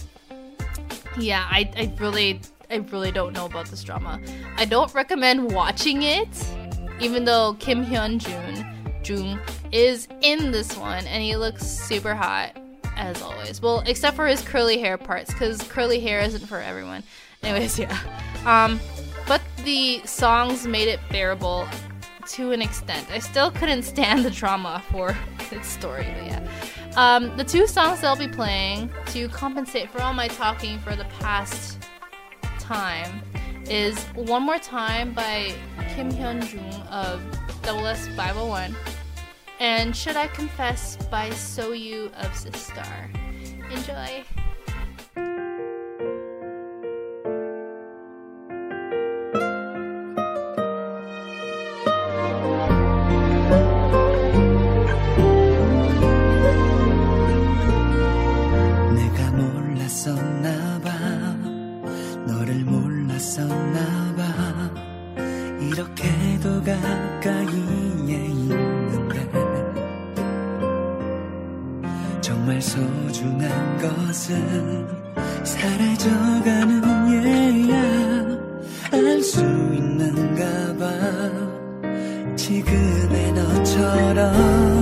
[1.18, 4.20] yeah, I, I really I really don't know about this drama.
[4.58, 6.30] I don't recommend watching it,
[7.00, 8.66] even though Kim Hyun Jun
[9.04, 9.40] Jung
[9.72, 12.58] is in this one and he looks super hot
[12.96, 13.62] as always.
[13.62, 17.04] Well, except for his curly hair parts, because curly hair isn't for everyone.
[17.46, 17.98] Anyways, yeah.
[18.46, 18.80] Um,
[19.28, 21.68] but the songs made it bearable
[22.30, 23.08] to an extent.
[23.12, 25.16] I still couldn't stand the drama for
[25.52, 26.48] its story, but yeah.
[26.96, 30.96] Um, the two songs that I'll be playing to compensate for all my talking for
[30.96, 31.78] the past
[32.60, 33.22] time
[33.70, 35.54] is One More Time by
[35.90, 37.22] Kim Hyun Joong of
[37.62, 38.74] SS501
[39.60, 43.10] and Should I Confess by Soyu of Sistar.
[43.72, 44.24] Enjoy!
[60.06, 60.92] 몰랐었나봐.
[62.28, 64.24] 너를 몰랐었나봐.
[65.60, 69.32] 이렇게도 가까이에 있는데.
[72.22, 74.88] 정말 소중한 것은
[75.44, 77.76] 사라져가는 예야.
[78.92, 80.86] 알 수 있는가 봐.
[82.36, 84.75] 지금의 너처럼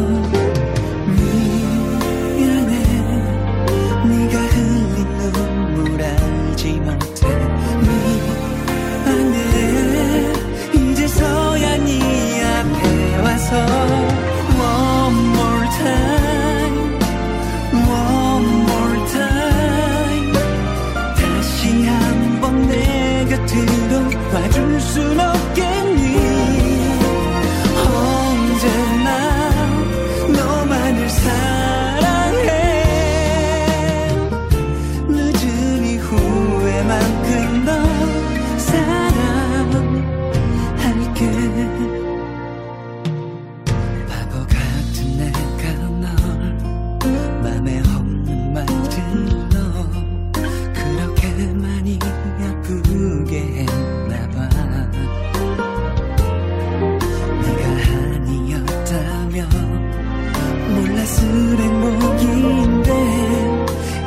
[61.13, 62.89] 몰랐을 행복인데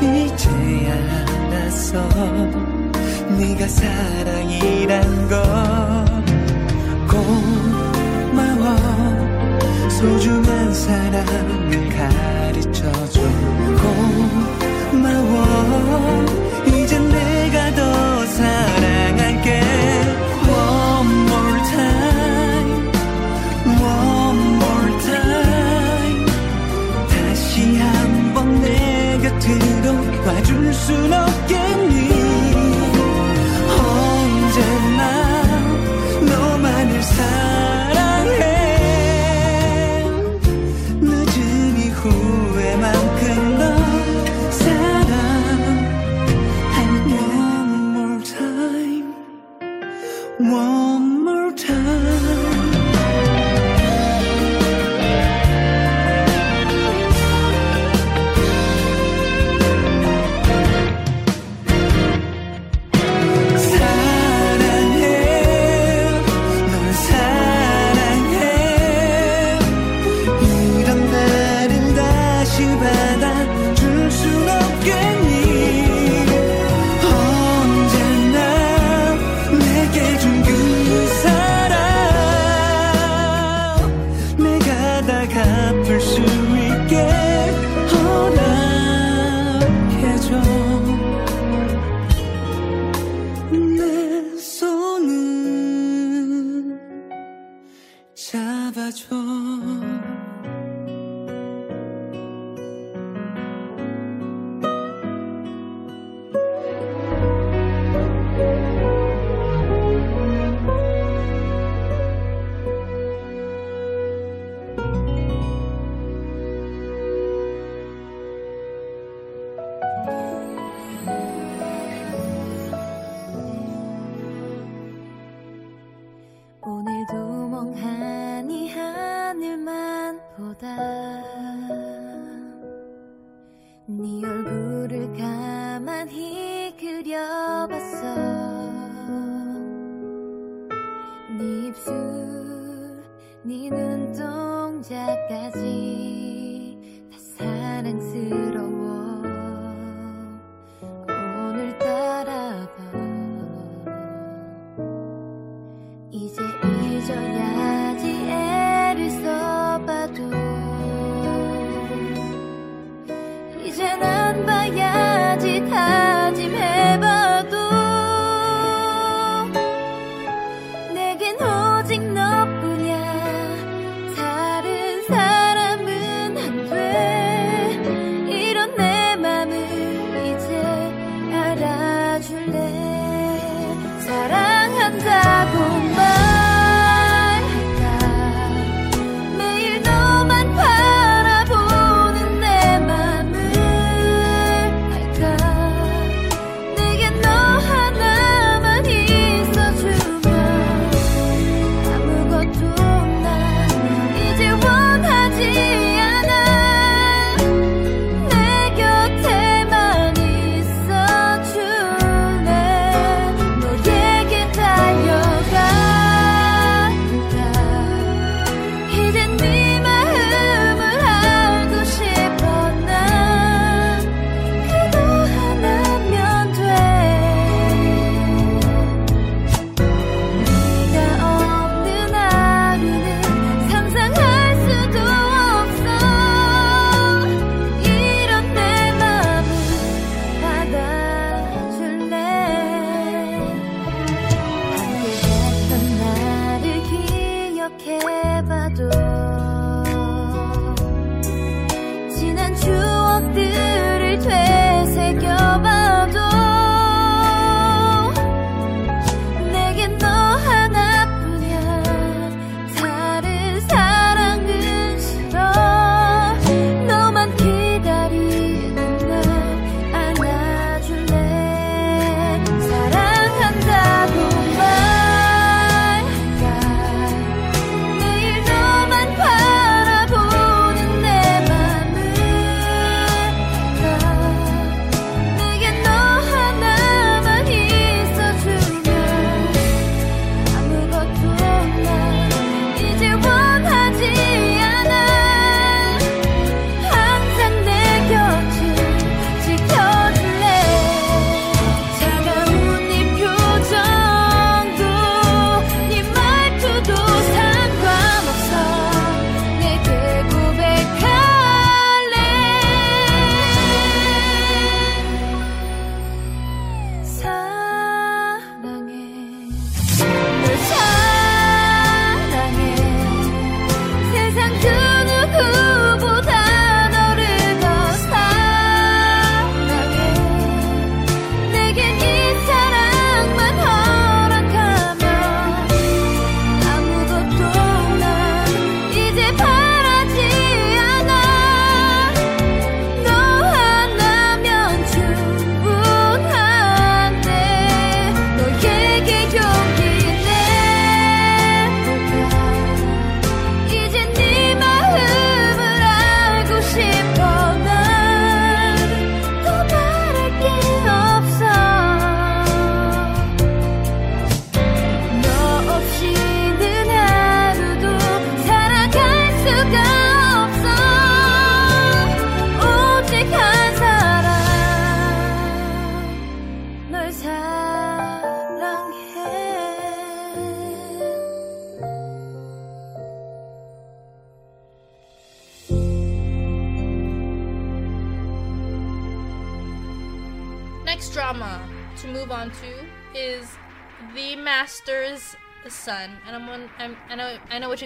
[0.02, 0.94] 이제야
[1.46, 2.08] 알았어
[3.38, 5.36] 네가 사랑이란 걸
[7.08, 8.76] 고마워
[9.90, 11.55] 소중한 사랑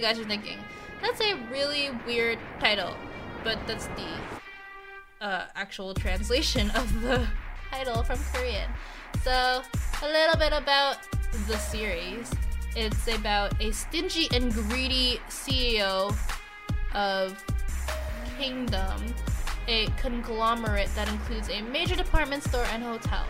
[0.01, 0.57] you guys are thinking.
[1.03, 2.95] That's a really weird title,
[3.45, 7.27] but that's the uh, actual translation of the
[7.71, 8.71] title from Korean.
[9.23, 9.63] So,
[10.03, 11.07] a little bit about
[11.47, 12.33] the series.
[12.75, 16.17] It's about a stingy and greedy CEO
[16.95, 17.45] of
[18.39, 19.05] Kingdom,
[19.69, 23.27] a conglomerate that includes a major department store and hotel.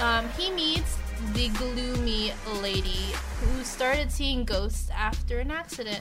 [0.00, 0.98] Um, he meets
[1.32, 6.00] the gloomy lady who started seeing ghosts after an accident.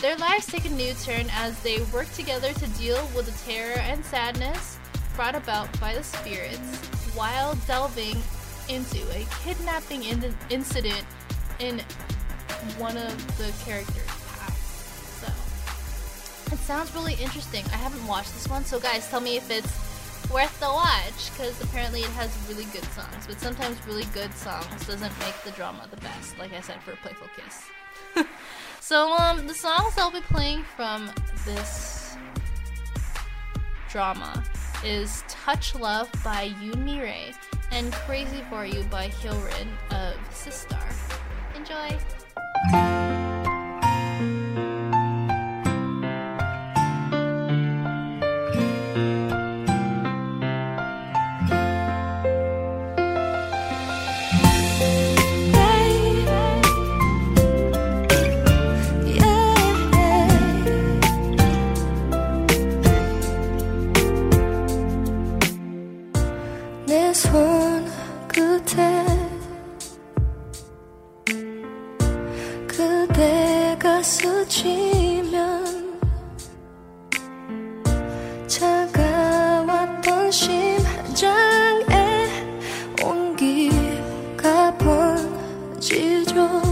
[0.00, 3.78] Their lives take a new turn as they work together to deal with the terror
[3.78, 4.78] and sadness
[5.16, 6.58] brought about by the spirits
[7.14, 8.16] while delving
[8.68, 11.04] into a kidnapping in- incident
[11.58, 11.80] in
[12.78, 14.10] one of the characters'.
[15.20, 15.26] So,
[16.52, 17.64] it sounds really interesting.
[17.72, 19.87] I haven't watched this one, so guys, tell me if it's
[20.32, 23.26] worth the watch because apparently it has really good songs.
[23.26, 26.38] But sometimes really good songs doesn't make the drama the best.
[26.38, 27.64] Like I said for Playful Kiss.
[28.80, 31.10] so um, the songs I'll be playing from
[31.44, 32.16] this
[33.88, 34.44] drama
[34.84, 37.32] is Touch Love by Yoon Mi-rae
[37.70, 40.94] and Crazy For You by Hyorin of Sistar.
[41.54, 43.07] Enjoy!
[67.18, 67.84] 손
[68.28, 69.04] 끝에
[72.68, 75.98] 그대가 스치면
[78.46, 82.28] 차가웠던 심장에
[83.02, 86.67] 온기가 번지죠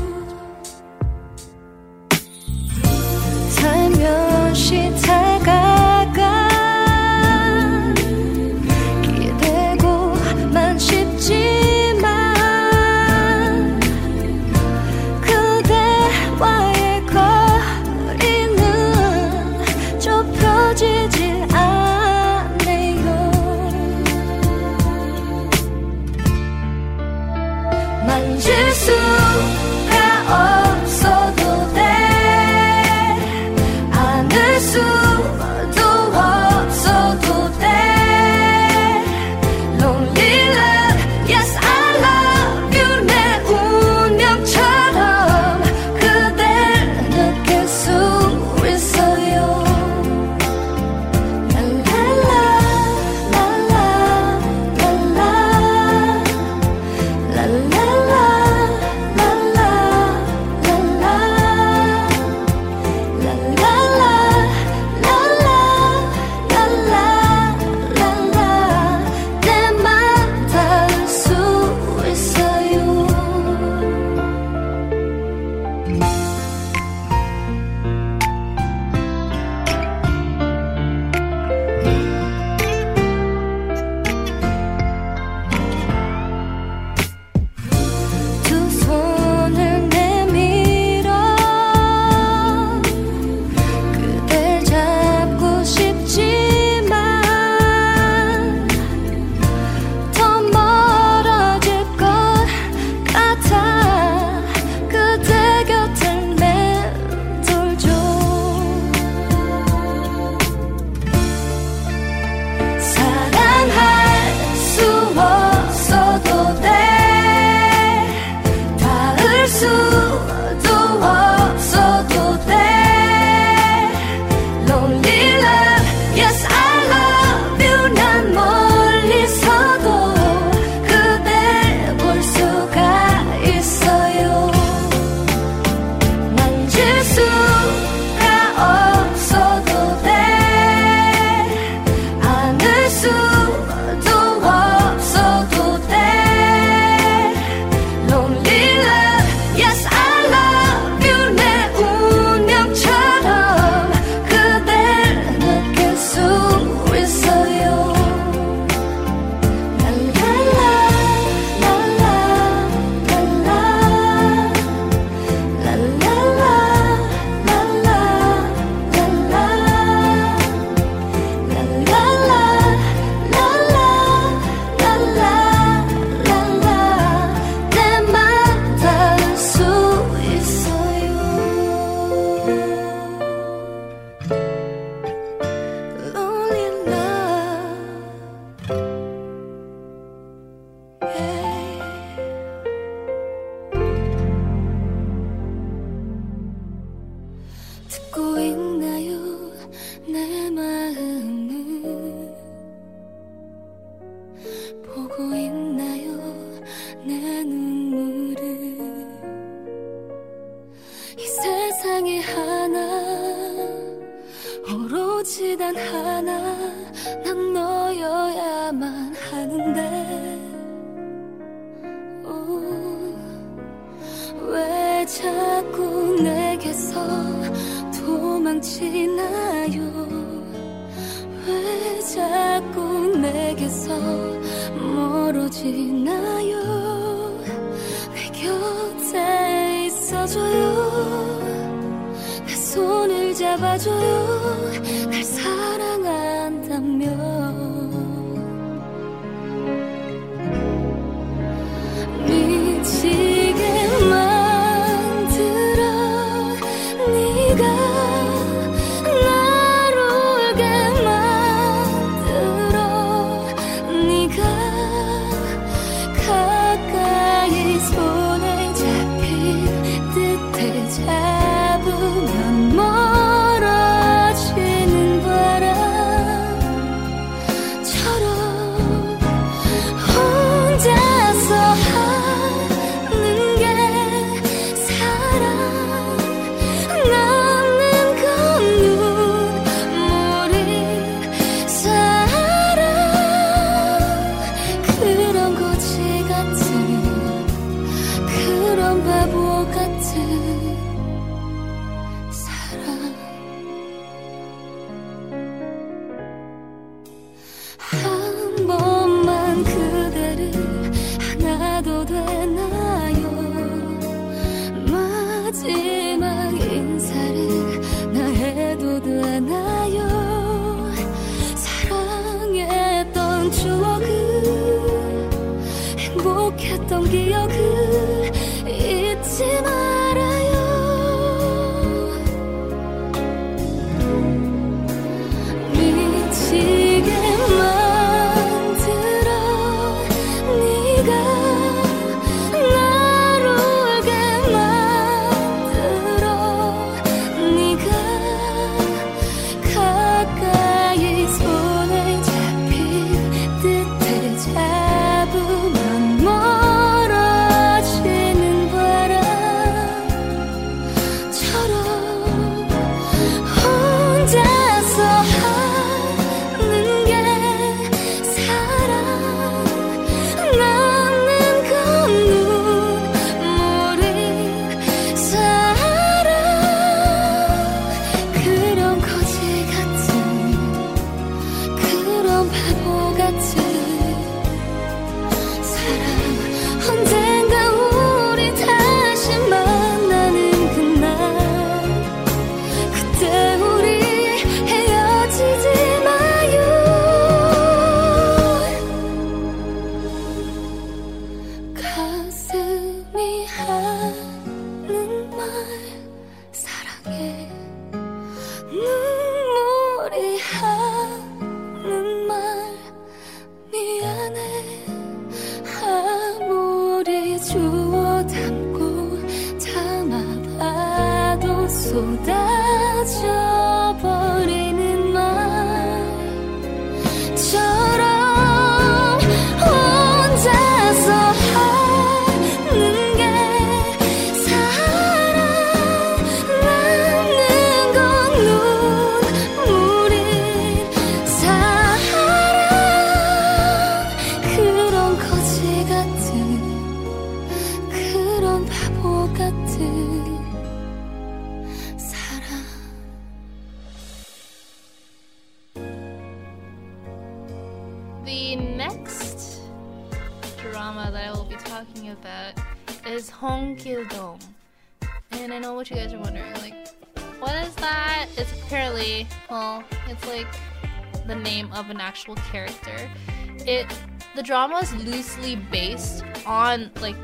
[474.81, 477.17] was loosely based on like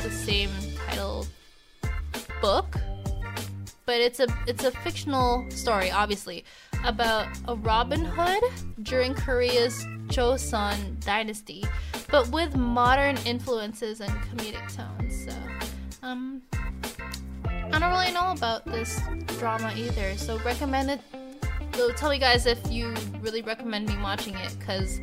[0.00, 0.48] the same
[0.86, 1.26] title
[2.40, 2.76] book,
[3.84, 6.46] but it's a it's a fictional story, obviously,
[6.84, 8.42] about a Robin Hood
[8.84, 11.62] during Korea's Joseon dynasty,
[12.10, 15.26] but with modern influences and comedic tones.
[15.26, 15.32] So,
[16.02, 16.40] um,
[17.44, 18.98] I don't really know about this
[19.38, 20.16] drama either.
[20.16, 21.00] So recommend it.
[21.74, 25.00] So tell me guys if you really recommend me watching it, cause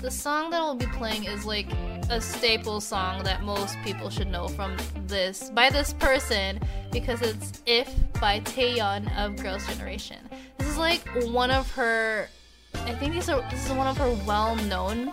[0.00, 1.70] the song that I'll be playing is like
[2.10, 4.76] a staple song that most people should know from
[5.06, 6.60] this by this person
[6.92, 10.18] because it's If by Taeyeon of Girls Generation.
[10.58, 12.28] This is like one of her
[12.74, 15.12] I think these are this is one of her well-known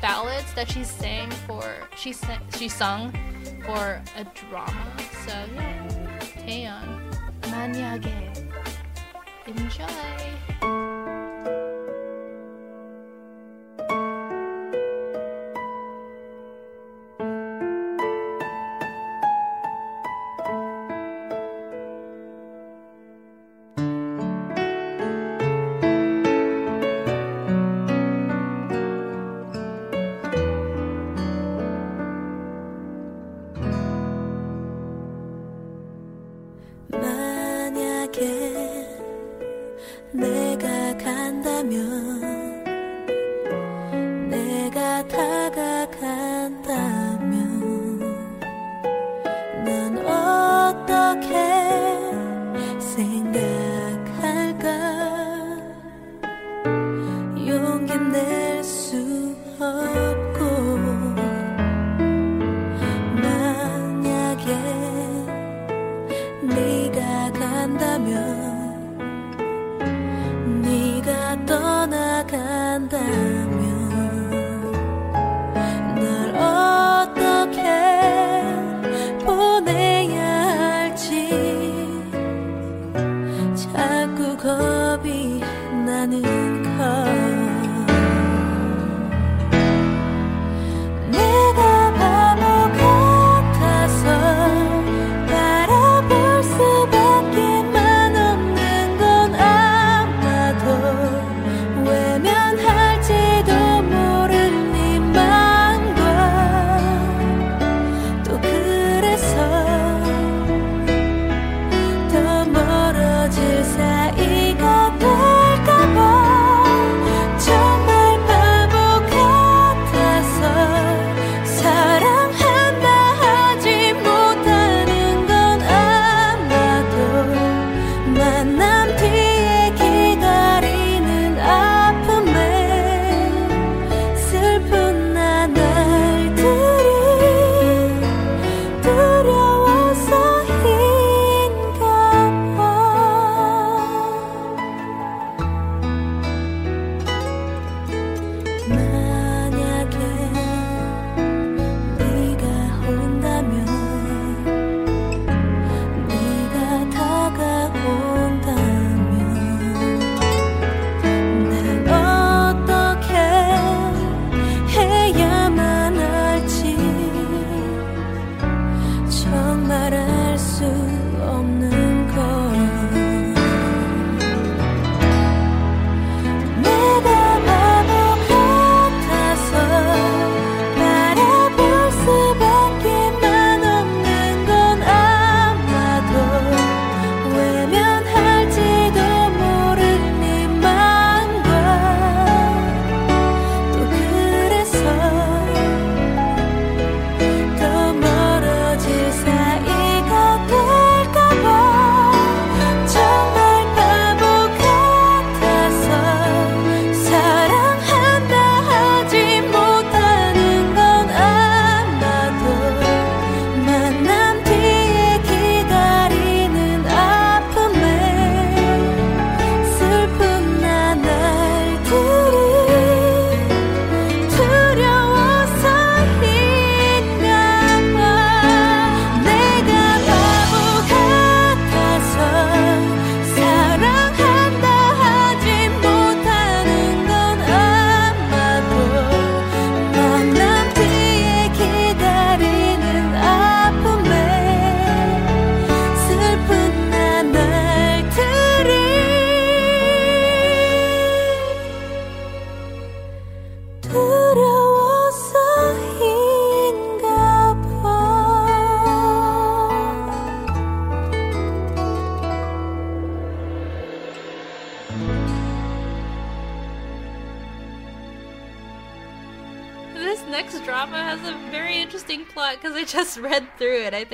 [0.00, 1.62] ballads that she sang for
[1.96, 3.12] she sang, she sung
[3.64, 4.92] for a drama.
[5.26, 6.94] So yeah, Taeyeon.
[9.46, 10.53] enjoy.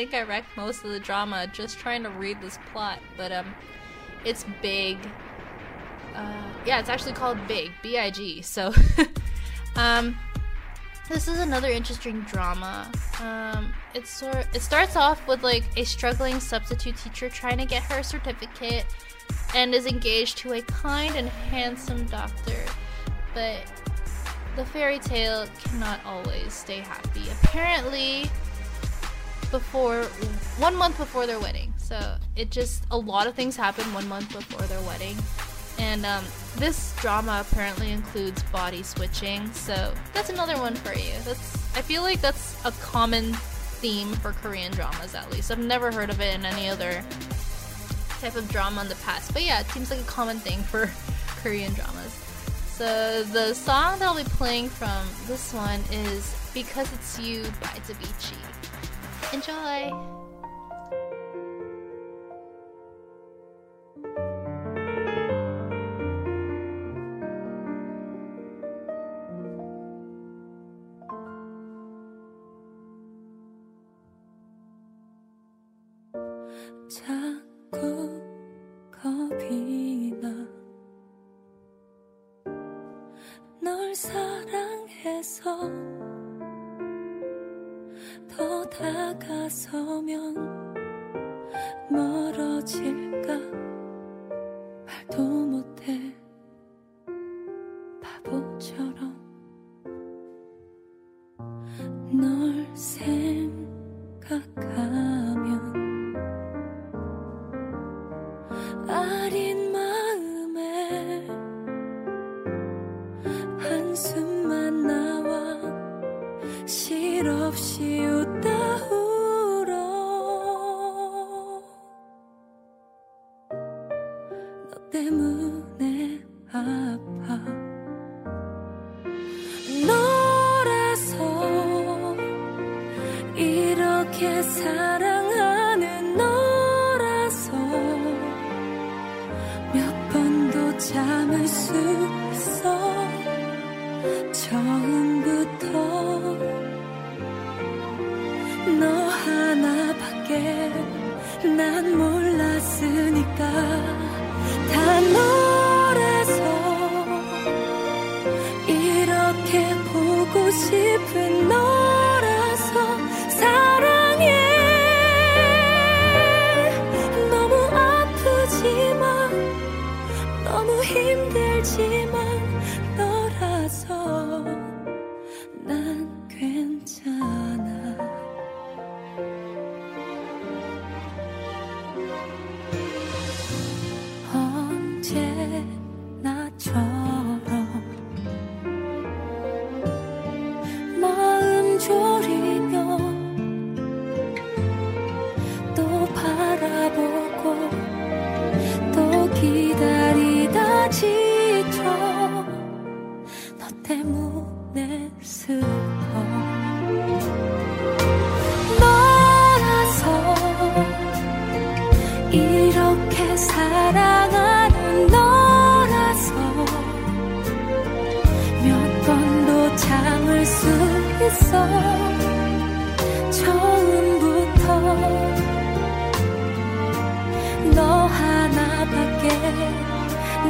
[0.00, 3.54] think I wrecked most of the drama just trying to read this plot, but um,
[4.24, 4.96] it's big.
[6.14, 8.40] Uh, yeah, it's actually called Big, B-I-G.
[8.40, 8.72] So,
[9.76, 10.16] um,
[11.10, 12.90] this is another interesting drama.
[13.20, 17.82] Um, it's sort it starts off with like a struggling substitute teacher trying to get
[17.82, 18.86] her certificate,
[19.54, 22.64] and is engaged to a kind and handsome doctor,
[23.34, 23.60] but
[24.56, 27.24] the fairy tale cannot always stay happy.
[27.42, 28.30] Apparently,
[29.50, 30.04] before
[30.58, 31.72] one month before their wedding.
[31.76, 35.16] So it just a lot of things happen one month before their wedding.
[35.78, 36.24] And um,
[36.56, 41.12] this drama apparently includes body switching, so that's another one for you.
[41.24, 43.32] That's I feel like that's a common
[43.80, 45.50] theme for Korean dramas at least.
[45.50, 47.02] I've never heard of it in any other
[48.20, 50.90] type of drama in the past, but yeah, it seems like a common thing for
[51.42, 52.12] Korean dramas.
[52.80, 57.76] So the song that I'll be playing from this one is Because It's You by
[57.86, 58.36] Davichi.
[59.32, 60.10] Enjoy!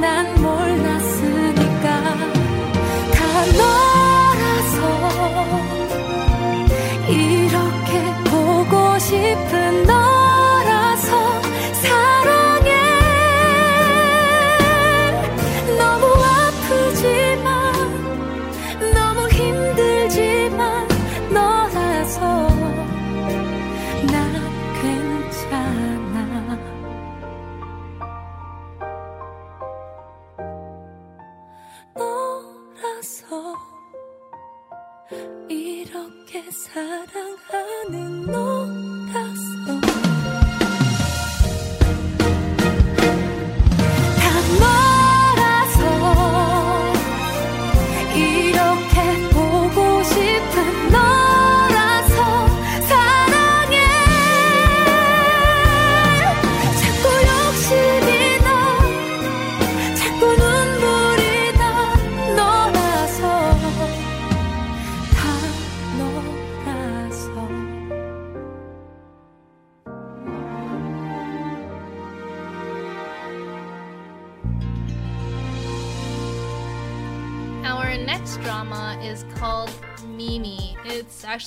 [0.00, 1.86] 난 몰랐으니까
[3.12, 3.89] 다너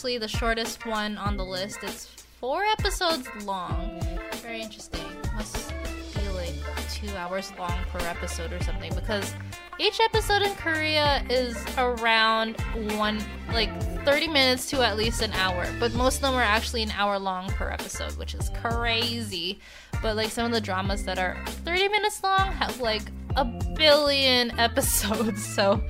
[0.04, 1.78] actually the shortest one on the list.
[1.82, 2.08] It's
[2.42, 4.02] four episodes long.
[4.42, 5.00] Very interesting.
[5.34, 5.74] Must
[6.14, 6.54] be like
[6.92, 9.34] two hours long per episode or something because
[9.80, 12.60] each episode in Korea is around
[12.98, 13.18] one,
[13.54, 13.70] like
[14.04, 15.66] 30 minutes to at least an hour.
[15.80, 19.62] But most of them are actually an hour long per episode, which is crazy.
[20.02, 23.04] But like some of the dramas that are 30 minutes long have like
[23.38, 25.46] a billion episodes.
[25.46, 25.82] So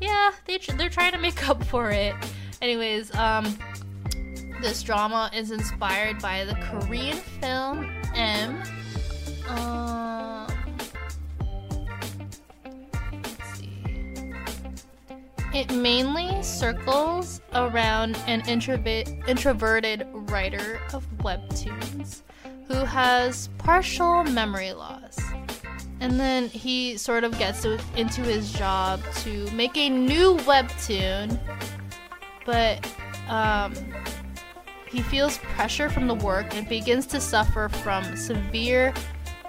[0.00, 2.14] yeah, they, they're trying to make up for it.
[2.64, 3.58] Anyways, um,
[4.62, 8.62] this drama is inspired by the Korean film M.
[9.50, 10.46] Um.
[15.52, 22.22] It mainly circles around an introverted writer of webtoons
[22.66, 25.18] who has partial memory loss.
[26.00, 31.38] And then he sort of gets into his job to make a new webtoon,
[32.44, 32.86] but
[33.28, 33.74] um,
[34.86, 38.92] he feels pressure from the work and begins to suffer from severe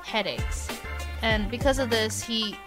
[0.03, 0.67] headaches.
[1.21, 2.57] And because of this, he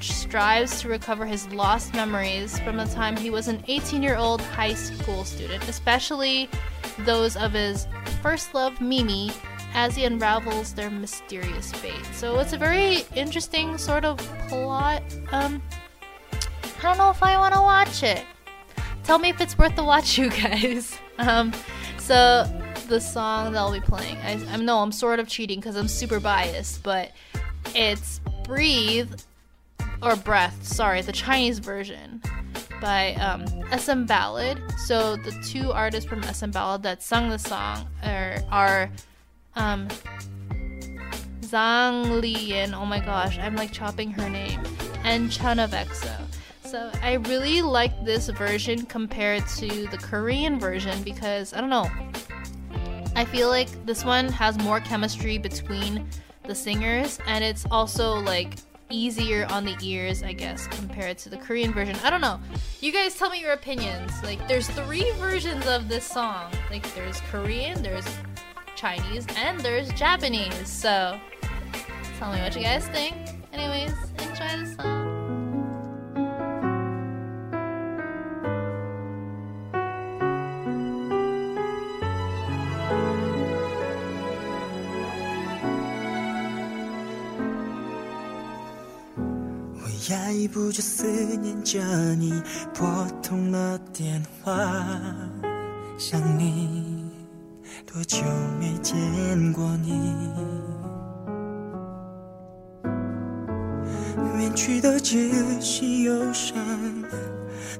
[0.00, 4.40] strives to recover his lost memories from the time he was an 18 year old
[4.40, 6.48] high school student, especially
[7.00, 7.86] those of his
[8.22, 9.32] first love, Mimi,
[9.74, 12.04] as he unravels their mysterious fate.
[12.12, 15.02] So it's a very interesting sort of plot.
[15.32, 15.62] Um,
[16.32, 18.24] I don't know if I want to watch it.
[19.10, 20.96] Tell me if it's worth the watch, you guys.
[21.18, 21.52] Um,
[21.98, 22.44] so
[22.86, 25.88] the song that I'll be playing, I, I know I'm sort of cheating because I'm
[25.88, 27.10] super biased, but
[27.74, 29.12] it's "Breathe"
[30.00, 32.22] or "Breath." Sorry, the Chinese version
[32.80, 33.44] by um,
[33.76, 34.62] SM Ballad.
[34.86, 38.92] So the two artists from SM Ballad that sung the song are, are
[39.56, 39.88] um,
[41.40, 42.74] Zhang Liyan.
[42.74, 44.62] Oh my gosh, I'm like chopping her name.
[45.02, 46.29] And Chen of EXO.
[46.70, 51.90] So I really like this version compared to the Korean version because I don't know.
[53.16, 56.08] I feel like this one has more chemistry between
[56.44, 58.54] the singers and it's also like
[58.88, 61.96] easier on the ears, I guess, compared to the Korean version.
[62.04, 62.38] I don't know.
[62.80, 64.12] You guys tell me your opinions.
[64.22, 66.52] Like there's three versions of this song.
[66.70, 68.06] Like there's Korean, there's
[68.76, 70.68] Chinese, and there's Japanese.
[70.68, 71.18] So
[72.20, 73.16] tell me what you guys think.
[73.52, 75.29] Anyways, enjoy the song.
[90.30, 91.04] Dạ, 我压抑不住思
[91.42, 91.80] 念着
[92.14, 92.40] 你，
[92.72, 92.86] 拨
[93.20, 94.54] 通了电话，
[95.98, 97.10] 想你，
[97.84, 98.18] 多久
[98.60, 100.14] 没见过你？
[104.38, 106.56] 远去的只是忧伤，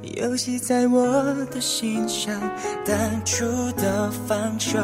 [0.02, 1.22] 游戏在我
[1.52, 2.36] 的心上，
[2.84, 3.46] 当初
[3.76, 4.80] 的放手，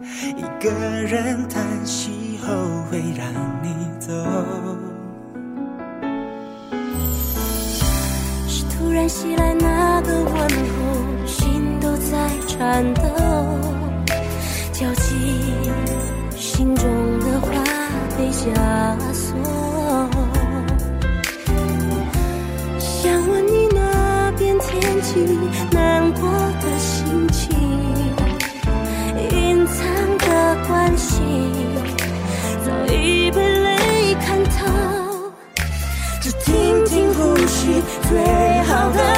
[0.00, 2.54] 一个人叹息后
[2.90, 3.30] 会让
[3.62, 3.68] 你
[4.00, 4.81] 走。
[8.82, 13.02] 突然袭来那个问候，心都在颤抖，
[14.72, 15.14] 焦急
[16.36, 16.84] 心中
[17.20, 17.46] 的话
[18.18, 18.44] 被枷
[19.14, 19.38] 锁。
[22.80, 25.38] 想问你那边天气，
[25.70, 26.28] 难过
[26.60, 27.56] 的心情，
[29.30, 29.78] 隐藏
[30.18, 31.22] 的关系，
[32.66, 34.66] 早已被泪看透。
[36.20, 37.82] 只听听呼吸，
[38.82, 39.11] louder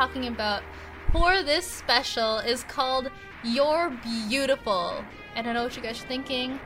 [0.00, 0.62] talking about
[1.12, 3.10] for this special is called
[3.44, 5.04] You're Beautiful.
[5.36, 6.58] And I know what you guys are thinking.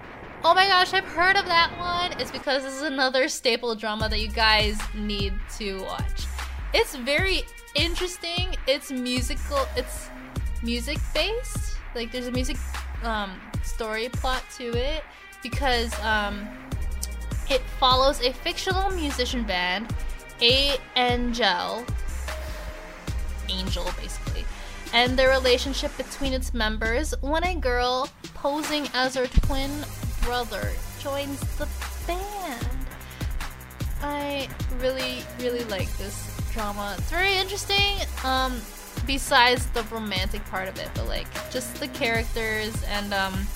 [0.44, 2.12] Oh my gosh, I've heard of that one.
[2.20, 6.26] It's because this is another staple drama that you guys need to watch.
[6.72, 7.42] It's very
[7.74, 8.54] interesting.
[8.68, 9.66] It's musical.
[9.76, 10.10] It's
[10.62, 11.76] music based.
[11.96, 12.56] Like there's a music
[13.02, 13.32] um,
[13.64, 15.02] story plot to it
[15.42, 16.46] because um,
[17.50, 19.92] it follows a fictional musician band,
[20.40, 21.84] A Angel,
[23.58, 24.44] Angel basically,
[24.92, 29.70] and the relationship between its members when a girl posing as her twin
[30.22, 31.68] brother joins the
[32.06, 32.68] band.
[34.02, 34.48] I
[34.80, 36.94] really, really like this drama.
[36.98, 37.96] It's very interesting.
[38.22, 38.60] Um,
[39.06, 43.46] besides the romantic part of it, but like just the characters and um,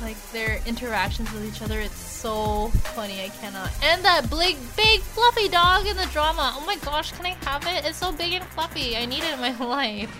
[0.00, 1.80] like their interactions with each other.
[1.80, 3.22] It's so funny.
[3.22, 3.70] I cannot.
[3.82, 6.54] And that big, big fluffy dog in the drama.
[6.56, 7.84] Oh my gosh, can I have it?
[7.84, 8.96] It's so big and fluffy.
[8.96, 10.14] I need it in my life.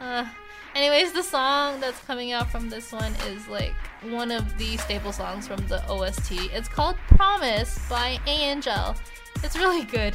[0.00, 0.26] Uh,
[0.74, 3.74] anyways, the song that's coming out from this one is like
[4.08, 6.32] one of the staple songs from the OST.
[6.52, 8.94] It's called Promise by Angel.
[9.42, 10.14] It's really good.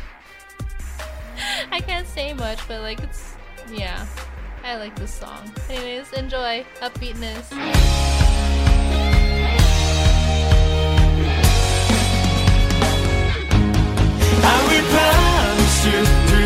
[1.71, 3.35] I can't say much, but like it's
[3.71, 4.05] yeah.
[4.63, 5.51] I like this song.
[5.69, 8.64] Anyways, enjoy upbeatness.
[14.47, 16.44] I will promise you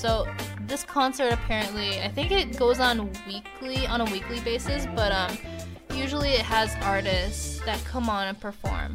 [0.00, 0.26] So
[0.66, 5.36] this concert apparently, I think it goes on weekly on a weekly basis, but um
[5.94, 8.94] usually it has artists that come on and perform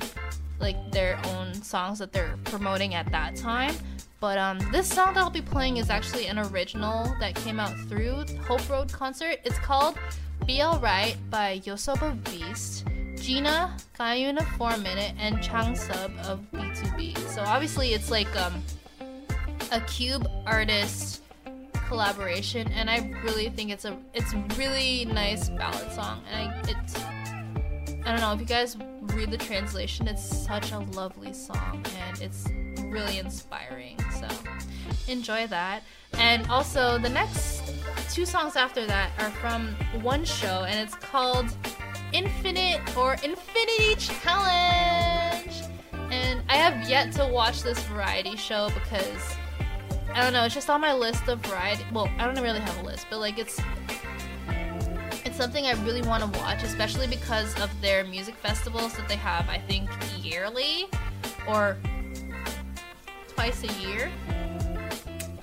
[0.60, 3.76] like their own songs that they're promoting at that time.
[4.20, 7.78] But um, this song that I'll be playing is actually an original that came out
[7.88, 9.38] through Hope Road concert.
[9.44, 10.00] It's called
[10.48, 16.40] "Be Alright" by Yoseob of Beast, Gina, Gayoon of 4 Minute, and Chang Sub of
[16.52, 17.16] BTOB.
[17.30, 18.64] So obviously it's like um,
[19.76, 21.22] a Cube artist
[21.88, 26.96] collaboration, and I really think it's a it's really nice ballad song, and I it's
[28.06, 28.78] I don't know if you guys
[29.14, 32.48] read the translation, it's such a lovely song and it's
[32.86, 33.98] really inspiring.
[34.20, 34.28] So
[35.08, 35.84] enjoy that.
[36.14, 37.62] And also, the next
[38.10, 41.48] two songs after that are from one show and it's called
[42.14, 45.64] Infinite or Infinity Challenge.
[46.12, 49.36] And I have yet to watch this variety show because
[50.16, 51.86] I don't know, it's just on my list of variety.
[51.92, 53.60] Well, I don't really have a list, but like it's
[55.26, 59.18] it's something I really want to watch, especially because of their music festivals that they
[59.18, 60.86] have, I think, yearly
[61.50, 61.76] or
[63.28, 64.10] twice a year.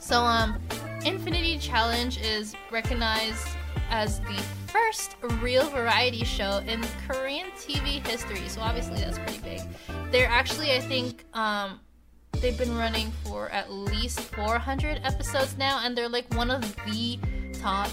[0.01, 0.59] So, um,
[1.05, 3.49] Infinity Challenge is recognized
[3.91, 8.49] as the first real variety show in Korean TV history.
[8.49, 9.61] So, obviously, that's pretty big.
[10.11, 11.79] They're actually, I think, um,
[12.41, 17.19] they've been running for at least 400 episodes now, and they're like one of the
[17.55, 17.91] top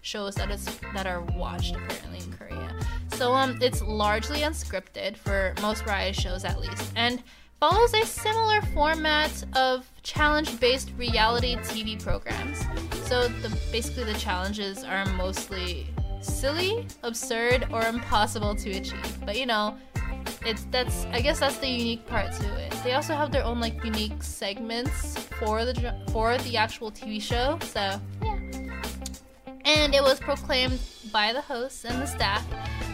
[0.00, 0.64] shows that is
[0.94, 2.76] that are watched apparently in Korea.
[3.12, 7.22] So um, it's largely unscripted for most variety shows at least, and
[7.60, 12.64] follows a similar format of challenge-based reality TV programs.
[13.06, 15.86] So the basically the challenges are mostly
[16.20, 19.24] silly, absurd, or impossible to achieve.
[19.24, 19.76] But you know,
[20.44, 22.74] it's that's I guess that's the unique part to it.
[22.84, 27.58] They also have their own like unique segments for the for the actual TV show.
[27.62, 27.80] So
[28.22, 28.38] yeah.
[29.64, 30.80] And it was proclaimed
[31.12, 32.44] by the hosts and the staff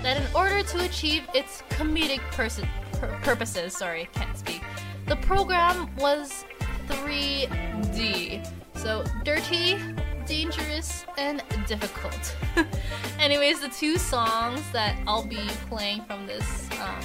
[0.02, 2.60] that in order to achieve its comedic pers-
[2.92, 4.62] pur- purposes, sorry, can't speak,
[5.06, 6.44] the program was
[6.88, 8.46] 3D.
[8.76, 9.78] So dirty,
[10.26, 12.36] dangerous, and difficult.
[13.18, 17.00] Anyways, the two songs that I'll be playing from this um,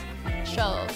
[0.46, 0.88] show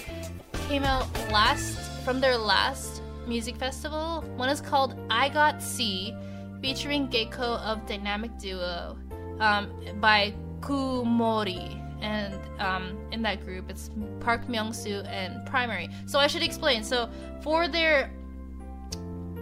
[0.67, 4.24] came out last from their last music festival.
[4.35, 6.16] One is called I Got C,
[6.61, 8.98] featuring Gaeko of Dynamic Duo
[9.40, 11.84] um, by Geomeori.
[12.01, 15.90] And um, in that group, it's Park Myung-soo and Primary.
[16.06, 16.84] So I should explain.
[16.84, 17.09] So
[17.42, 18.11] for their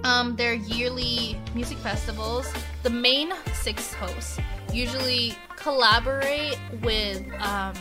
[0.03, 2.51] um, their yearly music festivals,
[2.83, 4.39] the main six hosts
[4.71, 7.73] usually collaborate with um,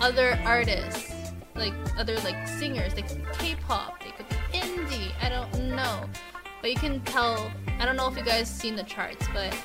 [0.00, 1.12] other artists,
[1.54, 2.94] like other like singers.
[2.94, 5.12] They could be K-pop, they could be indie.
[5.22, 6.08] I don't know,
[6.60, 7.50] but you can tell.
[7.78, 9.56] I don't know if you guys seen the charts, but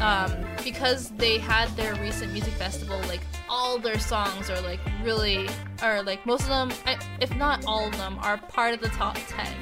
[0.00, 0.32] um,
[0.62, 5.48] because they had their recent music festival, like all their songs are like really,
[5.82, 6.72] are like most of them,
[7.20, 9.54] if not all of them, are part of the top ten.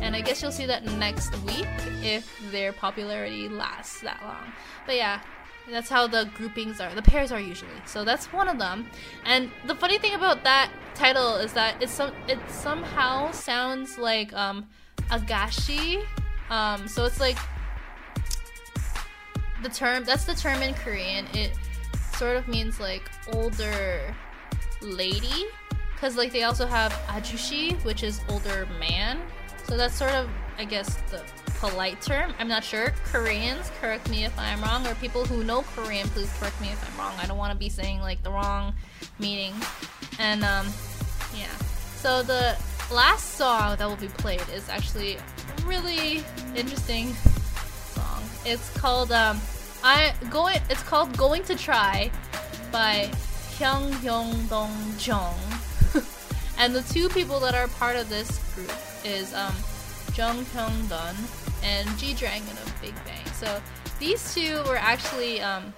[0.00, 1.68] And I guess you'll see that next week
[2.02, 4.52] if their popularity lasts that long.
[4.84, 5.20] But yeah,
[5.70, 6.94] that's how the groupings are.
[6.94, 7.70] The pairs are usually.
[7.86, 8.86] So that's one of them.
[9.24, 14.32] And the funny thing about that title is that it's some it somehow sounds like
[14.32, 14.66] um
[15.10, 16.04] agashi.
[16.50, 17.38] Um so it's like
[19.62, 21.26] the term that's the term in Korean.
[21.34, 21.52] It
[22.16, 24.14] sort of means like older
[24.80, 25.46] lady
[26.00, 29.20] cuz like they also have ajushi which is older man.
[29.68, 31.22] So that's sort of I guess the
[31.62, 32.34] polite term.
[32.40, 32.92] I'm not sure.
[33.04, 36.92] Koreans, correct me if I'm wrong, or people who know Korean, please correct me if
[36.92, 37.14] I'm wrong.
[37.22, 38.74] I don't want to be saying like the wrong
[39.20, 39.54] meaning.
[40.18, 40.66] And um,
[41.38, 41.54] yeah.
[42.02, 42.56] So the
[42.92, 45.22] last song that will be played is actually a
[45.64, 46.24] really
[46.56, 47.14] interesting
[47.94, 48.22] song.
[48.44, 49.38] It's called um,
[49.84, 50.60] I going.
[50.68, 52.10] It's called "Going to Try"
[52.72, 53.08] by
[53.56, 55.38] Hyung Yong Don Jong.
[56.58, 58.72] and the two people that are part of this group
[59.04, 59.54] is um,
[60.16, 61.14] Jung Hyung Don
[61.62, 63.26] and G Dragon of Big Bang.
[63.34, 63.60] So
[63.98, 65.72] these two were actually um,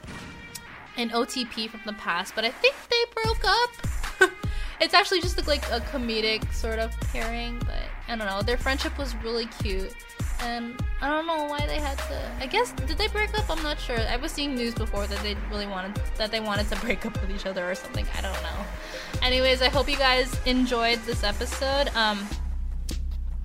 [0.96, 4.30] an OTP from the past, but I think they broke up.
[4.80, 8.42] it's actually just like a comedic sort of pairing, but I don't know.
[8.42, 9.94] Their friendship was really cute,
[10.40, 12.30] and I don't know why they had to.
[12.40, 13.48] I guess did they break up?
[13.50, 13.98] I'm not sure.
[13.98, 17.20] I was seeing news before that they really wanted that they wanted to break up
[17.20, 18.06] with each other or something.
[18.16, 19.20] I don't know.
[19.22, 21.88] Anyways, I hope you guys enjoyed this episode.
[21.94, 22.26] Um,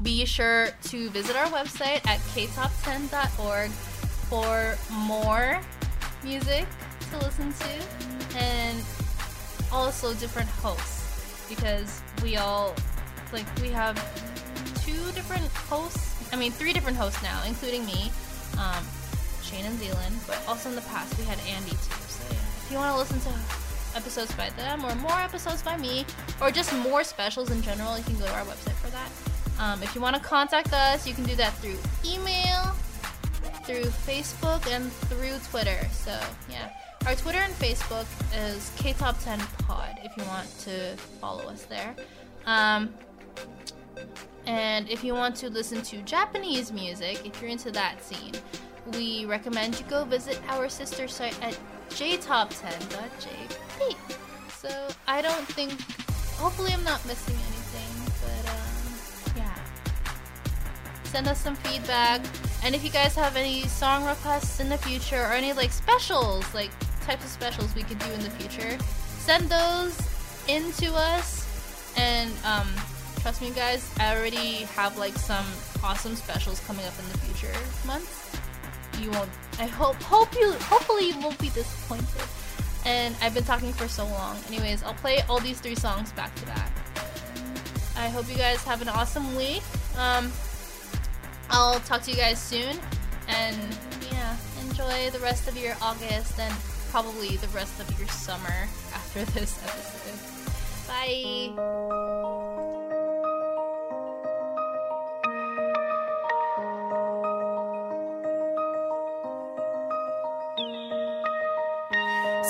[0.01, 3.71] be sure to visit our website at ktop10.org
[4.29, 5.59] for more
[6.23, 6.65] music
[7.11, 8.83] to listen to, and
[9.71, 12.75] also different hosts because we all
[13.33, 13.95] like we have
[14.83, 16.31] two different hosts.
[16.31, 18.11] I mean, three different hosts now, including me,
[18.57, 18.83] um,
[19.41, 20.15] Shane and Zealand.
[20.27, 22.01] But also in the past, we had Andy too.
[22.07, 23.39] So yeah, if you want to listen to
[23.97, 26.05] episodes by them or more episodes by me
[26.41, 29.09] or just more specials in general, you can go to our website for that.
[29.59, 32.63] Um, if you want to contact us, you can do that through email,
[33.65, 35.85] through Facebook, and through Twitter.
[35.91, 36.17] So
[36.49, 36.71] yeah,
[37.05, 38.05] our Twitter and Facebook
[38.35, 41.93] is KTop10Pod if you want to follow us there.
[42.45, 42.93] Um,
[44.45, 48.33] and if you want to listen to Japanese music, if you're into that scene,
[48.93, 51.57] we recommend you go visit our sister site at
[51.89, 53.95] jtop10.jp.
[54.51, 55.71] So I don't think,
[56.37, 57.58] hopefully, I'm not missing anything,
[61.09, 62.21] Send us some feedback,
[62.63, 66.45] and if you guys have any song requests in the future or any like specials,
[66.53, 66.71] like
[67.01, 68.77] types of specials we could do in the future,
[69.17, 69.97] send those
[70.47, 71.47] in to us,
[71.97, 72.67] and um,
[73.21, 75.45] trust me, guys, I already have like some
[75.83, 77.57] awesome specials coming up in the future
[77.87, 78.29] months
[79.01, 79.29] you won't
[79.59, 82.05] I hope hope you hopefully you won't be disappointed.
[82.85, 84.37] And I've been talking for so long.
[84.47, 86.71] Anyways, I'll play all these three songs back to back.
[87.97, 89.63] I hope you guys have an awesome week.
[89.97, 90.31] Um
[91.50, 92.76] I'll talk to you guys soon
[93.28, 93.56] and
[94.10, 94.36] yeah,
[94.68, 96.54] enjoy the rest of your August and
[96.90, 100.34] probably the rest of your summer after this episode.
[100.86, 101.54] Bye.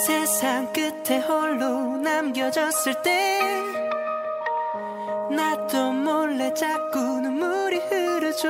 [0.06, 3.40] 세상 끝에 홀로 남겨졌을 때
[5.29, 8.49] 나도 몰래 자꾸 눈물이 흐르죠.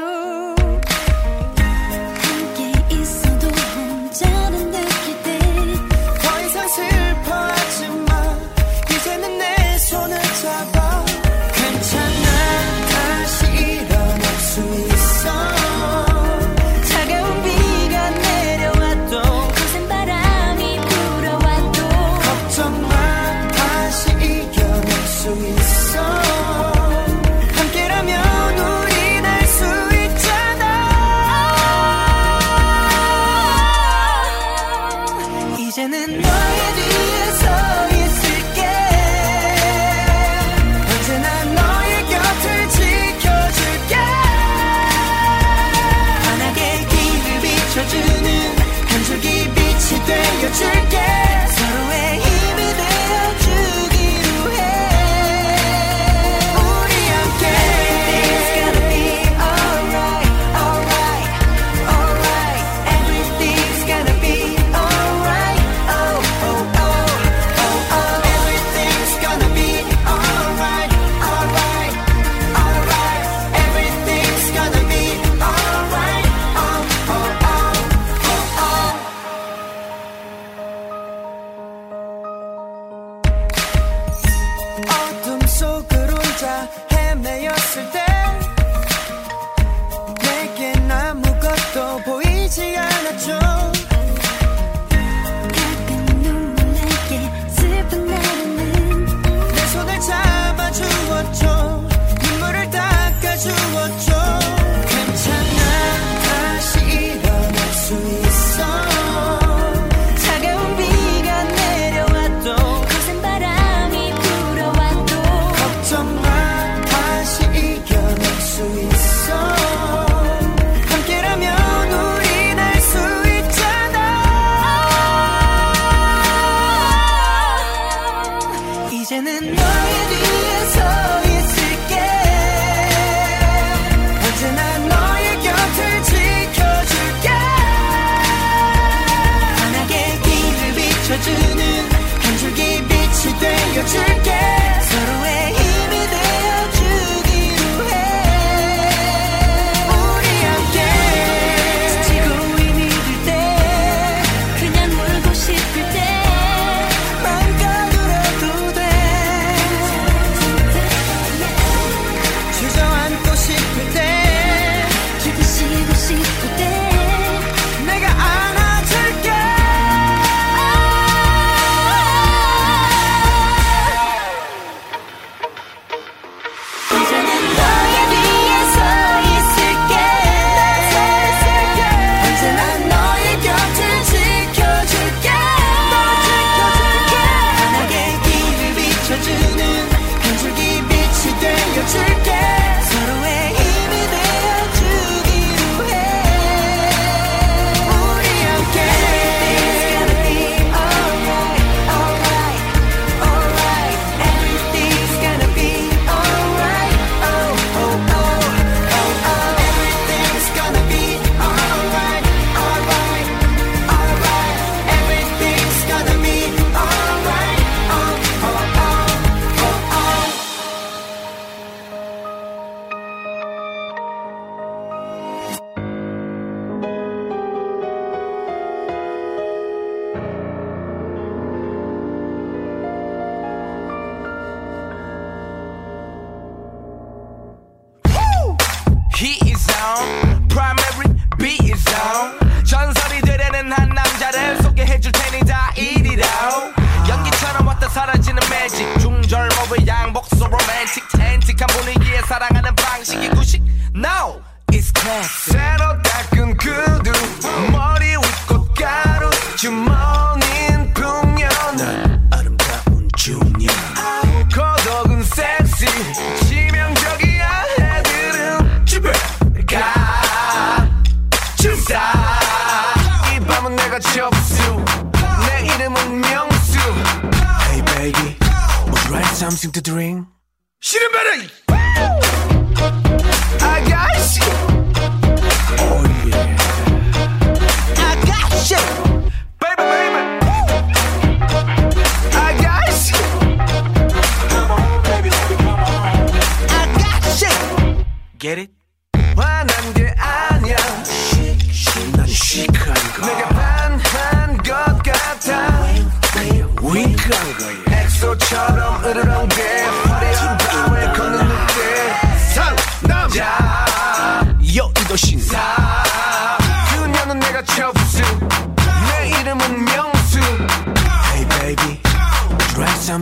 [1.60, 4.69] 함께 있어도 혼자는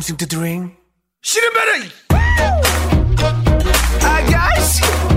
[0.02, 0.78] something to drink?
[1.24, 1.92] Shirin Bey!
[4.02, 5.17] Hi guys!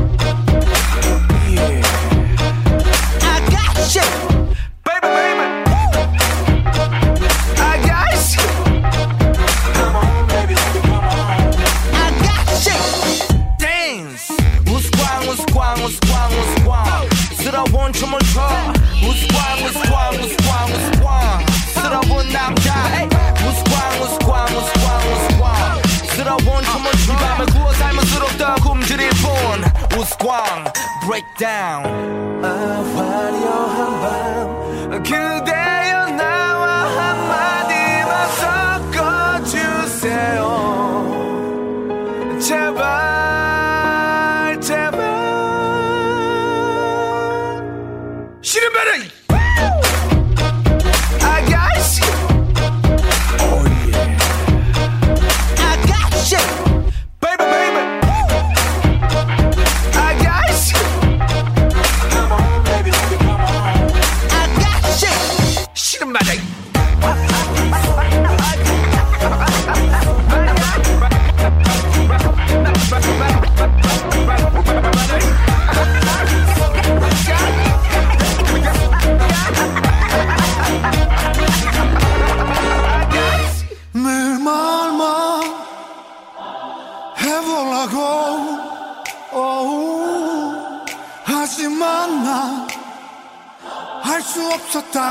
[30.20, 30.64] 광
[31.06, 31.82] breakdown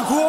[0.03, 0.28] 过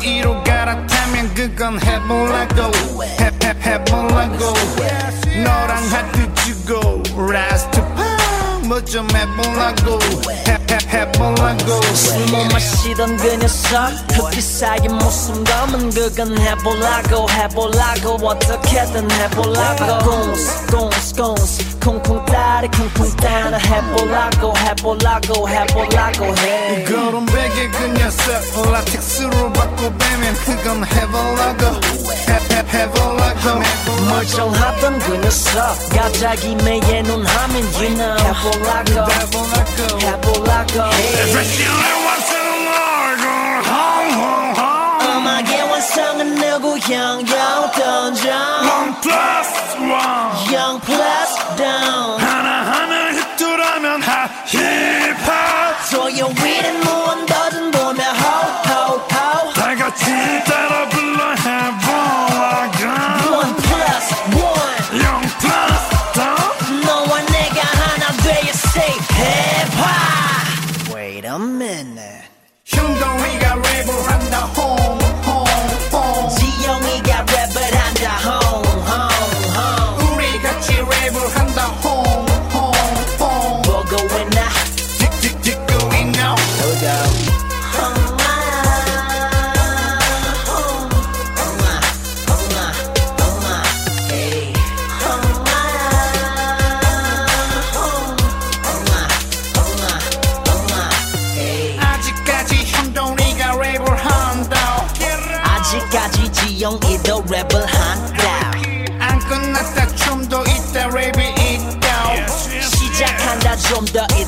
[0.00, 3.30] 뒤로 갈아타면 그건 해보라고 해,
[3.64, 3.78] 해,
[5.42, 7.80] 너랑 하트 주고 라스트
[8.66, 9.98] 뭐좀 해보라고
[10.46, 10.78] 해, 해,
[11.94, 21.14] 술못 마시던 그 녀석 그 기사의 모습 담은 그건 해보라고 해보라고 어떻게든 해보라고 꽁스 꽁스
[21.14, 29.52] 꽁스 쿵쿵 따리 쿵쿵 따라 해보라고 해보라고 해보라고 해 이걸음 베개 그 녀석 라트 수로
[29.52, 31.88] 받고 빼면 그건 해볼라고
[50.88, 51.27] plus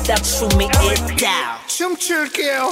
[0.00, 2.70] 다 춤이 있다 춤출게요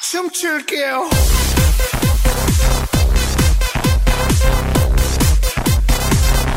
[0.00, 1.08] 춤출게요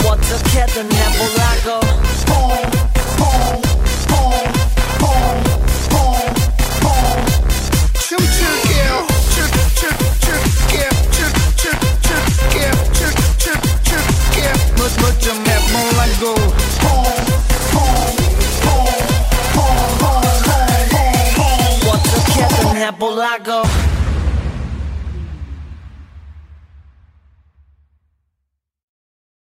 [0.05, 2.12] 어떻게든 해보라고
[15.04, 16.34] put go
[22.64, 23.93] home, Apple I go?